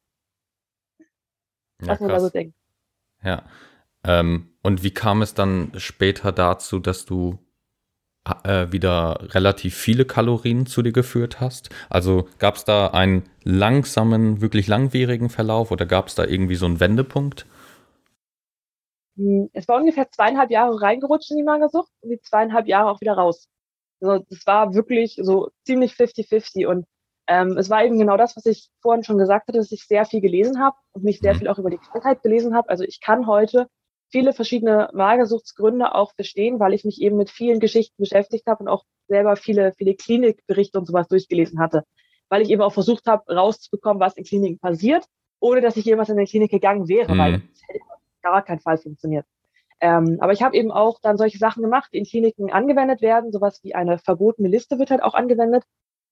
Ja, 0.99 1.87
was 1.89 1.99
man 1.99 2.09
krass. 2.09 2.21
da 2.21 2.27
so 2.27 2.29
denkt. 2.29 2.55
Ja. 3.23 3.43
Ähm, 4.05 4.49
und 4.61 4.83
wie 4.83 4.91
kam 4.91 5.21
es 5.21 5.33
dann 5.33 5.71
später 5.77 6.31
dazu, 6.31 6.79
dass 6.79 7.05
du 7.05 7.39
äh, 8.43 8.71
wieder 8.71 9.19
relativ 9.33 9.75
viele 9.75 10.05
Kalorien 10.05 10.65
zu 10.65 10.81
dir 10.81 10.91
geführt 10.91 11.39
hast? 11.39 11.69
Also 11.89 12.27
gab 12.39 12.55
es 12.55 12.65
da 12.65 12.87
einen 12.87 13.23
langsamen, 13.43 14.41
wirklich 14.41 14.67
langwierigen 14.67 15.29
Verlauf 15.29 15.71
oder 15.71 15.85
gab 15.85 16.07
es 16.07 16.15
da 16.15 16.25
irgendwie 16.25 16.55
so 16.55 16.65
einen 16.65 16.79
Wendepunkt? 16.79 17.45
Hm, 19.17 19.49
es 19.53 19.67
war 19.67 19.77
ungefähr 19.79 20.09
zweieinhalb 20.09 20.49
Jahre 20.51 20.81
reingerutscht 20.81 21.31
in 21.31 21.37
die 21.37 21.43
Magersucht 21.43 21.91
und 22.01 22.09
die 22.09 22.19
zweieinhalb 22.21 22.67
Jahre 22.67 22.89
auch 22.89 23.01
wieder 23.01 23.13
raus. 23.13 23.47
Also 24.01 24.25
das 24.29 24.45
war 24.45 24.73
wirklich 24.73 25.19
so 25.21 25.49
ziemlich 25.65 25.93
50-50 25.93 26.67
und 26.67 26.85
ähm, 27.27 27.57
es 27.57 27.69
war 27.69 27.83
eben 27.85 27.97
genau 27.97 28.17
das, 28.17 28.35
was 28.35 28.45
ich 28.45 28.69
vorhin 28.81 29.03
schon 29.03 29.17
gesagt 29.17 29.47
hatte, 29.47 29.57
dass 29.57 29.71
ich 29.71 29.85
sehr 29.85 30.05
viel 30.05 30.21
gelesen 30.21 30.59
habe 30.59 30.75
und 30.91 31.03
mich 31.03 31.19
sehr 31.19 31.33
mhm. 31.33 31.39
viel 31.39 31.47
auch 31.47 31.57
über 31.57 31.69
die 31.69 31.77
Krankheit 31.77 32.21
gelesen 32.21 32.55
habe. 32.55 32.69
Also 32.69 32.83
ich 32.83 32.99
kann 32.99 33.27
heute 33.27 33.67
viele 34.09 34.33
verschiedene 34.33 34.89
Magersuchtsgründe 34.93 35.95
auch 35.95 36.13
verstehen, 36.13 36.59
weil 36.59 36.73
ich 36.73 36.85
mich 36.85 37.01
eben 37.01 37.17
mit 37.17 37.29
vielen 37.29 37.59
Geschichten 37.59 37.95
beschäftigt 37.97 38.45
habe 38.45 38.63
und 38.63 38.69
auch 38.69 38.83
selber 39.07 39.35
viele, 39.35 39.73
viele 39.77 39.95
Klinikberichte 39.95 40.77
und 40.77 40.85
sowas 40.85 41.07
durchgelesen 41.07 41.59
hatte, 41.59 41.83
weil 42.29 42.41
ich 42.41 42.49
eben 42.49 42.61
auch 42.61 42.73
versucht 42.73 43.07
habe, 43.07 43.33
rauszubekommen, 43.33 43.99
was 43.99 44.15
in 44.15 44.23
Kliniken 44.23 44.59
passiert, 44.59 45.05
ohne 45.39 45.61
dass 45.61 45.77
ich 45.77 45.85
jemals 45.85 46.09
in 46.09 46.17
eine 46.17 46.27
Klinik 46.27 46.51
gegangen 46.51 46.87
wäre, 46.87 47.13
mhm. 47.13 47.17
weil 47.17 47.31
das 47.39 47.61
hätte 47.67 47.79
gar 48.21 48.43
keinen 48.43 48.59
Fall 48.59 48.77
funktioniert. 48.77 49.25
Ähm, 49.79 50.17
aber 50.21 50.31
ich 50.31 50.43
habe 50.43 50.55
eben 50.55 50.71
auch 50.71 50.99
dann 51.01 51.17
solche 51.17 51.37
Sachen 51.37 51.63
gemacht, 51.63 51.89
die 51.91 51.97
in 51.97 52.05
Kliniken 52.05 52.51
angewendet 52.51 53.01
werden. 53.01 53.31
Sowas 53.31 53.59
wie 53.63 53.75
eine 53.75 53.97
verbotene 53.97 54.47
Liste 54.47 54.79
wird 54.79 54.91
halt 54.91 55.03
auch 55.03 55.13
angewendet, 55.13 55.63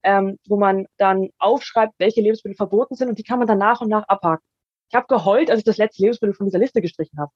ähm, 0.03 0.37
wo 0.47 0.57
man 0.57 0.87
dann 0.97 1.29
aufschreibt, 1.37 1.93
welche 1.97 2.21
Lebensmittel 2.21 2.55
verboten 2.55 2.95
sind 2.95 3.09
und 3.09 3.19
die 3.19 3.23
kann 3.23 3.39
man 3.39 3.47
dann 3.47 3.57
nach 3.57 3.81
und 3.81 3.89
nach 3.89 4.07
abhaken. 4.07 4.45
Ich 4.89 4.95
habe 4.95 5.07
geheult, 5.07 5.49
als 5.49 5.59
ich 5.59 5.65
das 5.65 5.77
letzte 5.77 6.01
Lebensmittel 6.03 6.33
von 6.33 6.47
dieser 6.47 6.59
Liste 6.59 6.81
gestrichen 6.81 7.19
habe. 7.19 7.31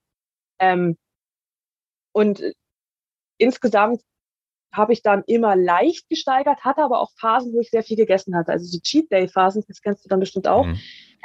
Ähm, 0.59 0.97
und 2.13 2.41
insgesamt 3.37 4.01
habe 4.73 4.93
ich 4.93 5.01
dann 5.01 5.23
immer 5.25 5.55
leicht 5.55 6.09
gesteigert, 6.09 6.65
hatte 6.65 6.81
aber 6.83 6.99
auch 6.99 7.11
Phasen, 7.17 7.53
wo 7.53 7.61
ich 7.61 7.69
sehr 7.69 7.83
viel 7.83 7.95
gegessen 7.95 8.35
hatte. 8.35 8.51
Also 8.51 8.65
so 8.65 8.79
Cheat 8.79 9.11
Day 9.11 9.27
Phasen, 9.27 9.63
das 9.67 9.81
kennst 9.81 10.03
du 10.03 10.09
dann 10.09 10.19
bestimmt 10.19 10.47
auch, 10.47 10.65
mhm. 10.65 10.79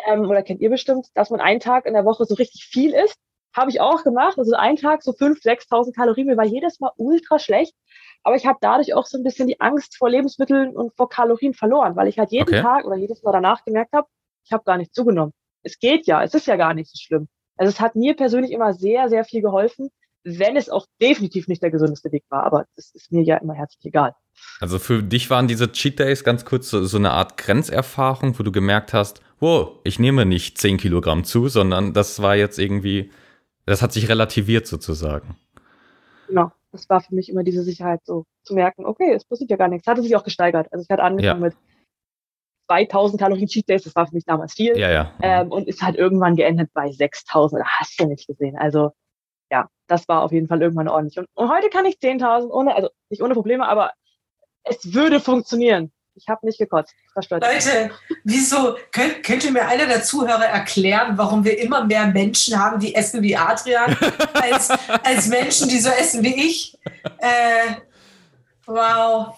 ähm, 0.07 0.21
oder 0.21 0.43
kennt 0.43 0.61
ihr 0.61 0.71
bestimmt, 0.71 1.09
dass 1.15 1.31
man 1.31 1.41
einen 1.41 1.61
Tag 1.61 1.87
in 1.87 1.95
der 1.95 2.05
Woche 2.05 2.25
so 2.25 2.35
richtig 2.35 2.65
viel 2.65 2.95
isst 2.95 3.19
habe 3.53 3.71
ich 3.71 3.81
auch 3.81 4.03
gemacht. 4.03 4.39
Also 4.39 4.55
einen 4.55 4.77
Tag 4.77 5.03
so 5.03 5.13
5.000, 5.13 5.43
6.000 5.43 5.95
Kalorien. 5.95 6.27
Mir 6.27 6.37
war 6.37 6.45
jedes 6.45 6.81
Mal 6.81 6.93
ultra 6.97 7.39
schlecht. 7.39 7.75
Aber 8.23 8.37
ich 8.37 8.47
habe 8.47 8.59
dadurch 8.61 8.95
auch 8.95 9.07
so 9.07 9.19
ein 9.19 9.25
bisschen 9.25 9.49
die 9.49 9.61
Angst 9.61 9.97
vor 9.97 10.11
Lebensmitteln 10.11 10.77
und 10.77 10.95
vor 10.97 11.09
Kalorien 11.09 11.55
verloren, 11.55 11.97
weil 11.97 12.09
ich 12.09 12.19
halt 12.19 12.33
jeden 12.33 12.49
okay. 12.49 12.63
Tag 12.63 12.85
oder 12.85 12.97
jedes 12.97 13.23
Mal 13.23 13.33
danach 13.33 13.65
gemerkt 13.65 13.93
habe, 13.93 14.09
ich 14.45 14.53
habe 14.53 14.65
gar 14.65 14.77
nicht 14.77 14.95
zugenommen. 14.95 15.33
Es 15.63 15.79
geht 15.79 16.07
ja, 16.07 16.23
es 16.23 16.35
ist 16.35 16.47
ja 16.47 16.57
gar 16.57 16.75
nicht 16.75 16.91
so 16.91 16.99
schlimm. 16.99 17.29
Also 17.57 17.71
es 17.71 17.81
hat 17.81 17.95
mir 17.95 18.15
persönlich 18.15 18.53
immer 18.53 18.73
sehr, 18.73 19.09
sehr 19.09 19.25
viel 19.25 19.43
geholfen, 19.43 19.91
wenn 20.25 20.57
es 20.57 20.69
auch 20.69 20.87
definitiv 21.01 21.49
nicht 21.49 21.63
der 21.63 21.71
gesundeste 21.71 22.13
Weg 22.13 22.25
war. 22.29 22.45
Aber 22.45 22.67
das 22.77 22.91
ist 22.95 23.13
mir 23.13 23.23
ja 23.23 23.37
immer 23.37 23.55
herzlich 23.55 23.85
egal. 23.87 24.15
Also 24.61 24.79
für 24.79 25.03
dich 25.03 25.31
waren 25.31 25.49
diese 25.49 25.73
Cheat 25.73 25.99
Days 25.99 26.25
ganz 26.25 26.45
kurz 26.45 26.71
so, 26.71 26.85
so 26.85 26.97
eine 26.97 27.11
Art 27.11 27.37
Grenzerfahrung, 27.37 28.39
wo 28.39 28.43
du 28.43 28.53
gemerkt 28.53 28.93
hast, 28.93 29.21
wow, 29.41 29.79
ich 29.85 29.99
nehme 29.99 30.27
nicht 30.27 30.59
10 30.59 30.79
Kilogramm 30.79 31.25
zu, 31.25 31.49
sondern 31.49 31.93
das 31.93 32.23
war 32.23 32.37
jetzt 32.37 32.59
irgendwie, 32.59 33.11
das 33.67 33.83
hat 33.83 33.93
sich 33.93 34.09
relativiert 34.09 34.67
sozusagen. 34.67 35.37
Genau, 36.29 36.53
das 36.73 36.89
war 36.89 37.01
für 37.01 37.15
mich 37.15 37.29
immer 37.29 37.43
diese 37.43 37.63
Sicherheit, 37.63 38.01
so 38.05 38.25
zu 38.45 38.55
merken, 38.55 38.85
okay, 38.85 39.13
es 39.13 39.25
passiert 39.25 39.51
ja 39.51 39.57
gar 39.57 39.69
nichts. 39.69 39.87
Hatte 39.87 40.03
sich 40.03 40.15
auch 40.17 40.25
gesteigert. 40.25 40.69
Also 40.73 40.83
es 40.83 40.89
hat 40.89 41.01
angefangen 41.01 41.43
ja. 41.43 41.49
mit 41.49 41.57
2000 42.69 43.21
Kalorien 43.21 43.49
Cheat 43.49 43.69
Days, 43.69 43.83
das 43.83 43.97
war 43.97 44.07
für 44.07 44.15
mich 44.15 44.25
damals 44.25 44.55
viel. 44.55 44.79
Ja, 44.79 44.91
ja. 44.91 45.13
Ähm, 45.23 45.51
und 45.51 45.67
ist 45.67 45.83
halt 45.83 45.97
irgendwann 45.97 46.37
geendet 46.37 46.71
bei 46.73 46.91
6000. 46.91 47.65
Hast 47.65 47.99
du 47.99 48.07
nicht 48.07 48.29
gesehen. 48.29 48.57
Also 48.57 48.93
ja, 49.51 49.69
das 49.89 50.09
war 50.09 50.23
auf 50.23 50.33
jeden 50.33 50.47
Fall 50.47 50.63
irgendwann 50.63 50.89
ordentlich. 50.89 51.19
Und, 51.19 51.27
und 51.35 51.51
heute 51.53 51.69
kann 51.69 51.85
ich 51.85 51.97
10.000 51.97 52.49
ohne, 52.51 52.75
also 52.75 52.91
nicht 53.09 53.23
ohne 53.23 53.35
Probleme, 53.35 53.67
aber 53.67 53.93
es 54.63 54.95
würde 54.95 55.19
funktionieren. 55.19 55.91
Ich 56.15 56.29
habe 56.29 56.45
nicht 56.45 56.59
gekotzt. 56.59 56.95
Leute, 57.31 57.91
wieso 58.25 58.77
könnt, 58.93 59.23
könnt 59.23 59.45
ihr 59.45 59.53
mir 59.53 59.67
einer 59.67 59.87
der 59.87 60.03
Zuhörer 60.03 60.45
erklären, 60.45 61.17
warum 61.17 61.45
wir 61.45 61.59
immer 61.59 61.85
mehr 61.85 62.07
Menschen 62.07 62.59
haben, 62.59 62.81
die 62.81 62.95
essen 62.95 63.23
wie 63.23 63.37
Adrian, 63.37 63.97
als, 64.35 64.71
als 65.03 65.29
Menschen, 65.29 65.69
die 65.69 65.79
so 65.79 65.91
essen 65.91 66.23
wie 66.23 66.35
ich? 66.35 66.79
Äh, 67.19 67.77
wow. 68.67 69.35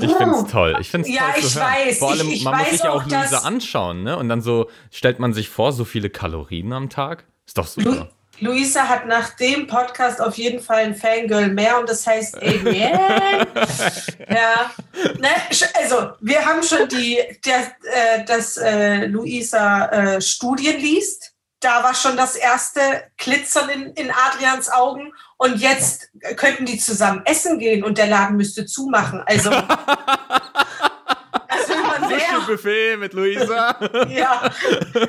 Ich 0.00 0.12
finde 0.14 0.36
es 0.36 0.50
toll. 0.50 0.76
Ich 0.80 0.90
find's 0.90 1.08
ja, 1.08 1.22
toll 1.32 1.34
ich 1.38 1.56
weiß. 1.56 1.98
Vor 1.98 2.10
allem, 2.10 2.28
ich, 2.28 2.34
ich 2.36 2.44
man 2.44 2.58
muss 2.58 2.70
sich 2.70 2.82
ja 2.82 2.90
auch 2.90 3.04
Luisa 3.04 3.38
anschauen, 3.38 4.02
ne? 4.02 4.16
Und 4.16 4.28
dann 4.28 4.42
so 4.42 4.68
stellt 4.90 5.18
man 5.18 5.32
sich 5.32 5.48
vor, 5.48 5.72
so 5.72 5.84
viele 5.84 6.10
Kalorien 6.10 6.72
am 6.72 6.90
Tag. 6.90 7.24
Ist 7.46 7.58
doch 7.58 7.66
super. 7.66 7.90
Lu 7.90 8.04
Luisa 8.42 8.88
hat 8.88 9.06
nach 9.06 9.30
dem 9.36 9.68
Podcast 9.68 10.20
auf 10.20 10.36
jeden 10.36 10.60
Fall 10.60 10.78
ein 10.78 10.96
Fangirl 10.96 11.48
mehr 11.48 11.78
und 11.78 11.88
das 11.88 12.04
heißt 12.04 12.42
Amen. 12.42 12.74
ja. 14.28 14.72
Ne? 15.18 15.28
Also, 15.80 16.10
wir 16.20 16.44
haben 16.44 16.62
schon 16.64 16.88
die, 16.88 17.18
der, 17.44 17.72
äh, 17.84 18.24
dass 18.24 18.56
äh, 18.56 19.06
Luisa 19.06 19.86
äh, 19.86 20.20
Studien 20.20 20.80
liest. 20.80 21.30
Da 21.60 21.84
war 21.84 21.94
schon 21.94 22.16
das 22.16 22.34
erste 22.34 22.80
Glitzern 23.16 23.68
in, 23.68 23.92
in 23.92 24.10
Adrians 24.10 24.68
Augen 24.68 25.12
und 25.36 25.58
jetzt 25.58 26.10
könnten 26.34 26.66
die 26.66 26.78
zusammen 26.78 27.22
essen 27.24 27.60
gehen 27.60 27.84
und 27.84 27.96
der 27.96 28.08
Laden 28.08 28.36
müsste 28.36 28.66
zumachen. 28.66 29.22
Also. 29.24 29.52
Sushi-Buffet 32.00 32.96
mit 32.98 33.12
Luisa. 33.12 33.76
ja. 34.08 34.50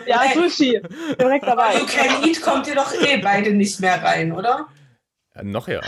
Ja, 0.05 0.21
Sushi. 0.33 0.81
Direkt 1.19 1.45
dabei. 1.45 1.77
You 1.77 1.85
Can 1.85 2.23
Eat 2.23 2.41
kommt 2.41 2.67
ihr 2.67 2.75
doch 2.75 2.93
eh 2.93 3.17
beide 3.17 3.51
nicht 3.53 3.79
mehr 3.79 4.03
rein, 4.03 4.31
oder? 4.31 4.67
Ja, 5.35 5.43
noch 5.43 5.67
ja. 5.67 5.81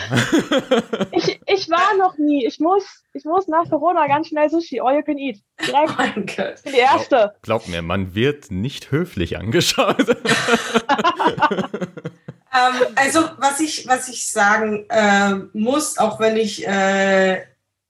ich, 1.12 1.40
ich 1.46 1.70
war 1.70 1.96
noch 1.98 2.18
nie. 2.18 2.46
Ich 2.46 2.60
muss, 2.60 3.04
ich 3.14 3.26
muss 3.26 3.48
nach 3.48 3.70
Corona 3.70 4.08
ganz 4.08 4.28
schnell 4.30 4.50
Sushi. 4.50 4.80
All 4.80 4.96
you 4.96 5.04
can 5.04 5.18
eat. 5.18 5.40
Direkt. 5.62 5.92
Oh 5.92 5.94
mein 5.98 6.26
Gott. 6.26 6.56
Die 6.66 6.78
erste. 6.78 7.34
Glaub, 7.42 7.64
glaub 7.64 7.68
mir, 7.68 7.82
man 7.82 8.16
wird 8.16 8.50
nicht 8.50 8.92
höflich 8.92 9.38
angeschaut. 9.38 10.10
ähm, 10.10 10.16
also, 12.96 13.30
was 13.38 13.60
ich, 13.60 13.88
was 13.88 14.10
ich 14.10 14.26
sagen 14.32 14.86
äh, 14.90 15.36
muss, 15.54 16.00
auch 16.00 16.20
wenn 16.20 16.38
ich 16.38 16.68
äh, 16.68 17.44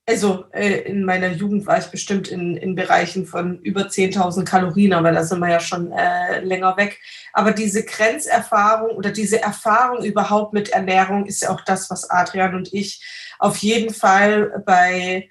also 0.07 0.45
äh, 0.51 0.81
in 0.81 1.03
meiner 1.03 1.29
Jugend 1.29 1.65
war 1.65 1.79
ich 1.79 1.87
bestimmt 1.87 2.27
in, 2.27 2.55
in 2.57 2.75
Bereichen 2.75 3.25
von 3.25 3.59
über 3.61 3.87
10.000 3.87 4.45
Kalorien, 4.45 4.93
aber 4.93 5.11
da 5.11 5.23
sind 5.23 5.39
wir 5.39 5.49
ja 5.49 5.59
schon 5.59 5.91
äh, 5.91 6.41
länger 6.41 6.77
weg. 6.77 6.99
Aber 7.33 7.51
diese 7.51 7.83
Grenzerfahrung 7.83 8.91
oder 8.91 9.11
diese 9.11 9.41
Erfahrung 9.41 10.05
überhaupt 10.05 10.53
mit 10.53 10.69
Ernährung 10.69 11.25
ist 11.25 11.41
ja 11.41 11.49
auch 11.49 11.61
das, 11.61 11.89
was 11.89 12.09
Adrian 12.09 12.53
und 12.53 12.71
ich 12.73 13.03
auf 13.39 13.57
jeden 13.57 13.93
Fall 13.93 14.63
bei 14.65 15.27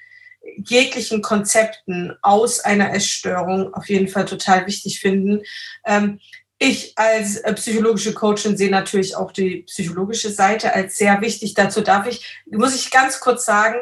jeglichen 0.56 1.22
Konzepten 1.22 2.12
aus 2.20 2.60
einer 2.60 2.92
Essstörung 2.92 3.72
auf 3.74 3.88
jeden 3.88 4.08
Fall 4.08 4.24
total 4.24 4.66
wichtig 4.66 5.00
finden. 5.00 5.42
Ähm, 5.86 6.18
ich 6.58 6.92
als 6.96 7.36
äh, 7.36 7.52
psychologische 7.54 8.14
Coachin 8.14 8.56
sehe 8.56 8.70
natürlich 8.70 9.16
auch 9.16 9.32
die 9.32 9.62
psychologische 9.62 10.30
Seite 10.30 10.72
als 10.74 10.96
sehr 10.96 11.20
wichtig. 11.20 11.54
Dazu 11.54 11.80
darf 11.80 12.06
ich, 12.06 12.42
muss 12.46 12.74
ich 12.74 12.90
ganz 12.90 13.20
kurz 13.20 13.44
sagen, 13.44 13.78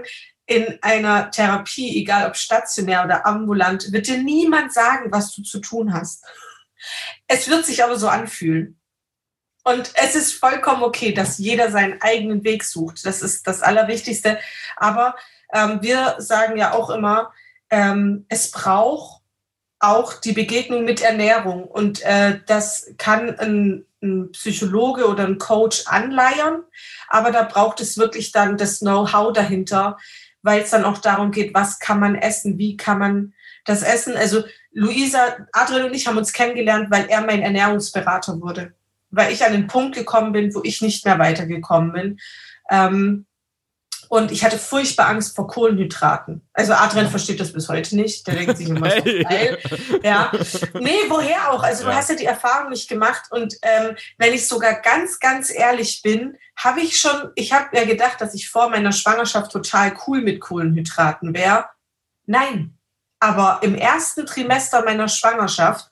in 0.53 0.79
einer 0.83 1.31
Therapie, 1.31 1.99
egal 2.01 2.29
ob 2.29 2.37
stationär 2.37 3.05
oder 3.05 3.27
ambulant, 3.27 3.93
wird 3.93 4.07
dir 4.07 4.19
niemand 4.19 4.73
sagen, 4.73 5.11
was 5.11 5.33
du 5.33 5.43
zu 5.43 5.61
tun 5.61 5.95
hast. 5.95 6.25
Es 7.27 7.49
wird 7.49 7.65
sich 7.65 7.83
aber 7.83 7.97
so 7.97 8.09
anfühlen. 8.09 8.79
Und 9.65 9.93
es 9.95 10.15
ist 10.15 10.33
vollkommen 10.33 10.83
okay, 10.83 11.13
dass 11.13 11.39
jeder 11.39 11.71
seinen 11.71 12.03
eigenen 12.03 12.45
Weg 12.45 12.65
sucht. 12.65 13.07
Das 13.07 13.23
ist 13.23 13.47
das 13.47 13.63
Allerwichtigste. 13.63 14.39
Aber 14.77 15.15
ähm, 15.53 15.79
wir 15.83 16.17
sagen 16.19 16.57
ja 16.57 16.73
auch 16.73 16.91
immer, 16.91 17.33
ähm, 17.71 18.27
es 18.29 18.51
braucht 18.51 19.23
auch 19.79 20.15
die 20.15 20.33
Begegnung 20.33 20.85
mit 20.85 21.01
Ernährung. 21.01 21.65
Und 21.65 22.03
äh, 22.03 22.41
das 22.47 22.93
kann 22.99 23.39
ein, 23.39 23.87
ein 24.03 24.33
Psychologe 24.33 25.07
oder 25.07 25.25
ein 25.27 25.39
Coach 25.39 25.87
anleiern. 25.87 26.65
Aber 27.09 27.31
da 27.31 27.45
braucht 27.45 27.81
es 27.81 27.97
wirklich 27.97 28.33
dann 28.33 28.57
das 28.57 28.81
Know-how 28.81 29.33
dahinter, 29.33 29.97
weil 30.43 30.63
es 30.63 30.71
dann 30.71 30.85
auch 30.85 30.99
darum 30.99 31.31
geht, 31.31 31.55
was 31.55 31.79
kann 31.79 32.01
man 32.01 32.15
essen, 32.15 32.59
wie 32.59 32.77
kann 32.77 32.99
man 32.99 33.33
das 33.65 33.83
essen. 33.83 34.17
Also 34.17 34.45
Luisa, 34.73 35.37
Adrian 35.53 35.87
und 35.87 35.95
ich 35.95 36.07
haben 36.07 36.19
uns 36.19 36.33
kennengelernt, 36.33 36.91
weil 36.91 37.07
er 37.07 37.23
mein 37.23 37.43
Ernährungsberater 37.43 38.41
wurde, 38.41 38.75
weil 39.11 39.33
ich 39.33 39.45
an 39.45 39.53
den 39.53 39.67
Punkt 39.67 39.95
gekommen 39.95 40.33
bin, 40.33 40.55
wo 40.55 40.61
ich 40.65 40.83
nicht 40.83 41.05
mehr 41.05 41.19
weitergekommen 41.19 41.93
bin. 41.93 42.21
Ähm, 42.71 43.27
und 44.13 44.31
ich 44.31 44.45
hatte 44.45 44.59
furchtbar 44.59 45.09
Angst 45.09 45.35
vor 45.35 45.47
Kohlenhydraten. 45.47 46.47
Also 46.53 46.75
Adrian 46.75 47.09
versteht 47.09 47.41
das 47.41 47.55
bis 47.55 47.71
heute 47.71 47.97
nicht. 47.97 48.27
Der 48.27 48.35
denkt 48.35 48.59
sich 48.59 48.69
immer 48.69 48.91
so 48.91 49.03
geil. 49.03 49.59
Ja. 50.03 50.31
Nee, 50.75 50.99
woher 51.09 51.51
auch? 51.51 51.63
Also 51.63 51.85
du 51.85 51.95
hast 51.95 52.11
ja 52.11 52.17
die 52.17 52.27
Erfahrung 52.27 52.69
nicht 52.69 52.91
gemacht. 52.91 53.23
Und 53.31 53.55
ähm, 53.63 53.97
wenn 54.19 54.35
ich 54.35 54.47
sogar 54.47 54.83
ganz, 54.83 55.19
ganz 55.19 55.51
ehrlich 55.51 56.03
bin, 56.03 56.37
habe 56.57 56.83
ich 56.83 57.01
schon, 57.01 57.31
ich 57.37 57.55
habe 57.55 57.75
ja 57.75 57.87
gedacht, 57.87 58.21
dass 58.21 58.35
ich 58.35 58.51
vor 58.51 58.69
meiner 58.69 58.93
Schwangerschaft 58.93 59.51
total 59.51 59.95
cool 60.07 60.21
mit 60.21 60.43
Kohlenhydraten 60.43 61.33
wäre. 61.33 61.71
Nein. 62.27 62.77
Aber 63.19 63.61
im 63.63 63.75
ersten 63.75 64.27
Trimester 64.27 64.85
meiner 64.85 65.09
Schwangerschaft 65.09 65.91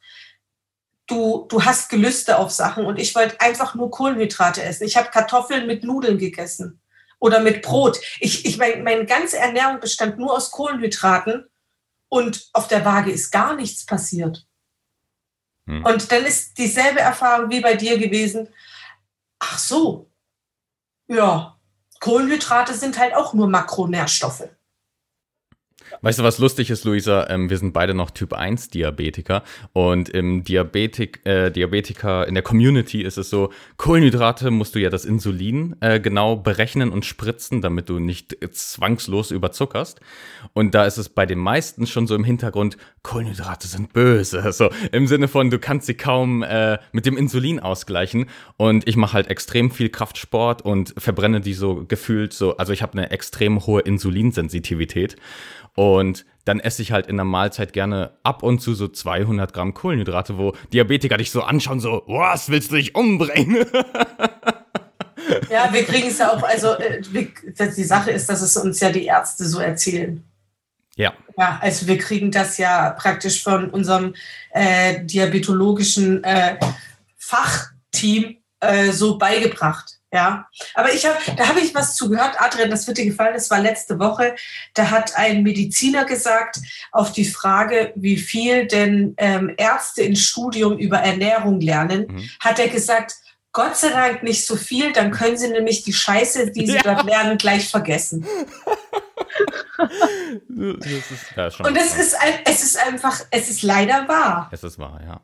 du, 1.06 1.46
du 1.48 1.64
hast 1.64 1.88
Gelüste 1.88 2.36
auf 2.36 2.50
Sachen 2.50 2.84
und 2.84 2.98
ich 2.98 3.14
wollte 3.14 3.40
einfach 3.40 3.74
nur 3.74 3.90
Kohlenhydrate 3.90 4.62
essen. 4.62 4.84
Ich 4.84 4.98
habe 4.98 5.08
Kartoffeln 5.08 5.66
mit 5.66 5.84
Nudeln 5.84 6.18
gegessen 6.18 6.79
oder 7.20 7.40
mit 7.40 7.62
Brot. 7.62 8.00
Ich, 8.18 8.44
ich 8.44 8.58
mein, 8.58 8.82
meine 8.82 9.06
ganze 9.06 9.38
Ernährung 9.38 9.78
bestand 9.78 10.18
nur 10.18 10.32
aus 10.34 10.50
Kohlenhydraten 10.50 11.48
und 12.08 12.48
auf 12.52 12.66
der 12.66 12.84
Waage 12.84 13.12
ist 13.12 13.30
gar 13.30 13.54
nichts 13.54 13.86
passiert. 13.86 14.46
Hm. 15.66 15.84
Und 15.84 16.10
dann 16.10 16.24
ist 16.24 16.58
dieselbe 16.58 17.00
Erfahrung 17.00 17.50
wie 17.50 17.60
bei 17.60 17.74
dir 17.74 17.98
gewesen. 17.98 18.48
Ach 19.38 19.58
so, 19.58 20.10
ja, 21.06 21.58
Kohlenhydrate 22.00 22.74
sind 22.74 22.98
halt 22.98 23.14
auch 23.14 23.34
nur 23.34 23.48
Makronährstoffe. 23.48 24.48
Weißt 26.02 26.18
du, 26.18 26.22
was 26.22 26.38
lustig 26.38 26.70
ist, 26.70 26.84
Luisa? 26.84 27.28
Ähm, 27.28 27.50
wir 27.50 27.58
sind 27.58 27.72
beide 27.72 27.92
noch 27.92 28.10
Typ 28.10 28.32
1 28.32 28.70
Diabetiker 28.70 29.42
und 29.74 30.08
im 30.08 30.44
Diabetik, 30.44 31.20
äh, 31.26 31.50
Diabetiker 31.50 32.26
in 32.26 32.32
der 32.32 32.42
Community 32.42 33.02
ist 33.02 33.18
es 33.18 33.28
so, 33.28 33.50
Kohlenhydrate 33.76 34.50
musst 34.50 34.74
du 34.74 34.78
ja 34.78 34.88
das 34.88 35.04
Insulin 35.04 35.76
äh, 35.80 36.00
genau 36.00 36.36
berechnen 36.36 36.90
und 36.90 37.04
spritzen, 37.04 37.60
damit 37.60 37.90
du 37.90 37.98
nicht 37.98 38.36
zwangslos 38.52 39.30
überzuckerst. 39.30 40.00
Und 40.54 40.74
da 40.74 40.86
ist 40.86 40.96
es 40.96 41.10
bei 41.10 41.26
den 41.26 41.38
meisten 41.38 41.86
schon 41.86 42.06
so 42.06 42.14
im 42.14 42.24
Hintergrund, 42.24 42.78
Kohlenhydrate 43.02 43.66
sind 43.66 43.92
böse. 43.92 44.52
So 44.60 44.68
im 44.92 45.06
Sinne 45.06 45.28
von, 45.28 45.48
du 45.48 45.58
kannst 45.58 45.86
sie 45.86 45.94
kaum 45.94 46.42
äh, 46.42 46.78
mit 46.92 47.06
dem 47.06 47.16
Insulin 47.16 47.60
ausgleichen. 47.60 48.26
Und 48.56 48.86
ich 48.86 48.96
mache 48.96 49.14
halt 49.14 49.28
extrem 49.28 49.70
viel 49.70 49.88
Kraftsport 49.88 50.62
und 50.62 50.92
verbrenne 50.98 51.40
die 51.40 51.54
so 51.54 51.84
gefühlt 51.86 52.32
so, 52.32 52.56
also 52.56 52.72
ich 52.72 52.82
habe 52.82 52.94
eine 52.94 53.10
extrem 53.10 53.64
hohe 53.64 53.80
Insulinsensitivität. 53.80 55.16
Und 55.74 56.24
dann 56.44 56.60
esse 56.60 56.82
ich 56.82 56.92
halt 56.92 57.06
in 57.06 57.16
der 57.16 57.24
Mahlzeit 57.24 57.72
gerne 57.72 58.12
ab 58.22 58.42
und 58.42 58.60
zu 58.60 58.74
so 58.74 58.88
200 58.88 59.52
Gramm 59.52 59.74
Kohlenhydrate, 59.74 60.38
wo 60.38 60.54
Diabetiker 60.72 61.16
dich 61.16 61.30
so 61.30 61.42
anschauen, 61.42 61.80
so, 61.80 62.02
was 62.06 62.50
willst 62.50 62.72
du 62.72 62.76
dich 62.76 62.94
umbringen? 62.94 63.66
Ja, 65.48 65.72
wir 65.72 65.84
kriegen 65.84 66.08
es 66.08 66.18
ja 66.18 66.32
auch, 66.32 66.42
also 66.42 66.72
äh, 66.74 67.00
die 67.02 67.84
Sache 67.84 68.10
ist, 68.10 68.28
dass 68.28 68.42
es 68.42 68.56
uns 68.56 68.80
ja 68.80 68.90
die 68.90 69.04
Ärzte 69.04 69.44
so 69.44 69.60
erzählen. 69.60 70.24
Ja. 70.96 71.12
Ja, 71.36 71.58
also 71.62 71.86
wir 71.86 71.98
kriegen 71.98 72.30
das 72.30 72.58
ja 72.58 72.90
praktisch 72.90 73.42
von 73.42 73.70
unserem 73.70 74.14
äh, 74.52 75.04
diabetologischen 75.04 76.24
äh, 76.24 76.58
Fachteam 77.16 78.36
äh, 78.60 78.90
so 78.90 79.18
beigebracht. 79.18 79.99
Ja, 80.12 80.48
aber 80.74 80.92
ich 80.92 81.06
habe, 81.06 81.18
da 81.36 81.46
habe 81.46 81.60
ich 81.60 81.72
was 81.72 81.94
zugehört, 81.94 82.34
Adrian, 82.40 82.68
das 82.70 82.86
wird 82.88 82.98
dir 82.98 83.04
gefallen, 83.04 83.34
das 83.34 83.48
war 83.48 83.60
letzte 83.60 84.00
Woche. 84.00 84.34
Da 84.74 84.90
hat 84.90 85.16
ein 85.16 85.44
Mediziner 85.44 86.04
gesagt, 86.04 86.58
auf 86.90 87.12
die 87.12 87.24
Frage, 87.24 87.92
wie 87.94 88.16
viel 88.16 88.66
denn 88.66 89.14
ähm, 89.18 89.54
Ärzte 89.56 90.02
in 90.02 90.16
Studium 90.16 90.78
über 90.78 90.98
Ernährung 90.98 91.60
lernen, 91.60 92.06
mhm. 92.08 92.28
hat 92.40 92.58
er 92.58 92.68
gesagt, 92.68 93.14
Gott 93.52 93.76
sei 93.76 93.90
Dank 93.90 94.24
nicht 94.24 94.46
so 94.46 94.56
viel, 94.56 94.92
dann 94.92 95.12
können 95.12 95.36
sie 95.36 95.48
nämlich 95.48 95.82
die 95.84 95.92
Scheiße, 95.92 96.50
die 96.50 96.66
sie 96.66 96.74
ja. 96.74 96.82
dort 96.82 97.04
lernen, 97.04 97.38
gleich 97.38 97.68
vergessen. 97.68 98.26
ist, 101.10 101.36
ja, 101.36 101.46
Und 101.66 101.76
es 101.76 101.96
ist, 101.96 102.16
es 102.44 102.62
ist 102.62 102.78
einfach, 102.78 103.20
es 103.30 103.48
ist 103.48 103.62
leider 103.62 104.06
wahr. 104.08 104.48
Es 104.52 104.62
ist 104.62 104.78
wahr, 104.78 105.00
ja. 105.04 105.20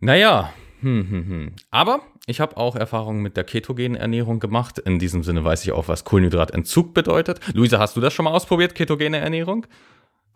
Naja, 0.00 0.52
hm, 0.80 1.10
hm, 1.10 1.28
hm. 1.28 1.52
aber 1.70 2.00
ich 2.26 2.40
habe 2.40 2.56
auch 2.56 2.76
Erfahrungen 2.76 3.22
mit 3.22 3.36
der 3.36 3.44
ketogenen 3.44 3.96
Ernährung 3.96 4.40
gemacht. 4.40 4.78
In 4.78 4.98
diesem 4.98 5.22
Sinne 5.22 5.44
weiß 5.44 5.64
ich 5.64 5.72
auch, 5.72 5.88
was 5.88 6.04
Kohlenhydratentzug 6.04 6.94
bedeutet. 6.94 7.40
Luisa, 7.54 7.78
hast 7.78 7.96
du 7.96 8.00
das 8.00 8.12
schon 8.12 8.24
mal 8.24 8.32
ausprobiert, 8.32 8.74
ketogene 8.74 9.18
Ernährung? 9.18 9.66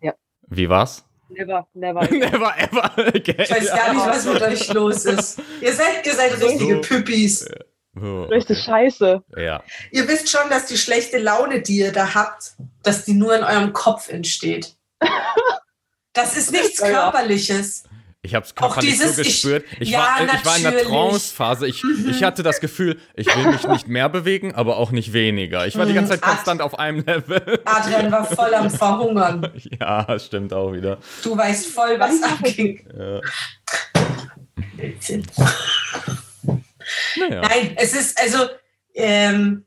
Ja. 0.01 0.13
Wie 0.47 0.69
war's? 0.69 1.05
Never, 1.29 1.67
never. 1.73 2.01
never 2.11 2.53
ever. 2.57 2.91
Okay. 2.97 3.35
Ich 3.39 3.51
weiß 3.51 3.67
gar 3.67 3.93
nicht, 3.93 4.05
was 4.05 4.25
mit 4.25 4.41
euch 4.41 4.73
los 4.73 5.05
ist. 5.05 5.41
Ihr 5.61 5.73
seid, 5.73 6.05
ihr 6.05 6.13
seid 6.13 6.41
richtige 6.41 6.77
Püppis. 6.77 7.47
Oh, 7.99 8.23
Richtig 8.23 8.59
scheiße. 8.59 9.23
Ja. 9.37 9.63
Ihr 9.91 10.07
wisst 10.07 10.29
schon, 10.29 10.49
dass 10.49 10.65
die 10.65 10.77
schlechte 10.77 11.17
Laune, 11.17 11.61
die 11.61 11.77
ihr 11.77 11.93
da 11.93 12.13
habt, 12.13 12.55
dass 12.83 13.05
die 13.05 13.13
nur 13.13 13.35
in 13.35 13.43
eurem 13.43 13.73
Kopf 13.73 14.09
entsteht. 14.09 14.75
Das 16.15 16.37
ist 16.37 16.53
nichts 16.53 16.81
Körperliches. 16.81 17.83
Ich 18.25 18.33
habe 18.33 18.45
es 18.45 18.55
körperlich 18.55 18.97
so 18.99 19.21
gespürt. 19.21 19.65
Ich, 19.73 19.81
ich, 19.81 19.89
ja, 19.91 19.99
war, 19.99 20.21
ich 20.25 20.45
war 20.45 20.57
in 20.57 20.63
der 20.63 20.83
Trance-Phase. 20.83 21.67
Ich, 21.67 21.83
mhm. 21.83 22.09
ich 22.09 22.23
hatte 22.23 22.41
das 22.41 22.59
Gefühl, 22.59 22.99
ich 23.15 23.27
will 23.27 23.51
mich 23.51 23.67
nicht 23.67 23.87
mehr 23.87 24.09
bewegen, 24.09 24.55
aber 24.55 24.77
auch 24.77 24.89
nicht 24.89 25.13
weniger. 25.13 25.67
Ich 25.67 25.77
war 25.77 25.85
die 25.85 25.93
ganze 25.93 26.13
Zeit 26.13 26.21
konstant 26.23 26.59
Ad 26.59 26.63
auf 26.63 26.79
einem 26.79 27.05
Level. 27.05 27.61
Adrian 27.65 28.11
war 28.11 28.25
voll 28.25 28.53
am 28.53 28.69
Verhungern. 28.69 29.51
Ja, 29.79 30.19
stimmt 30.19 30.53
auch 30.53 30.71
wieder. 30.73 30.99
Du 31.23 31.37
weißt 31.37 31.67
voll, 31.67 31.99
was 31.99 32.21
abging. 32.23 32.87
Ja. 32.97 33.21
naja. 37.17 37.41
Nein, 37.41 37.73
es 37.77 37.93
ist 37.93 38.19
also. 38.19 38.47
Ähm, 38.93 39.65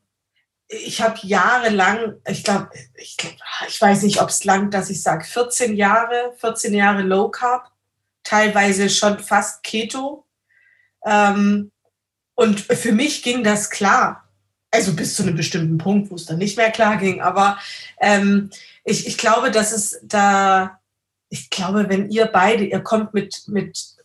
ich 0.68 1.00
habe 1.00 1.18
jahrelang, 1.22 2.16
ich 2.26 2.44
glaube, 2.44 2.68
ich, 2.94 3.16
glaub, 3.16 3.32
ich 3.66 3.80
weiß 3.80 4.02
nicht, 4.02 4.20
ob 4.20 4.28
es 4.28 4.44
lang, 4.44 4.70
dass 4.70 4.90
ich 4.90 5.02
sage, 5.02 5.24
14 5.24 5.74
Jahre, 5.74 6.34
14 6.38 6.74
Jahre 6.74 7.02
Low 7.02 7.30
Carb 7.30 7.70
teilweise 8.28 8.90
schon 8.90 9.18
fast 9.18 9.62
Keto. 9.62 10.26
Ähm, 11.04 11.70
und 12.34 12.60
für 12.60 12.92
mich 12.92 13.22
ging 13.22 13.42
das 13.42 13.70
klar. 13.70 14.28
Also 14.70 14.94
bis 14.94 15.14
zu 15.14 15.22
einem 15.22 15.36
bestimmten 15.36 15.78
Punkt, 15.78 16.10
wo 16.10 16.14
es 16.14 16.26
dann 16.26 16.36
nicht 16.38 16.58
mehr 16.58 16.70
klar 16.70 16.98
ging. 16.98 17.22
Aber 17.22 17.58
ähm, 18.00 18.50
ich, 18.84 19.06
ich 19.06 19.16
glaube, 19.16 19.50
dass 19.50 19.72
es 19.72 19.98
da, 20.02 20.78
ich 21.30 21.48
glaube, 21.48 21.88
wenn 21.88 22.10
ihr 22.10 22.26
beide, 22.26 22.64
ihr 22.64 22.80
kommt 22.80 23.14
mit, 23.14 23.44
mit 23.48 23.96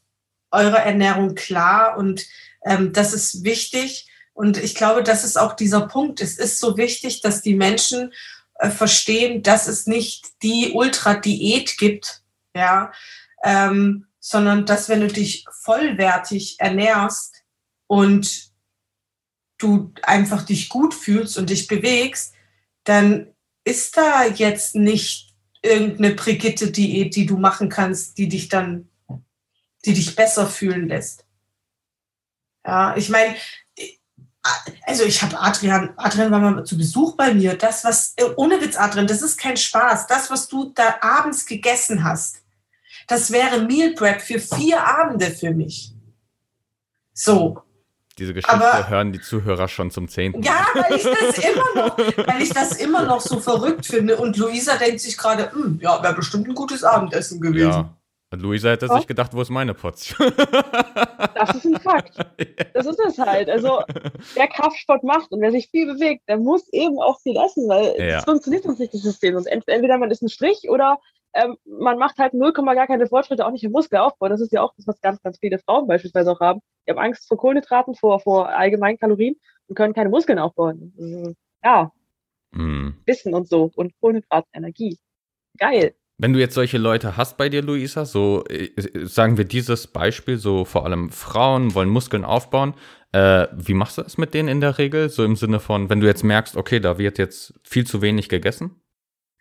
eurer 0.52 0.80
Ernährung 0.80 1.36
klar 1.36 1.98
und 1.98 2.26
ähm, 2.66 2.94
das 2.94 3.14
ist 3.14 3.44
wichtig. 3.44 4.08
Und 4.34 4.58
ich 4.58 4.74
glaube, 4.74 5.04
das 5.04 5.26
ist 5.26 5.38
auch 5.38 5.54
dieser 5.54 5.88
Punkt. 5.88 6.22
Es 6.22 6.38
ist 6.38 6.60
so 6.60 6.78
wichtig, 6.78 7.22
dass 7.22 7.42
die 7.42 7.56
Menschen 7.56 8.14
äh, 8.56 8.70
verstehen, 8.70 9.44
dass 9.44 9.68
es 9.68 9.86
nicht 9.86 10.42
die 10.42 10.72
Ultra-Diät 10.74 11.78
gibt, 11.78 12.22
ja, 12.56 12.94
ähm, 13.44 14.08
sondern 14.26 14.66
dass 14.66 14.88
wenn 14.88 15.02
du 15.02 15.10
dich 15.10 15.46
vollwertig 15.52 16.56
ernährst 16.58 17.44
und 17.88 18.54
du 19.58 19.94
einfach 20.02 20.44
dich 20.44 20.70
gut 20.70 20.94
fühlst 20.94 21.38
und 21.38 21.50
dich 21.50 21.68
bewegst, 21.68 22.34
dann 22.86 23.36
ist 23.66 23.98
da 23.98 24.26
jetzt 24.26 24.76
nicht 24.76 25.36
irgendeine 25.62 26.16
Brigitte-Diät, 26.16 27.18
die 27.18 27.26
du 27.26 27.38
machen 27.38 27.68
kannst, 27.68 28.18
die 28.18 28.30
dich 28.30 28.48
dann, 28.48 28.88
die 29.84 29.94
dich 29.94 30.16
besser 30.16 30.48
fühlen 30.48 30.88
lässt. 30.88 31.26
Ja, 32.66 32.96
ich 32.96 33.10
meine, 33.10 33.36
also 34.84 35.04
ich 35.04 35.22
habe 35.22 35.38
Adrian, 35.38 35.94
Adrian 35.98 36.32
war 36.32 36.40
mal 36.40 36.64
zu 36.64 36.78
Besuch 36.78 37.18
bei 37.18 37.34
mir. 37.34 37.58
Das, 37.58 37.84
was, 37.84 38.16
ohne 38.38 38.62
Witz, 38.62 38.78
Adrian, 38.78 39.08
das 39.08 39.22
ist 39.22 39.38
kein 39.38 39.58
Spaß. 39.58 40.08
Das, 40.08 40.32
was 40.32 40.48
du 40.48 40.72
da 40.74 41.00
abends 41.02 41.46
gegessen 41.46 42.06
hast, 42.06 42.43
das 43.08 43.32
wäre 43.32 43.62
Meal 43.62 43.94
Prep 43.94 44.22
für 44.22 44.40
vier 44.40 44.86
Abende 44.86 45.28
für 45.28 45.52
mich. 45.52 45.94
So. 47.14 47.62
Diese 48.20 48.34
Geschichte 48.34 48.54
Aber, 48.54 48.90
hören 48.90 49.12
die 49.12 49.22
Zuhörer 49.22 49.68
schon 49.68 49.90
zum 49.90 50.08
zehnten. 50.08 50.44
Ja, 50.44 50.68
weil 50.76 50.98
ich 50.98 51.04
das 51.04 51.38
immer 51.50 51.76
noch, 51.76 51.98
weil 51.98 52.42
ich 52.44 52.50
das 52.54 52.74
immer 52.74 53.06
noch 53.06 53.22
so 53.22 53.40
verrückt 53.40 53.88
finde. 53.88 54.18
Und 54.18 54.38
Luisa 54.38 54.76
denkt 54.76 55.00
sich 55.00 55.18
gerade, 55.18 55.52
hm, 55.52 55.80
ja, 55.82 56.02
wäre 56.04 56.14
bestimmt 56.14 56.48
ein 56.48 56.54
gutes 56.54 56.84
Abendessen 56.84 57.42
gewesen. 57.42 57.72
Ja. 57.72 57.98
Und 58.30 58.42
Luisa 58.42 58.70
hätte 58.70 58.88
oh. 58.90 58.98
sich 58.98 59.08
gedacht, 59.08 59.34
wo 59.34 59.42
ist 59.42 59.50
meine 59.50 59.74
Portion? 59.74 60.32
Das 61.36 61.56
ist 61.56 61.66
ein 61.66 61.80
Fakt. 61.80 62.18
Das 62.74 62.86
ist 62.86 63.00
es 63.00 63.18
halt. 63.18 63.50
Also, 63.50 63.82
wer 64.36 64.48
Kraftsport 64.48 65.04
macht 65.04 65.32
und 65.32 65.42
wer 65.42 65.52
sich 65.52 65.68
viel 65.70 65.92
bewegt, 65.92 66.22
der 66.30 66.38
muss 66.38 66.72
eben 66.72 67.00
auch 67.00 67.20
viel 67.20 67.36
essen, 67.36 67.68
weil 67.68 67.96
es 67.98 68.12
ja. 68.12 68.22
funktioniert 68.22 68.64
sonst 68.64 68.80
nicht 68.80 68.94
das 68.94 69.02
System. 69.02 69.36
Und 69.36 69.48
entweder 69.48 69.98
man 69.98 70.10
ist 70.10 70.22
ein 70.22 70.30
Strich 70.30 70.70
oder 70.70 71.00
ähm, 71.34 71.58
man 71.66 71.98
macht 71.98 72.18
halt 72.18 72.34
0, 72.34 72.54
gar 72.54 72.88
keine 72.88 73.08
Fortschritte, 73.08 73.46
auch 73.46 73.52
nicht 73.52 73.64
im 73.64 73.72
Muskelaufbau. 73.72 74.30
Das 74.30 74.42
ist 74.42 74.52
ja 74.52 74.62
auch 74.62 74.74
das, 74.76 74.88
was 74.88 75.02
ganz, 75.02 75.22
ganz 75.22 75.40
viele 75.40 75.60
Frauen 75.60 75.88
beispielsweise 75.88 76.32
auch 76.32 76.40
haben. 76.40 76.62
Die 76.86 76.92
haben 76.92 77.00
Angst 77.00 77.28
vor 77.28 77.38
Kohlenhydraten, 77.38 77.96
vor, 77.96 78.20
vor 78.20 78.50
allgemeinen 78.50 78.98
Kalorien 78.98 79.36
und 79.68 79.76
können 79.76 79.94
keine 79.94 80.10
Muskeln 80.10 80.40
aufbauen. 80.40 80.94
Also, 80.98 81.34
ja. 81.64 81.92
Mm. 82.52 82.90
Wissen 83.06 83.34
und 83.34 83.48
so 83.48 83.72
und 83.76 83.94
Kohlenhydraten, 84.00 84.50
Energie. 84.54 84.98
Geil. 85.58 85.96
Wenn 86.20 86.34
du 86.34 86.40
jetzt 86.40 86.54
solche 86.54 86.78
Leute 86.78 87.18
hast 87.18 87.38
bei 87.38 87.50
dir, 87.50 87.64
Luisa, 87.64 88.06
so 88.06 88.44
äh, 88.46 88.70
sagen 89.06 89.38
wir 89.38 89.46
dieses 89.46 89.88
Beispiel, 89.88 90.38
so 90.38 90.64
vor 90.64 90.86
allem 90.86 91.10
Frauen 91.10 91.74
wollen 91.74 91.90
Muskeln 91.90 92.24
aufbauen, 92.24 92.76
äh, 93.12 93.48
wie 93.54 93.74
machst 93.74 93.98
du 93.98 94.04
das 94.04 94.18
mit 94.18 94.34
denen 94.34 94.50
in 94.50 94.62
der 94.62 94.78
Regel? 94.78 95.10
So 95.10 95.24
im 95.24 95.36
Sinne 95.36 95.60
von, 95.60 95.90
wenn 95.90 96.00
du 96.00 96.08
jetzt 96.08 96.24
merkst, 96.24 96.56
okay, 96.56 96.80
da 96.80 97.00
wird 97.00 97.18
jetzt 97.18 97.60
viel 97.64 97.86
zu 97.86 98.02
wenig 98.02 98.30
gegessen? 98.30 98.83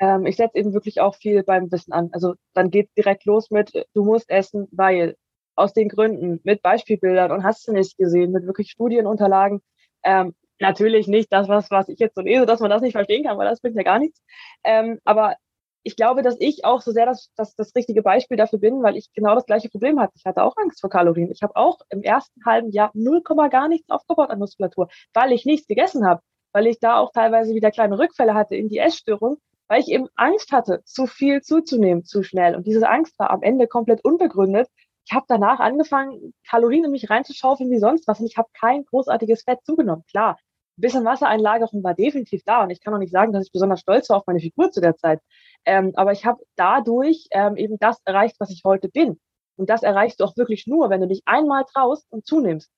Ähm, 0.03 0.27
ich 0.27 0.37
setze 0.37 0.59
eben 0.59 0.75
wirklich 0.75 1.01
auch 1.01 1.15
viel 1.15 1.45
beim 1.45 1.71
Wissen 1.71 1.93
an. 1.93 2.11
Also 2.13 2.35
dann 2.55 2.71
geht 2.71 2.91
direkt 2.99 3.25
los 3.25 3.51
mit, 3.51 3.73
du 3.95 4.05
musst 4.05 4.29
essen, 4.31 4.67
weil 4.73 5.17
aus 5.55 5.73
den 5.75 5.89
Gründen, 5.89 6.41
mit 6.45 6.61
Beispielbildern 6.63 7.31
und 7.31 7.45
hast 7.45 7.69
du 7.69 7.73
nicht 7.73 7.97
gesehen, 7.97 8.33
mit 8.33 8.47
wirklich 8.47 8.71
Studienunterlagen. 8.73 9.63
Ähm, 10.03 10.35
natürlich 10.59 11.07
nicht 11.07 11.33
das, 11.33 11.49
was, 11.49 11.71
was 11.71 11.89
ich 11.89 12.01
jetzt 12.01 12.17
so 12.17 12.23
lese, 12.23 12.47
dass 12.47 12.61
man 12.61 12.71
das 12.71 12.83
nicht 12.83 12.93
verstehen 12.95 13.25
kann, 13.25 13.39
weil 13.39 13.49
das 13.49 13.61
bringt 13.61 13.77
ja 13.77 13.85
gar 13.85 14.01
nichts. 14.01 14.21
Ähm, 14.65 14.99
aber 15.05 15.37
ich 15.85 15.95
glaube, 15.95 16.23
dass 16.23 16.37
ich 16.41 16.65
auch 16.65 16.81
so 16.81 16.91
sehr 16.91 17.07
das, 17.07 17.31
das, 17.37 17.55
das 17.55 17.75
richtige 17.77 18.03
Beispiel 18.03 18.37
dafür 18.37 18.59
bin, 18.59 18.83
weil 18.83 18.97
ich 18.97 19.13
genau 19.15 19.37
das 19.37 19.47
gleiche 19.47 19.69
Problem 19.69 20.01
hatte. 20.01 20.15
Ich 20.17 20.25
hatte 20.25 20.43
auch 20.43 20.57
Angst 20.57 20.81
vor 20.81 20.91
Kalorien. 20.91 21.31
Ich 21.31 21.43
habe 21.43 21.55
auch 21.55 21.79
im 21.91 22.03
ersten 22.03 22.45
halben 22.45 22.73
Jahr 22.73 22.91
0, 22.95 23.23
gar 23.51 23.69
nichts 23.69 23.89
aufgebaut 23.89 24.31
an 24.31 24.41
Muskulatur, 24.41 24.89
weil 25.15 25.31
ich 25.33 25.45
nichts 25.45 25.69
gegessen 25.69 26.05
habe, 26.07 26.23
weil 26.53 26.67
ich 26.67 26.81
da 26.81 26.99
auch 26.99 27.13
teilweise 27.13 27.55
wieder 27.55 27.71
kleine 27.71 27.99
Rückfälle 27.99 28.35
hatte 28.35 28.57
in 28.57 28.69
die 28.69 28.79
Essstörung 28.79 29.39
weil 29.73 29.81
ich 29.81 29.89
eben 29.89 30.09
Angst 30.17 30.53
hatte, 30.53 30.83
zu 30.85 31.07
viel 31.07 31.41
zuzunehmen, 31.41 32.05
zu 32.05 32.23
schnell. 32.23 32.55
Und 32.57 32.67
diese 32.67 32.91
Angst 32.91 33.19
war 33.19 33.31
am 33.31 33.43
Ende 33.43 33.67
komplett 33.67 34.05
unbegründet. 34.05 34.69
Ich 35.07 35.15
habe 35.15 35.25
danach 35.29 35.61
angefangen, 35.61 36.35
Kalorien 36.47 36.85
in 36.85 36.91
mich 36.91 37.09
reinzuschaufeln 37.09 37.71
wie 37.71 37.79
sonst 37.79 38.07
was 38.07 38.21
und 38.21 38.27
ich 38.27 38.37
habe 38.37 38.51
kein 38.53 38.85
großartiges 38.85 39.45
Fett 39.45 39.65
zugenommen. 39.65 40.05
Klar, 40.11 40.37
ein 40.77 40.83
bisschen 40.83 41.07
Wassereinlagerung 41.07 41.83
war 41.83 41.95
definitiv 41.95 42.43
da 42.45 42.65
und 42.65 42.69
ich 42.69 42.83
kann 42.83 42.93
auch 42.93 42.99
nicht 42.99 43.13
sagen, 43.13 43.33
dass 43.33 43.47
ich 43.47 43.53
besonders 43.53 43.81
stolz 43.81 44.11
war 44.11 44.19
auf 44.19 44.27
meine 44.27 44.41
Figur 44.41 44.71
zu 44.71 44.83
der 44.83 44.95
Zeit. 44.95 45.21
Ähm, 45.65 45.93
aber 45.95 46.13
ich 46.13 46.27
habe 46.27 46.45
dadurch 46.57 47.29
ähm, 47.31 47.57
eben 47.57 47.79
das 47.79 47.97
erreicht, 48.05 48.37
was 48.41 48.51
ich 48.51 48.65
heute 48.67 48.91
bin. 48.91 49.19
Und 49.57 49.71
das 49.71 49.83
erreichst 49.83 50.21
du 50.21 50.25
auch 50.25 50.37
wirklich 50.37 50.67
nur, 50.67 50.91
wenn 50.91 51.01
du 51.01 51.09
dich 51.09 51.23
einmal 51.25 51.65
traust 51.65 52.07
und 52.11 52.27
zunimmst 52.27 52.71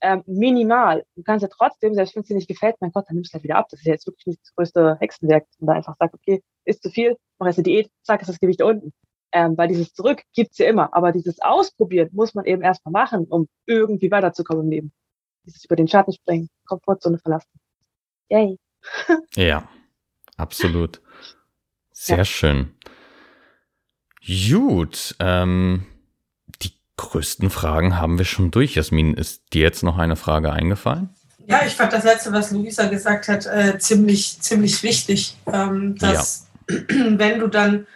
ähm, 0.00 0.22
minimal. 0.26 1.04
Du 1.14 1.22
kannst 1.22 1.42
ja 1.42 1.48
trotzdem, 1.48 1.94
selbst 1.94 2.14
wenn 2.14 2.22
es 2.22 2.28
dir 2.28 2.34
nicht 2.34 2.48
gefällt, 2.48 2.76
mein 2.80 2.92
Gott, 2.92 3.06
dann 3.08 3.16
nimmst 3.16 3.32
du 3.32 3.34
halt 3.34 3.44
wieder 3.44 3.56
ab. 3.56 3.66
Das 3.70 3.80
ist 3.80 3.86
ja 3.86 3.92
jetzt 3.92 4.06
wirklich 4.06 4.26
nicht 4.26 4.40
das 4.42 4.54
größte 4.54 4.96
Hexenwerk, 5.00 5.46
und 5.58 5.66
da 5.66 5.74
einfach 5.74 5.96
sagt, 5.98 6.14
okay, 6.14 6.42
ist 6.64 6.82
zu 6.82 6.90
viel, 6.90 7.16
mach 7.38 7.46
jetzt 7.46 7.58
eine 7.58 7.64
Diät, 7.64 7.90
zack, 8.02 8.20
ist 8.20 8.28
das 8.28 8.40
Gewicht 8.40 8.62
unten. 8.62 8.92
Ähm, 9.32 9.56
weil 9.56 9.68
dieses 9.68 9.92
Zurück 9.92 10.22
gibt's 10.34 10.58
ja 10.58 10.66
immer. 10.66 10.94
Aber 10.94 11.12
dieses 11.12 11.40
Ausprobieren 11.40 12.08
muss 12.12 12.34
man 12.34 12.46
eben 12.46 12.62
erstmal 12.62 12.92
machen, 12.92 13.26
um 13.28 13.48
irgendwie 13.66 14.10
weiterzukommen 14.10 14.64
im 14.64 14.70
Leben. 14.70 14.92
Dieses 15.44 15.64
über 15.64 15.76
den 15.76 15.88
Schatten 15.88 16.12
springen, 16.12 16.48
Komfortzone 16.66 17.18
verlassen. 17.18 17.50
Yay. 18.28 18.58
ja, 19.36 19.68
absolut. 20.36 21.00
Sehr 21.92 22.18
ja. 22.18 22.24
schön. 22.24 22.74
Gut, 24.26 25.14
ähm, 25.18 25.86
größten 27.00 27.50
Fragen 27.50 27.98
haben 27.98 28.18
wir 28.18 28.24
schon 28.24 28.50
durch. 28.50 28.74
Jasmin, 28.74 29.14
ist 29.14 29.42
dir 29.52 29.62
jetzt 29.62 29.82
noch 29.82 29.98
eine 29.98 30.16
Frage 30.16 30.52
eingefallen? 30.52 31.10
Ja, 31.46 31.62
ich 31.66 31.74
fand 31.74 31.92
das 31.92 32.04
letzte, 32.04 32.32
was 32.32 32.50
Luisa 32.52 32.86
gesagt 32.86 33.28
hat, 33.28 33.46
äh, 33.46 33.78
ziemlich, 33.78 34.40
ziemlich 34.40 34.82
wichtig. 34.82 35.36
Ähm, 35.52 35.96
dass, 35.98 36.46
ja. 36.68 36.76
wenn 36.88 37.40
du 37.40 37.48
dann 37.48 37.86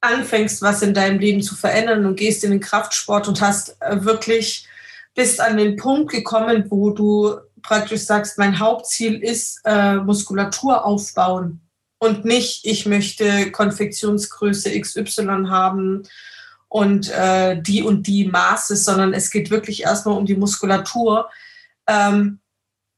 anfängst, 0.00 0.60
was 0.60 0.82
in 0.82 0.92
deinem 0.92 1.18
Leben 1.18 1.42
zu 1.42 1.54
verändern 1.54 2.04
und 2.04 2.16
gehst 2.16 2.44
in 2.44 2.50
den 2.50 2.60
Kraftsport 2.60 3.26
und 3.28 3.40
hast 3.40 3.80
äh, 3.80 4.04
wirklich, 4.04 4.66
bist 5.14 5.40
an 5.40 5.56
den 5.56 5.76
Punkt 5.76 6.10
gekommen, 6.10 6.66
wo 6.68 6.90
du 6.90 7.36
praktisch 7.62 8.02
sagst, 8.02 8.36
mein 8.36 8.58
Hauptziel 8.58 9.22
ist 9.22 9.60
äh, 9.64 9.96
Muskulatur 9.96 10.84
aufbauen 10.84 11.60
und 11.98 12.24
nicht, 12.24 12.66
ich 12.66 12.84
möchte 12.84 13.50
Konfektionsgröße 13.50 14.78
XY 14.78 15.46
haben 15.48 16.02
und 16.74 17.08
äh, 17.10 17.62
die 17.62 17.84
und 17.84 18.08
die 18.08 18.26
Maße, 18.26 18.74
sondern 18.74 19.14
es 19.14 19.30
geht 19.30 19.48
wirklich 19.48 19.84
erstmal 19.84 20.16
um 20.16 20.26
die 20.26 20.34
Muskulatur, 20.34 21.30
ähm, 21.86 22.40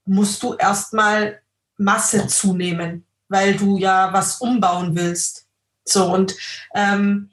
musst 0.06 0.42
du 0.42 0.54
erstmal 0.54 1.42
Masse 1.76 2.26
zunehmen, 2.26 3.04
weil 3.28 3.54
du 3.54 3.76
ja 3.76 4.14
was 4.14 4.36
umbauen 4.36 4.96
willst. 4.96 5.46
So 5.84 6.10
und 6.10 6.34
ähm, 6.74 7.28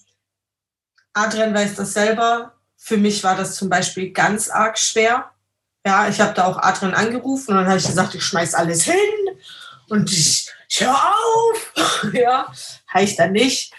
Adrian 1.13 1.53
weiß 1.53 1.75
das 1.75 1.93
selber. 1.93 2.57
Für 2.75 2.97
mich 2.97 3.23
war 3.23 3.37
das 3.37 3.55
zum 3.55 3.69
Beispiel 3.69 4.11
ganz 4.11 4.49
arg 4.49 4.77
schwer. 4.77 5.31
Ja, 5.85 6.09
ich 6.09 6.19
habe 6.19 6.33
da 6.33 6.43
auch 6.47 6.57
Adrian 6.57 6.93
angerufen 6.93 7.51
und 7.51 7.57
dann 7.57 7.67
habe 7.67 7.77
ich 7.77 7.87
gesagt, 7.87 8.15
ich 8.15 8.25
schmeiß 8.25 8.53
alles 8.53 8.83
hin 8.83 8.95
und 9.87 10.11
ich, 10.11 10.51
ich 10.67 10.81
hör 10.81 10.93
auf. 10.93 11.73
ja, 12.13 12.51
heißt 12.93 13.17
dann 13.17 13.31
nicht. 13.31 13.73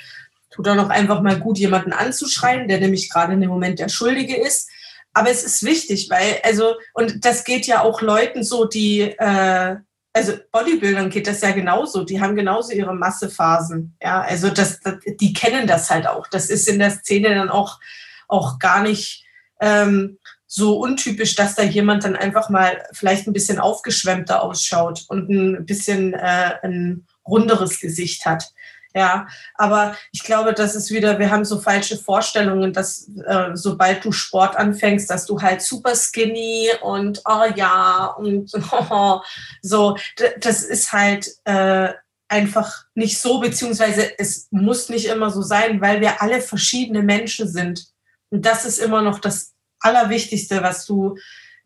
Tut 0.55 0.69
dann 0.69 0.79
auch 0.79 0.89
einfach 0.89 1.21
mal 1.21 1.41
gut, 1.41 1.59
jemanden 1.59 1.93
anzuschreien, 1.93 2.69
der 2.69 2.79
nämlich 2.79 3.11
gerade 3.11 3.33
in 3.33 3.41
dem 3.41 3.51
Moment 3.51 3.81
der 3.81 3.89
Schuldige 3.89 4.37
ist. 4.37 4.71
Aber 5.13 5.29
es 5.29 5.43
ist 5.43 5.65
wichtig, 5.65 6.09
weil, 6.11 6.39
also, 6.45 6.75
und 6.93 7.25
das 7.25 7.43
geht 7.43 7.67
ja 7.67 7.83
auch 7.83 8.01
Leuten 8.01 8.45
so, 8.45 8.65
die, 8.65 9.01
äh, 9.01 9.77
also 10.13 10.33
Bodybuildern 10.53 11.11
geht 11.11 11.27
das 11.27 11.41
ja 11.41 11.51
genauso. 11.51 12.05
Die 12.05 12.21
haben 12.21 12.37
genauso 12.37 12.73
ihre 12.73 12.95
Massephasen. 12.95 13.97
Ja, 14.01 14.21
also 14.21 14.49
das, 14.49 14.79
das, 14.79 14.95
die 15.21 15.33
kennen 15.33 15.67
das 15.67 15.91
halt 15.91 16.07
auch. 16.07 16.29
Das 16.29 16.51
ist 16.51 16.69
in 16.69 16.79
der 16.79 16.93
Szene 16.93 17.35
dann 17.35 17.51
auch, 17.51 17.81
auch 18.29 18.61
gar 18.61 18.83
nicht 18.83 19.25
ähm, 19.61 20.19
so 20.47 20.79
untypisch, 20.79 21.35
dass 21.35 21.57
da 21.57 21.65
jemand 21.65 22.05
dann 22.05 22.15
einfach 22.15 22.49
mal 22.49 22.81
vielleicht 22.93 23.27
ein 23.27 23.33
bisschen 23.33 23.59
aufgeschwemmter 23.59 24.41
ausschaut 24.41 25.05
und 25.09 25.29
ein 25.29 25.67
bisschen 25.67 26.15
äh, 26.15 26.55
ein 26.63 27.09
runderes 27.27 27.81
Gesicht 27.81 28.25
hat. 28.25 28.53
Ja, 28.97 29.27
aber 29.55 29.97
ich 30.13 30.23
glaube, 30.23 30.55
das 30.55 30.77
ist 30.77 30.93
wieder, 30.93 31.19
wir 31.19 31.33
haben 31.33 31.45
so 31.45 31.59
falsche 31.59 31.99
Vorstellungen, 31.99 32.73
dass 32.73 33.11
äh, 33.27 33.51
sobald 33.55 34.05
du 34.05 34.13
Sport 34.13 34.57
anfängst, 34.57 35.11
dass 35.11 35.27
du 35.27 35.43
halt 35.43 35.63
super 35.63 35.97
skinny 35.97 36.71
und 36.81 37.21
oh 37.25 37.45
ja 37.57 38.15
und 38.17 38.53
oh, 38.71 39.21
so, 39.63 39.97
das 40.39 40.63
ist 40.63 40.93
halt 40.93 41.29
äh, 41.45 41.93
einfach 42.29 42.85
nicht 42.95 43.21
so, 43.21 43.41
beziehungsweise 43.41 44.17
es 44.19 44.47
muss 44.53 44.89
nicht 44.89 45.07
immer 45.07 45.31
so 45.31 45.43
sein, 45.43 45.81
weil 45.81 46.01
wir 46.01 46.23
alle 46.23 46.41
verschiedene 46.41 47.03
Menschen 47.03 47.49
sind. 47.49 47.87
Und 48.31 48.47
das 48.47 48.65
ist 48.65 48.79
immer 48.79 49.03
noch 49.03 49.19
das 49.19 49.55
Allerwichtigste, 49.81 50.63
was 50.63 50.87
du 50.87 51.17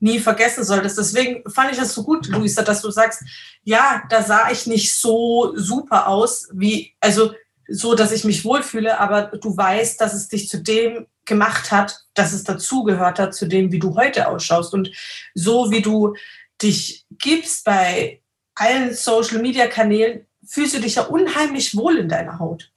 nie 0.00 0.20
vergessen 0.20 0.64
solltest. 0.64 0.98
Deswegen 0.98 1.48
fand 1.50 1.72
ich 1.72 1.78
das 1.78 1.94
so 1.94 2.04
gut, 2.04 2.28
Luisa, 2.28 2.62
dass 2.62 2.82
du 2.82 2.90
sagst, 2.90 3.22
ja, 3.64 4.02
da 4.08 4.22
sah 4.22 4.50
ich 4.50 4.66
nicht 4.66 4.94
so 4.94 5.52
super 5.56 6.08
aus, 6.08 6.48
wie, 6.52 6.94
also 7.00 7.32
so, 7.68 7.94
dass 7.94 8.12
ich 8.12 8.24
mich 8.24 8.44
wohlfühle, 8.44 8.98
aber 8.98 9.22
du 9.22 9.56
weißt, 9.56 10.00
dass 10.00 10.14
es 10.14 10.28
dich 10.28 10.48
zu 10.48 10.62
dem 10.62 11.06
gemacht 11.26 11.70
hat, 11.70 12.04
dass 12.14 12.32
es 12.32 12.44
dazugehört 12.44 13.18
hat, 13.18 13.34
zu 13.34 13.46
dem, 13.46 13.70
wie 13.70 13.78
du 13.78 13.94
heute 13.94 14.28
ausschaust. 14.28 14.72
Und 14.72 14.90
so 15.34 15.70
wie 15.70 15.82
du 15.82 16.14
dich 16.62 17.04
gibst 17.10 17.64
bei 17.64 18.22
allen 18.54 18.94
Social-Media-Kanälen, 18.94 20.26
fühlst 20.46 20.74
du 20.74 20.80
dich 20.80 20.94
ja 20.94 21.02
unheimlich 21.02 21.76
wohl 21.76 21.98
in 21.98 22.08
deiner 22.08 22.38
Haut. 22.38 22.70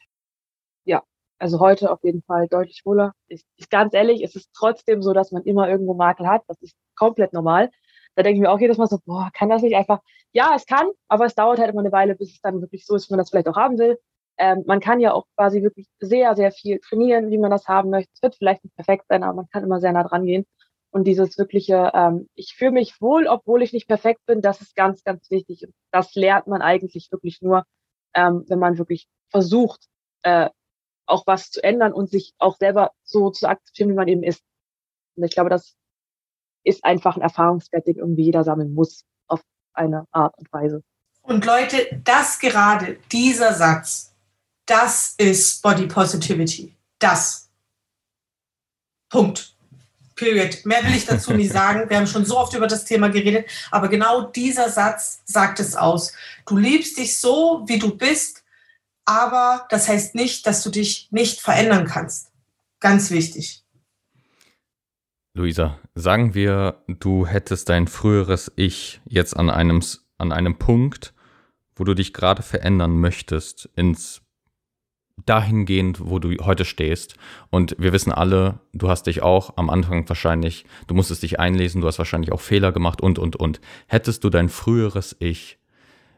Also 1.41 1.59
heute 1.59 1.91
auf 1.91 2.03
jeden 2.03 2.21
Fall 2.21 2.47
deutlich 2.47 2.83
wohler. 2.85 3.13
Ich, 3.27 3.43
ich 3.57 3.69
ganz 3.69 3.95
ehrlich, 3.95 4.23
es 4.23 4.35
ist 4.35 4.51
trotzdem 4.53 5.01
so, 5.01 5.11
dass 5.11 5.31
man 5.31 5.43
immer 5.43 5.67
irgendwo 5.67 5.95
Makel 5.95 6.27
hat. 6.27 6.43
Das 6.47 6.61
ist 6.61 6.75
komplett 6.95 7.33
normal. 7.33 7.71
Da 8.15 8.21
denke 8.21 8.35
ich 8.35 8.41
mir 8.41 8.51
auch 8.51 8.59
jedes 8.59 8.77
Mal 8.77 8.85
so, 8.85 8.99
boah, 9.05 9.31
kann 9.33 9.49
das 9.49 9.63
nicht 9.63 9.75
einfach? 9.75 10.01
Ja, 10.33 10.53
es 10.55 10.67
kann, 10.67 10.87
aber 11.07 11.25
es 11.25 11.33
dauert 11.33 11.57
halt 11.57 11.71
immer 11.71 11.79
eine 11.79 11.91
Weile, 11.91 12.15
bis 12.15 12.33
es 12.33 12.41
dann 12.41 12.61
wirklich 12.61 12.85
so 12.85 12.95
ist, 12.95 13.09
wie 13.09 13.13
man 13.13 13.17
das 13.17 13.31
vielleicht 13.31 13.47
auch 13.47 13.55
haben 13.55 13.79
will. 13.79 13.97
Ähm, 14.37 14.63
man 14.67 14.79
kann 14.79 14.99
ja 14.99 15.13
auch 15.13 15.25
quasi 15.35 15.63
wirklich 15.63 15.87
sehr, 15.99 16.35
sehr 16.35 16.51
viel 16.51 16.79
trainieren, 16.79 17.31
wie 17.31 17.39
man 17.39 17.49
das 17.49 17.67
haben 17.67 17.89
möchte. 17.89 18.11
Es 18.13 18.21
wird 18.21 18.35
vielleicht 18.35 18.63
nicht 18.63 18.75
perfekt 18.75 19.05
sein, 19.09 19.23
aber 19.23 19.33
man 19.33 19.49
kann 19.49 19.63
immer 19.63 19.79
sehr 19.79 19.93
nah 19.93 20.03
dran 20.03 20.25
gehen. 20.25 20.45
Und 20.91 21.05
dieses 21.05 21.39
wirkliche, 21.39 21.91
ähm, 21.95 22.27
ich 22.35 22.53
fühle 22.55 22.71
mich 22.71 23.01
wohl, 23.01 23.25
obwohl 23.27 23.63
ich 23.63 23.73
nicht 23.73 23.87
perfekt 23.87 24.21
bin, 24.27 24.41
das 24.41 24.61
ist 24.61 24.75
ganz, 24.75 25.03
ganz 25.03 25.31
wichtig. 25.31 25.65
Und 25.65 25.73
das 25.91 26.13
lernt 26.13 26.45
man 26.45 26.61
eigentlich 26.61 27.11
wirklich 27.11 27.41
nur, 27.41 27.65
ähm, 28.13 28.45
wenn 28.47 28.59
man 28.59 28.77
wirklich 28.77 29.07
versucht, 29.29 29.87
äh, 30.23 30.49
auch 31.11 31.27
was 31.27 31.51
zu 31.51 31.63
ändern 31.63 31.93
und 31.93 32.09
sich 32.09 32.33
auch 32.37 32.57
selber 32.57 32.91
so 33.03 33.29
zu 33.29 33.47
akzeptieren, 33.47 33.89
wie 33.89 33.95
man 33.95 34.07
eben 34.07 34.23
ist. 34.23 34.41
Und 35.15 35.23
ich 35.23 35.33
glaube, 35.33 35.49
das 35.49 35.75
ist 36.63 36.83
einfach 36.85 37.15
ein 37.15 37.21
Erfahrungswert, 37.21 37.87
den 37.87 37.97
irgendwie 37.97 38.23
jeder 38.23 38.43
sammeln 38.43 38.73
muss 38.73 39.05
auf 39.27 39.41
eine 39.73 40.05
Art 40.11 40.37
und 40.37 40.51
Weise. 40.51 40.83
Und 41.21 41.45
Leute, 41.45 42.01
das 42.03 42.39
gerade, 42.39 42.97
dieser 43.11 43.53
Satz, 43.53 44.15
das 44.65 45.15
ist 45.17 45.61
Body 45.61 45.87
Positivity. 45.87 46.75
Das. 46.99 47.49
Punkt. 49.09 49.55
Period. 50.15 50.65
Mehr 50.65 50.83
will 50.85 50.95
ich 50.95 51.05
dazu 51.05 51.33
nicht 51.33 51.51
sagen. 51.53 51.89
Wir 51.89 51.97
haben 51.97 52.07
schon 52.07 52.25
so 52.25 52.37
oft 52.37 52.53
über 52.53 52.67
das 52.67 52.85
Thema 52.85 53.09
geredet, 53.09 53.49
aber 53.71 53.87
genau 53.87 54.23
dieser 54.23 54.69
Satz 54.69 55.21
sagt 55.25 55.59
es 55.59 55.75
aus. 55.75 56.13
Du 56.45 56.57
liebst 56.57 56.97
dich 56.97 57.17
so, 57.17 57.63
wie 57.65 57.79
du 57.79 57.95
bist, 57.95 58.40
aber 59.05 59.67
das 59.69 59.87
heißt 59.87 60.15
nicht, 60.15 60.47
dass 60.47 60.63
du 60.63 60.69
dich 60.69 61.07
nicht 61.11 61.41
verändern 61.41 61.85
kannst. 61.85 62.31
Ganz 62.79 63.11
wichtig. 63.11 63.63
Luisa, 65.33 65.79
sagen 65.95 66.33
wir, 66.33 66.83
du 66.87 67.25
hättest 67.25 67.69
dein 67.69 67.87
früheres 67.87 68.51
Ich 68.55 68.99
jetzt 69.05 69.37
an 69.37 69.49
einem, 69.49 69.81
an 70.17 70.31
einem 70.31 70.57
Punkt, 70.57 71.13
wo 71.75 71.83
du 71.85 71.93
dich 71.93 72.13
gerade 72.13 72.43
verändern 72.43 72.99
möchtest, 72.99 73.69
ins 73.75 74.21
dahingehend, 75.25 75.99
wo 76.03 76.19
du 76.19 76.35
heute 76.43 76.65
stehst. 76.65 77.15
Und 77.49 77.75
wir 77.79 77.93
wissen 77.93 78.11
alle, 78.11 78.59
du 78.73 78.89
hast 78.89 79.07
dich 79.07 79.21
auch 79.21 79.57
am 79.57 79.69
Anfang 79.69 80.07
wahrscheinlich, 80.09 80.65
du 80.87 80.95
musstest 80.95 81.23
dich 81.23 81.39
einlesen, 81.39 81.81
du 81.81 81.87
hast 81.87 81.99
wahrscheinlich 81.99 82.31
auch 82.31 82.41
Fehler 82.41 82.71
gemacht 82.71 83.01
und, 83.01 83.19
und, 83.19 83.35
und. 83.35 83.61
Hättest 83.87 84.23
du 84.23 84.29
dein 84.29 84.49
früheres 84.49 85.15
Ich, 85.19 85.59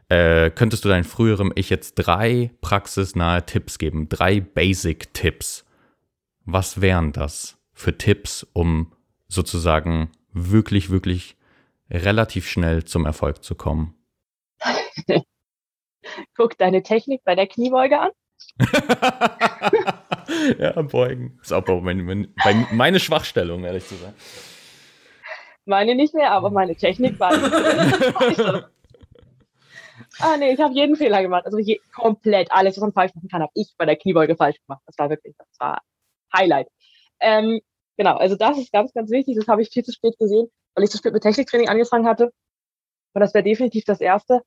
äh, 0.08 0.50
könntest 0.50 0.84
du 0.84 0.88
deinem 0.88 1.04
früherem 1.04 1.52
Ich 1.54 1.70
jetzt 1.70 1.94
drei 1.94 2.50
praxisnahe 2.60 3.46
Tipps 3.46 3.78
geben, 3.78 4.08
drei 4.08 4.40
Basic-Tipps. 4.40 5.64
Was 6.44 6.80
wären 6.80 7.12
das 7.12 7.58
für 7.72 7.96
Tipps, 7.96 8.46
um 8.52 8.92
sozusagen 9.28 10.10
wirklich, 10.32 10.90
wirklich 10.90 11.36
relativ 11.90 12.48
schnell 12.48 12.84
zum 12.84 13.06
Erfolg 13.06 13.42
zu 13.42 13.54
kommen? 13.54 13.94
Guck 16.36 16.58
deine 16.58 16.82
Technik 16.82 17.24
bei 17.24 17.34
der 17.34 17.46
Kniebeuge 17.46 17.98
an. 17.98 18.10
ja, 20.58 20.82
beugen. 20.82 21.38
Ist 21.42 21.52
auch 21.52 21.66
meine, 21.80 22.02
meine, 22.02 22.28
meine 22.72 23.00
Schwachstellung, 23.00 23.64
ehrlich 23.64 23.86
zu 23.86 23.96
sein. 23.96 24.14
Meine 25.64 25.94
nicht 25.94 26.14
mehr, 26.14 26.30
aber 26.30 26.50
meine 26.50 26.76
Technik 26.76 27.18
war. 27.18 27.32
ah, 30.20 30.36
nee, 30.36 30.52
ich 30.52 30.60
habe 30.60 30.74
jeden 30.74 30.96
Fehler 30.96 31.22
gemacht. 31.22 31.46
Also 31.46 31.58
je, 31.58 31.80
komplett 31.94 32.50
alles, 32.52 32.76
was 32.76 32.82
man 32.82 32.92
falsch 32.92 33.14
machen 33.14 33.28
kann, 33.28 33.42
habe 33.42 33.52
ich 33.54 33.74
bei 33.76 33.86
der 33.86 33.96
Kniebeuge 33.96 34.36
falsch 34.36 34.56
gemacht. 34.66 34.82
Das 34.86 34.98
war 34.98 35.10
wirklich, 35.10 35.34
das 35.38 35.48
war 35.58 35.80
Highlight. 36.32 36.68
Ähm, 37.20 37.60
Genau, 37.96 38.16
also 38.16 38.36
das 38.36 38.58
ist 38.58 38.72
ganz, 38.72 38.92
ganz 38.92 39.10
wichtig. 39.10 39.36
Das 39.36 39.48
habe 39.48 39.62
ich 39.62 39.70
viel 39.70 39.84
zu 39.84 39.92
spät 39.92 40.18
gesehen, 40.18 40.48
weil 40.74 40.84
ich 40.84 40.90
zu 40.90 40.98
spät 40.98 41.12
mit 41.12 41.22
Techniktraining 41.22 41.68
angefangen 41.68 42.06
hatte. 42.06 42.32
Und 43.14 43.20
das 43.20 43.34
wäre 43.34 43.44
definitiv 43.44 43.84
das 43.84 44.00
Erste. 44.00 44.42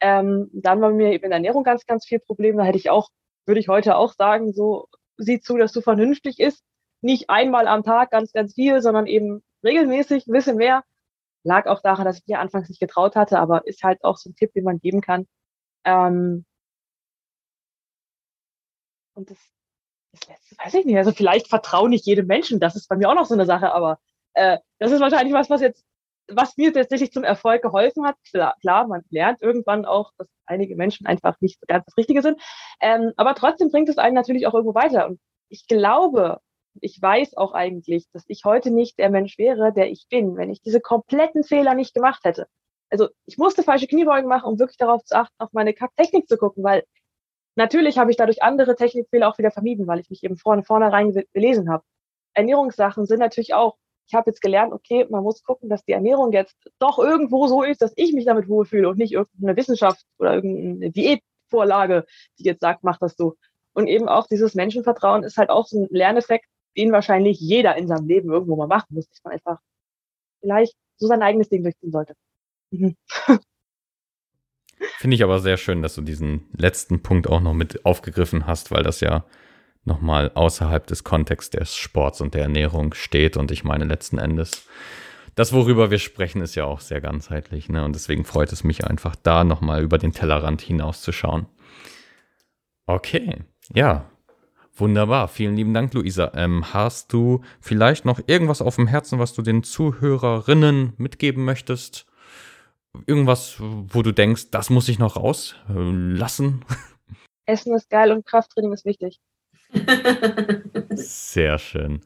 Ähm, 0.00 0.50
dann 0.52 0.80
war 0.80 0.90
mir 0.90 1.12
eben 1.12 1.24
in 1.24 1.30
der 1.30 1.38
Ernährung 1.38 1.64
ganz, 1.64 1.86
ganz 1.86 2.06
viel 2.06 2.20
Problem. 2.20 2.56
Da 2.56 2.64
hätte 2.64 2.78
ich 2.78 2.90
auch, 2.90 3.08
würde 3.46 3.60
ich 3.60 3.68
heute 3.68 3.96
auch 3.96 4.14
sagen, 4.14 4.52
so 4.52 4.88
sieh 5.16 5.40
zu, 5.40 5.56
dass 5.56 5.72
du 5.72 5.80
vernünftig 5.80 6.38
isst. 6.38 6.62
Nicht 7.00 7.30
einmal 7.30 7.66
am 7.66 7.82
Tag 7.82 8.10
ganz, 8.10 8.32
ganz 8.32 8.54
viel, 8.54 8.80
sondern 8.80 9.06
eben 9.06 9.42
regelmäßig 9.64 10.26
ein 10.26 10.32
bisschen 10.32 10.56
mehr. 10.56 10.84
Lag 11.44 11.66
auch 11.66 11.80
daran, 11.82 12.04
dass 12.04 12.18
ich 12.18 12.26
mir 12.26 12.40
anfangs 12.40 12.68
nicht 12.68 12.80
getraut 12.80 13.16
hatte, 13.16 13.38
aber 13.38 13.66
ist 13.66 13.82
halt 13.82 14.02
auch 14.04 14.16
so 14.16 14.30
ein 14.30 14.36
Tipp, 14.36 14.52
den 14.54 14.64
man 14.64 14.78
geben 14.80 15.00
kann. 15.00 15.26
Ähm, 15.84 16.44
und 19.14 19.30
das 19.30 19.38
das 20.12 20.28
letzte 20.28 20.56
weiß 20.58 20.74
ich 20.74 20.84
nicht. 20.84 20.96
Also 20.96 21.12
vielleicht 21.12 21.48
vertraue 21.48 21.88
nicht 21.88 22.06
jedem 22.06 22.26
Menschen. 22.26 22.60
Das 22.60 22.76
ist 22.76 22.88
bei 22.88 22.96
mir 22.96 23.08
auch 23.08 23.14
noch 23.14 23.26
so 23.26 23.34
eine 23.34 23.46
Sache, 23.46 23.72
aber 23.72 23.98
äh, 24.34 24.58
das 24.78 24.92
ist 24.92 25.00
wahrscheinlich 25.00 25.34
was, 25.34 25.50
was 25.50 25.60
jetzt, 25.60 25.84
was 26.28 26.56
mir 26.56 26.72
tatsächlich 26.72 27.12
zum 27.12 27.24
Erfolg 27.24 27.62
geholfen 27.62 28.06
hat. 28.06 28.16
Klar, 28.30 28.54
klar 28.60 28.86
man 28.86 29.02
lernt 29.10 29.42
irgendwann 29.42 29.84
auch, 29.84 30.12
dass 30.18 30.28
einige 30.46 30.76
Menschen 30.76 31.06
einfach 31.06 31.40
nicht 31.40 31.60
ganz 31.66 31.86
das 31.86 31.96
Richtige 31.96 32.22
sind. 32.22 32.40
Ähm, 32.80 33.12
aber 33.16 33.34
trotzdem 33.34 33.70
bringt 33.70 33.88
es 33.88 33.98
einen 33.98 34.14
natürlich 34.14 34.46
auch 34.46 34.54
irgendwo 34.54 34.74
weiter. 34.74 35.06
Und 35.06 35.20
ich 35.48 35.66
glaube, 35.66 36.40
ich 36.80 37.00
weiß 37.00 37.36
auch 37.36 37.52
eigentlich, 37.52 38.06
dass 38.12 38.24
ich 38.28 38.44
heute 38.44 38.70
nicht 38.70 38.98
der 38.98 39.10
Mensch 39.10 39.38
wäre, 39.38 39.72
der 39.72 39.90
ich 39.90 40.06
bin, 40.08 40.36
wenn 40.36 40.50
ich 40.50 40.62
diese 40.62 40.80
kompletten 40.80 41.44
Fehler 41.44 41.74
nicht 41.74 41.94
gemacht 41.94 42.24
hätte. 42.24 42.46
Also 42.90 43.08
ich 43.26 43.38
musste 43.38 43.62
falsche 43.62 43.86
Kniebeugen 43.86 44.28
machen, 44.28 44.50
um 44.50 44.58
wirklich 44.58 44.78
darauf 44.78 45.04
zu 45.04 45.16
achten, 45.16 45.34
auf 45.38 45.52
meine 45.52 45.74
Technik 45.74 46.28
zu 46.28 46.36
gucken, 46.36 46.62
weil 46.62 46.84
Natürlich 47.54 47.98
habe 47.98 48.10
ich 48.10 48.16
dadurch 48.16 48.42
andere 48.42 48.76
Technikfehler 48.76 49.28
auch 49.28 49.38
wieder 49.38 49.50
vermieden, 49.50 49.86
weil 49.86 50.00
ich 50.00 50.08
mich 50.08 50.24
eben 50.24 50.36
vorne 50.36 50.62
vornherein 50.62 51.12
belesen 51.32 51.70
habe. 51.70 51.84
Ernährungssachen 52.34 53.06
sind 53.06 53.18
natürlich 53.18 53.52
auch, 53.52 53.76
ich 54.06 54.14
habe 54.14 54.30
jetzt 54.30 54.40
gelernt, 54.40 54.72
okay, 54.72 55.06
man 55.10 55.22
muss 55.22 55.42
gucken, 55.42 55.68
dass 55.68 55.84
die 55.84 55.92
Ernährung 55.92 56.32
jetzt 56.32 56.56
doch 56.78 56.98
irgendwo 56.98 57.46
so 57.46 57.62
ist, 57.62 57.82
dass 57.82 57.92
ich 57.96 58.14
mich 58.14 58.24
damit 58.24 58.48
wohlfühle 58.48 58.88
und 58.88 58.98
nicht 58.98 59.12
irgendeine 59.12 59.56
Wissenschaft 59.56 60.04
oder 60.18 60.34
irgendeine 60.34 60.90
Diätvorlage, 60.90 62.06
die 62.38 62.44
jetzt 62.44 62.60
sagt, 62.60 62.84
mach 62.84 62.98
das 62.98 63.16
so. 63.16 63.36
Und 63.74 63.86
eben 63.86 64.08
auch 64.08 64.26
dieses 64.26 64.54
Menschenvertrauen 64.54 65.22
ist 65.22 65.36
halt 65.36 65.50
auch 65.50 65.66
so 65.66 65.82
ein 65.82 65.88
Lerneffekt, 65.90 66.46
den 66.76 66.92
wahrscheinlich 66.92 67.40
jeder 67.40 67.76
in 67.76 67.86
seinem 67.86 68.06
Leben 68.06 68.30
irgendwo 68.30 68.56
mal 68.56 68.66
machen 68.66 68.88
muss, 68.90 69.08
dass 69.08 69.22
man 69.24 69.34
einfach 69.34 69.58
vielleicht 70.40 70.74
so 70.96 71.06
sein 71.06 71.22
eigenes 71.22 71.48
Ding 71.48 71.62
durchziehen 71.62 71.92
sollte. 71.92 72.14
Mhm. 72.70 72.96
Finde 74.98 75.14
ich 75.14 75.22
aber 75.22 75.38
sehr 75.38 75.56
schön, 75.56 75.82
dass 75.82 75.94
du 75.94 76.02
diesen 76.02 76.48
letzten 76.56 77.02
Punkt 77.02 77.28
auch 77.28 77.40
noch 77.40 77.54
mit 77.54 77.84
aufgegriffen 77.84 78.46
hast, 78.46 78.70
weil 78.70 78.82
das 78.82 79.00
ja 79.00 79.24
nochmal 79.84 80.30
außerhalb 80.34 80.86
des 80.86 81.04
Kontexts 81.04 81.50
des 81.50 81.76
Sports 81.76 82.20
und 82.20 82.34
der 82.34 82.42
Ernährung 82.42 82.94
steht. 82.94 83.36
Und 83.36 83.50
ich 83.50 83.64
meine, 83.64 83.84
letzten 83.84 84.18
Endes, 84.18 84.66
das, 85.34 85.52
worüber 85.52 85.90
wir 85.90 85.98
sprechen, 85.98 86.42
ist 86.42 86.54
ja 86.54 86.64
auch 86.64 86.80
sehr 86.80 87.00
ganzheitlich. 87.00 87.68
Ne? 87.68 87.84
Und 87.84 87.94
deswegen 87.94 88.24
freut 88.24 88.52
es 88.52 88.64
mich 88.64 88.86
einfach, 88.86 89.16
da 89.16 89.44
nochmal 89.44 89.82
über 89.82 89.98
den 89.98 90.12
Tellerrand 90.12 90.60
hinauszuschauen. 90.62 91.46
Okay, 92.86 93.44
ja, 93.72 94.10
wunderbar. 94.74 95.28
Vielen 95.28 95.56
lieben 95.56 95.74
Dank, 95.74 95.94
Luisa. 95.94 96.32
Ähm, 96.34 96.72
hast 96.72 97.12
du 97.12 97.42
vielleicht 97.60 98.04
noch 98.04 98.20
irgendwas 98.26 98.62
auf 98.62 98.76
dem 98.76 98.86
Herzen, 98.86 99.18
was 99.18 99.32
du 99.34 99.42
den 99.42 99.62
Zuhörerinnen 99.62 100.94
mitgeben 100.96 101.44
möchtest? 101.44 102.06
Irgendwas, 103.06 103.56
wo 103.58 104.02
du 104.02 104.12
denkst, 104.12 104.50
das 104.50 104.70
muss 104.70 104.88
ich 104.88 104.98
noch 104.98 105.16
rauslassen? 105.16 106.64
Essen 107.46 107.74
ist 107.74 107.90
geil 107.90 108.12
und 108.12 108.26
Krafttraining 108.26 108.72
ist 108.72 108.84
wichtig. 108.84 109.20
Sehr 110.90 111.58
schön. 111.58 112.02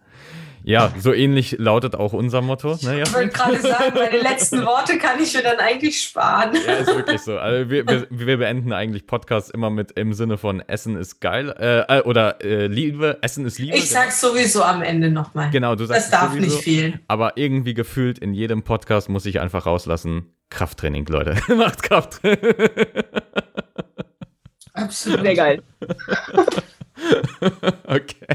Ja, 0.68 0.92
so 0.98 1.14
ähnlich 1.14 1.58
lautet 1.60 1.94
auch 1.94 2.12
unser 2.12 2.42
Motto. 2.42 2.76
Ne, 2.82 3.02
ich 3.02 3.14
wollte 3.14 3.28
gerade 3.28 3.60
sagen, 3.60 3.94
meine 3.94 4.18
letzten 4.18 4.66
Worte 4.66 4.98
kann 4.98 5.22
ich 5.22 5.32
mir 5.32 5.44
dann 5.44 5.58
eigentlich 5.58 6.02
sparen. 6.02 6.56
Ja, 6.66 6.72
ist 6.72 6.88
wirklich 6.88 7.20
so. 7.20 7.38
Also 7.38 7.70
wir, 7.70 7.86
wir, 7.86 8.08
wir 8.10 8.38
beenden 8.38 8.72
eigentlich 8.72 9.06
Podcasts 9.06 9.48
immer 9.48 9.70
mit 9.70 9.92
im 9.92 10.12
Sinne 10.12 10.38
von 10.38 10.58
Essen 10.58 10.96
ist 10.96 11.20
geil 11.20 11.54
äh, 11.56 11.98
äh 11.98 12.02
oder 12.02 12.44
äh, 12.44 12.66
Liebe, 12.66 13.18
Essen 13.22 13.46
ist 13.46 13.60
Liebe. 13.60 13.76
Ich 13.76 13.90
sag's 13.90 14.20
sowieso 14.20 14.64
am 14.64 14.82
Ende 14.82 15.08
nochmal. 15.08 15.50
Genau, 15.50 15.76
du 15.76 15.84
sagst 15.84 16.02
Das 16.02 16.10
darf 16.10 16.32
sowieso, 16.32 16.56
nicht 16.56 16.64
fehlen. 16.64 16.98
Aber 17.06 17.36
irgendwie 17.36 17.74
gefühlt 17.74 18.18
in 18.18 18.34
jedem 18.34 18.64
Podcast 18.64 19.08
muss 19.08 19.24
ich 19.24 19.38
einfach 19.38 19.66
rauslassen, 19.66 20.34
Krafttraining, 20.50 21.06
Leute. 21.06 21.36
Macht 21.54 21.84
Krafttraining. 21.84 22.56
Absolut. 24.72 25.20
Sehr 25.20 25.34
geil. 25.36 25.62
okay, 27.86 28.26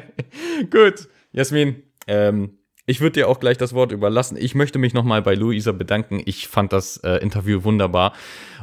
gut. 0.69 1.09
Jasmin, 1.33 1.81
ähm, 2.11 2.57
ich 2.85 2.99
würde 2.99 3.13
dir 3.13 3.29
auch 3.29 3.39
gleich 3.39 3.57
das 3.57 3.73
Wort 3.73 3.91
überlassen. 3.91 4.37
Ich 4.37 4.53
möchte 4.53 4.77
mich 4.77 4.93
nochmal 4.93 5.21
bei 5.21 5.33
Luisa 5.33 5.71
bedanken. 5.71 6.21
Ich 6.25 6.47
fand 6.47 6.73
das 6.73 6.97
äh, 6.97 7.17
Interview 7.17 7.63
wunderbar. 7.63 8.13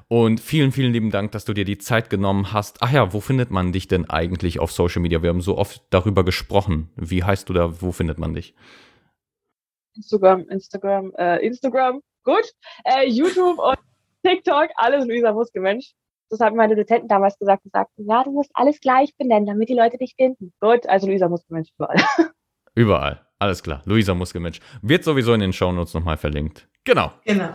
Und 0.09 0.41
vielen, 0.41 0.71
vielen 0.73 0.93
lieben 0.93 1.11
Dank, 1.11 1.33
dass 1.33 1.45
du 1.45 1.55
dir 1.55 1.65
die 1.65 1.79
Zeit 1.79 2.11
genommen 2.11 2.53
hast. 2.53 2.79
Ach 2.81 2.93
ja, 2.93 3.13
wo 3.13 3.21
findet 3.21 3.51
man 3.51 3.73
dich 3.73 3.89
denn 3.89 4.11
eigentlich 4.11 4.59
auf 4.59 4.71
Social 4.73 5.01
Media? 5.01 5.23
Wir 5.23 5.31
haben 5.31 5.41
so 5.41 5.57
oft 5.57 5.83
darüber 5.91 6.25
gesprochen. 6.25 6.91
Wie 6.97 7.25
heißt 7.25 7.49
du 7.49 7.55
da? 7.55 7.81
Wo 7.81 7.93
findet 7.93 8.19
man 8.19 8.35
dich? 8.35 8.55
Instagram, 9.95 10.49
Instagram, 10.49 11.13
äh, 11.17 11.45
Instagram, 11.47 12.01
gut. 12.25 12.53
Äh, 12.85 13.09
YouTube 13.09 13.59
und 13.59 13.79
TikTok, 14.25 14.69
alles 14.77 15.07
Luisa 15.07 15.33
Muskelmensch. 15.33 15.93
Das 16.29 16.41
haben 16.41 16.57
meine 16.57 16.77
Dozenten 16.77 17.09
damals 17.09 17.39
gesagt. 17.39 17.65
Die 17.65 17.71
sagten, 17.71 18.07
ja, 18.07 18.25
du 18.25 18.33
musst 18.33 18.51
alles 18.53 18.81
gleich 18.81 19.17
benennen, 19.17 19.47
damit 19.47 19.69
die 19.71 19.75
Leute 19.75 19.97
dich 19.97 20.15
finden. 20.17 20.53
Gut, 20.61 20.87
also 20.87 21.07
Luisa 21.07 21.29
Muskelmensch 21.29 21.71
überall. 21.79 21.97
Überall. 22.75 23.28
Alles 23.39 23.63
klar. 23.63 23.83
Luisa 23.85 24.15
Muskelmensch. 24.15 24.61
Wird 24.83 25.05
sowieso 25.05 25.33
in 25.35 25.41
den 25.41 25.53
Shownotes 25.53 25.95
nochmal 25.95 26.17
verlinkt. 26.17 26.69
Genau. 26.85 27.13
Genau. 27.25 27.55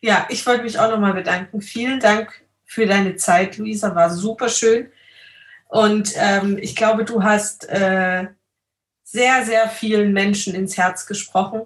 Ja, 0.00 0.26
ich 0.30 0.46
wollte 0.46 0.64
mich 0.64 0.78
auch 0.78 0.90
nochmal 0.90 1.14
bedanken. 1.14 1.60
Vielen 1.60 2.00
Dank 2.00 2.44
für 2.64 2.86
deine 2.86 3.16
Zeit, 3.16 3.58
Luisa. 3.58 3.94
War 3.94 4.10
super 4.10 4.48
schön. 4.48 4.90
Und 5.68 6.12
ähm, 6.16 6.58
ich 6.58 6.76
glaube, 6.76 7.04
du 7.04 7.22
hast 7.22 7.68
äh, 7.68 8.28
sehr, 9.02 9.44
sehr 9.44 9.68
vielen 9.68 10.12
Menschen 10.12 10.54
ins 10.54 10.76
Herz 10.76 11.06
gesprochen. 11.06 11.62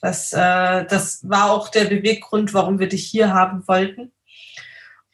Das, 0.00 0.32
äh, 0.32 0.84
das 0.86 1.28
war 1.28 1.52
auch 1.52 1.68
der 1.68 1.84
Beweggrund, 1.84 2.54
warum 2.54 2.78
wir 2.78 2.88
dich 2.88 3.06
hier 3.06 3.34
haben 3.34 3.66
wollten. 3.68 4.12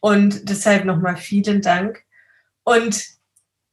Und 0.00 0.48
deshalb 0.48 0.84
nochmal 0.84 1.16
vielen 1.16 1.62
Dank. 1.62 2.04
Und 2.62 3.04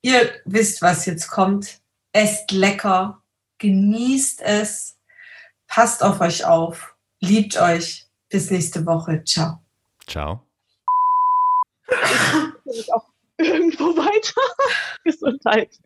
ihr 0.01 0.31
wisst, 0.45 0.81
was 0.81 1.05
jetzt 1.05 1.27
kommt 1.29 1.79
esst 2.13 2.51
lecker, 2.51 3.22
genießt 3.64 4.41
es, 4.41 4.99
passt 5.68 6.03
auf 6.03 6.20
euch 6.20 6.43
auf, 6.45 6.95
liebt 7.22 7.59
euch. 7.59 8.05
Bis 8.30 8.51
nächste 8.51 8.86
Woche. 8.86 9.24
Ciao. 9.24 9.61
Ciao. 10.05 10.41
Ich 12.66 12.93
auch 12.93 13.07
irgendwo 13.38 13.95
weiter. 13.95 14.41
Gesundheit. 15.03 15.80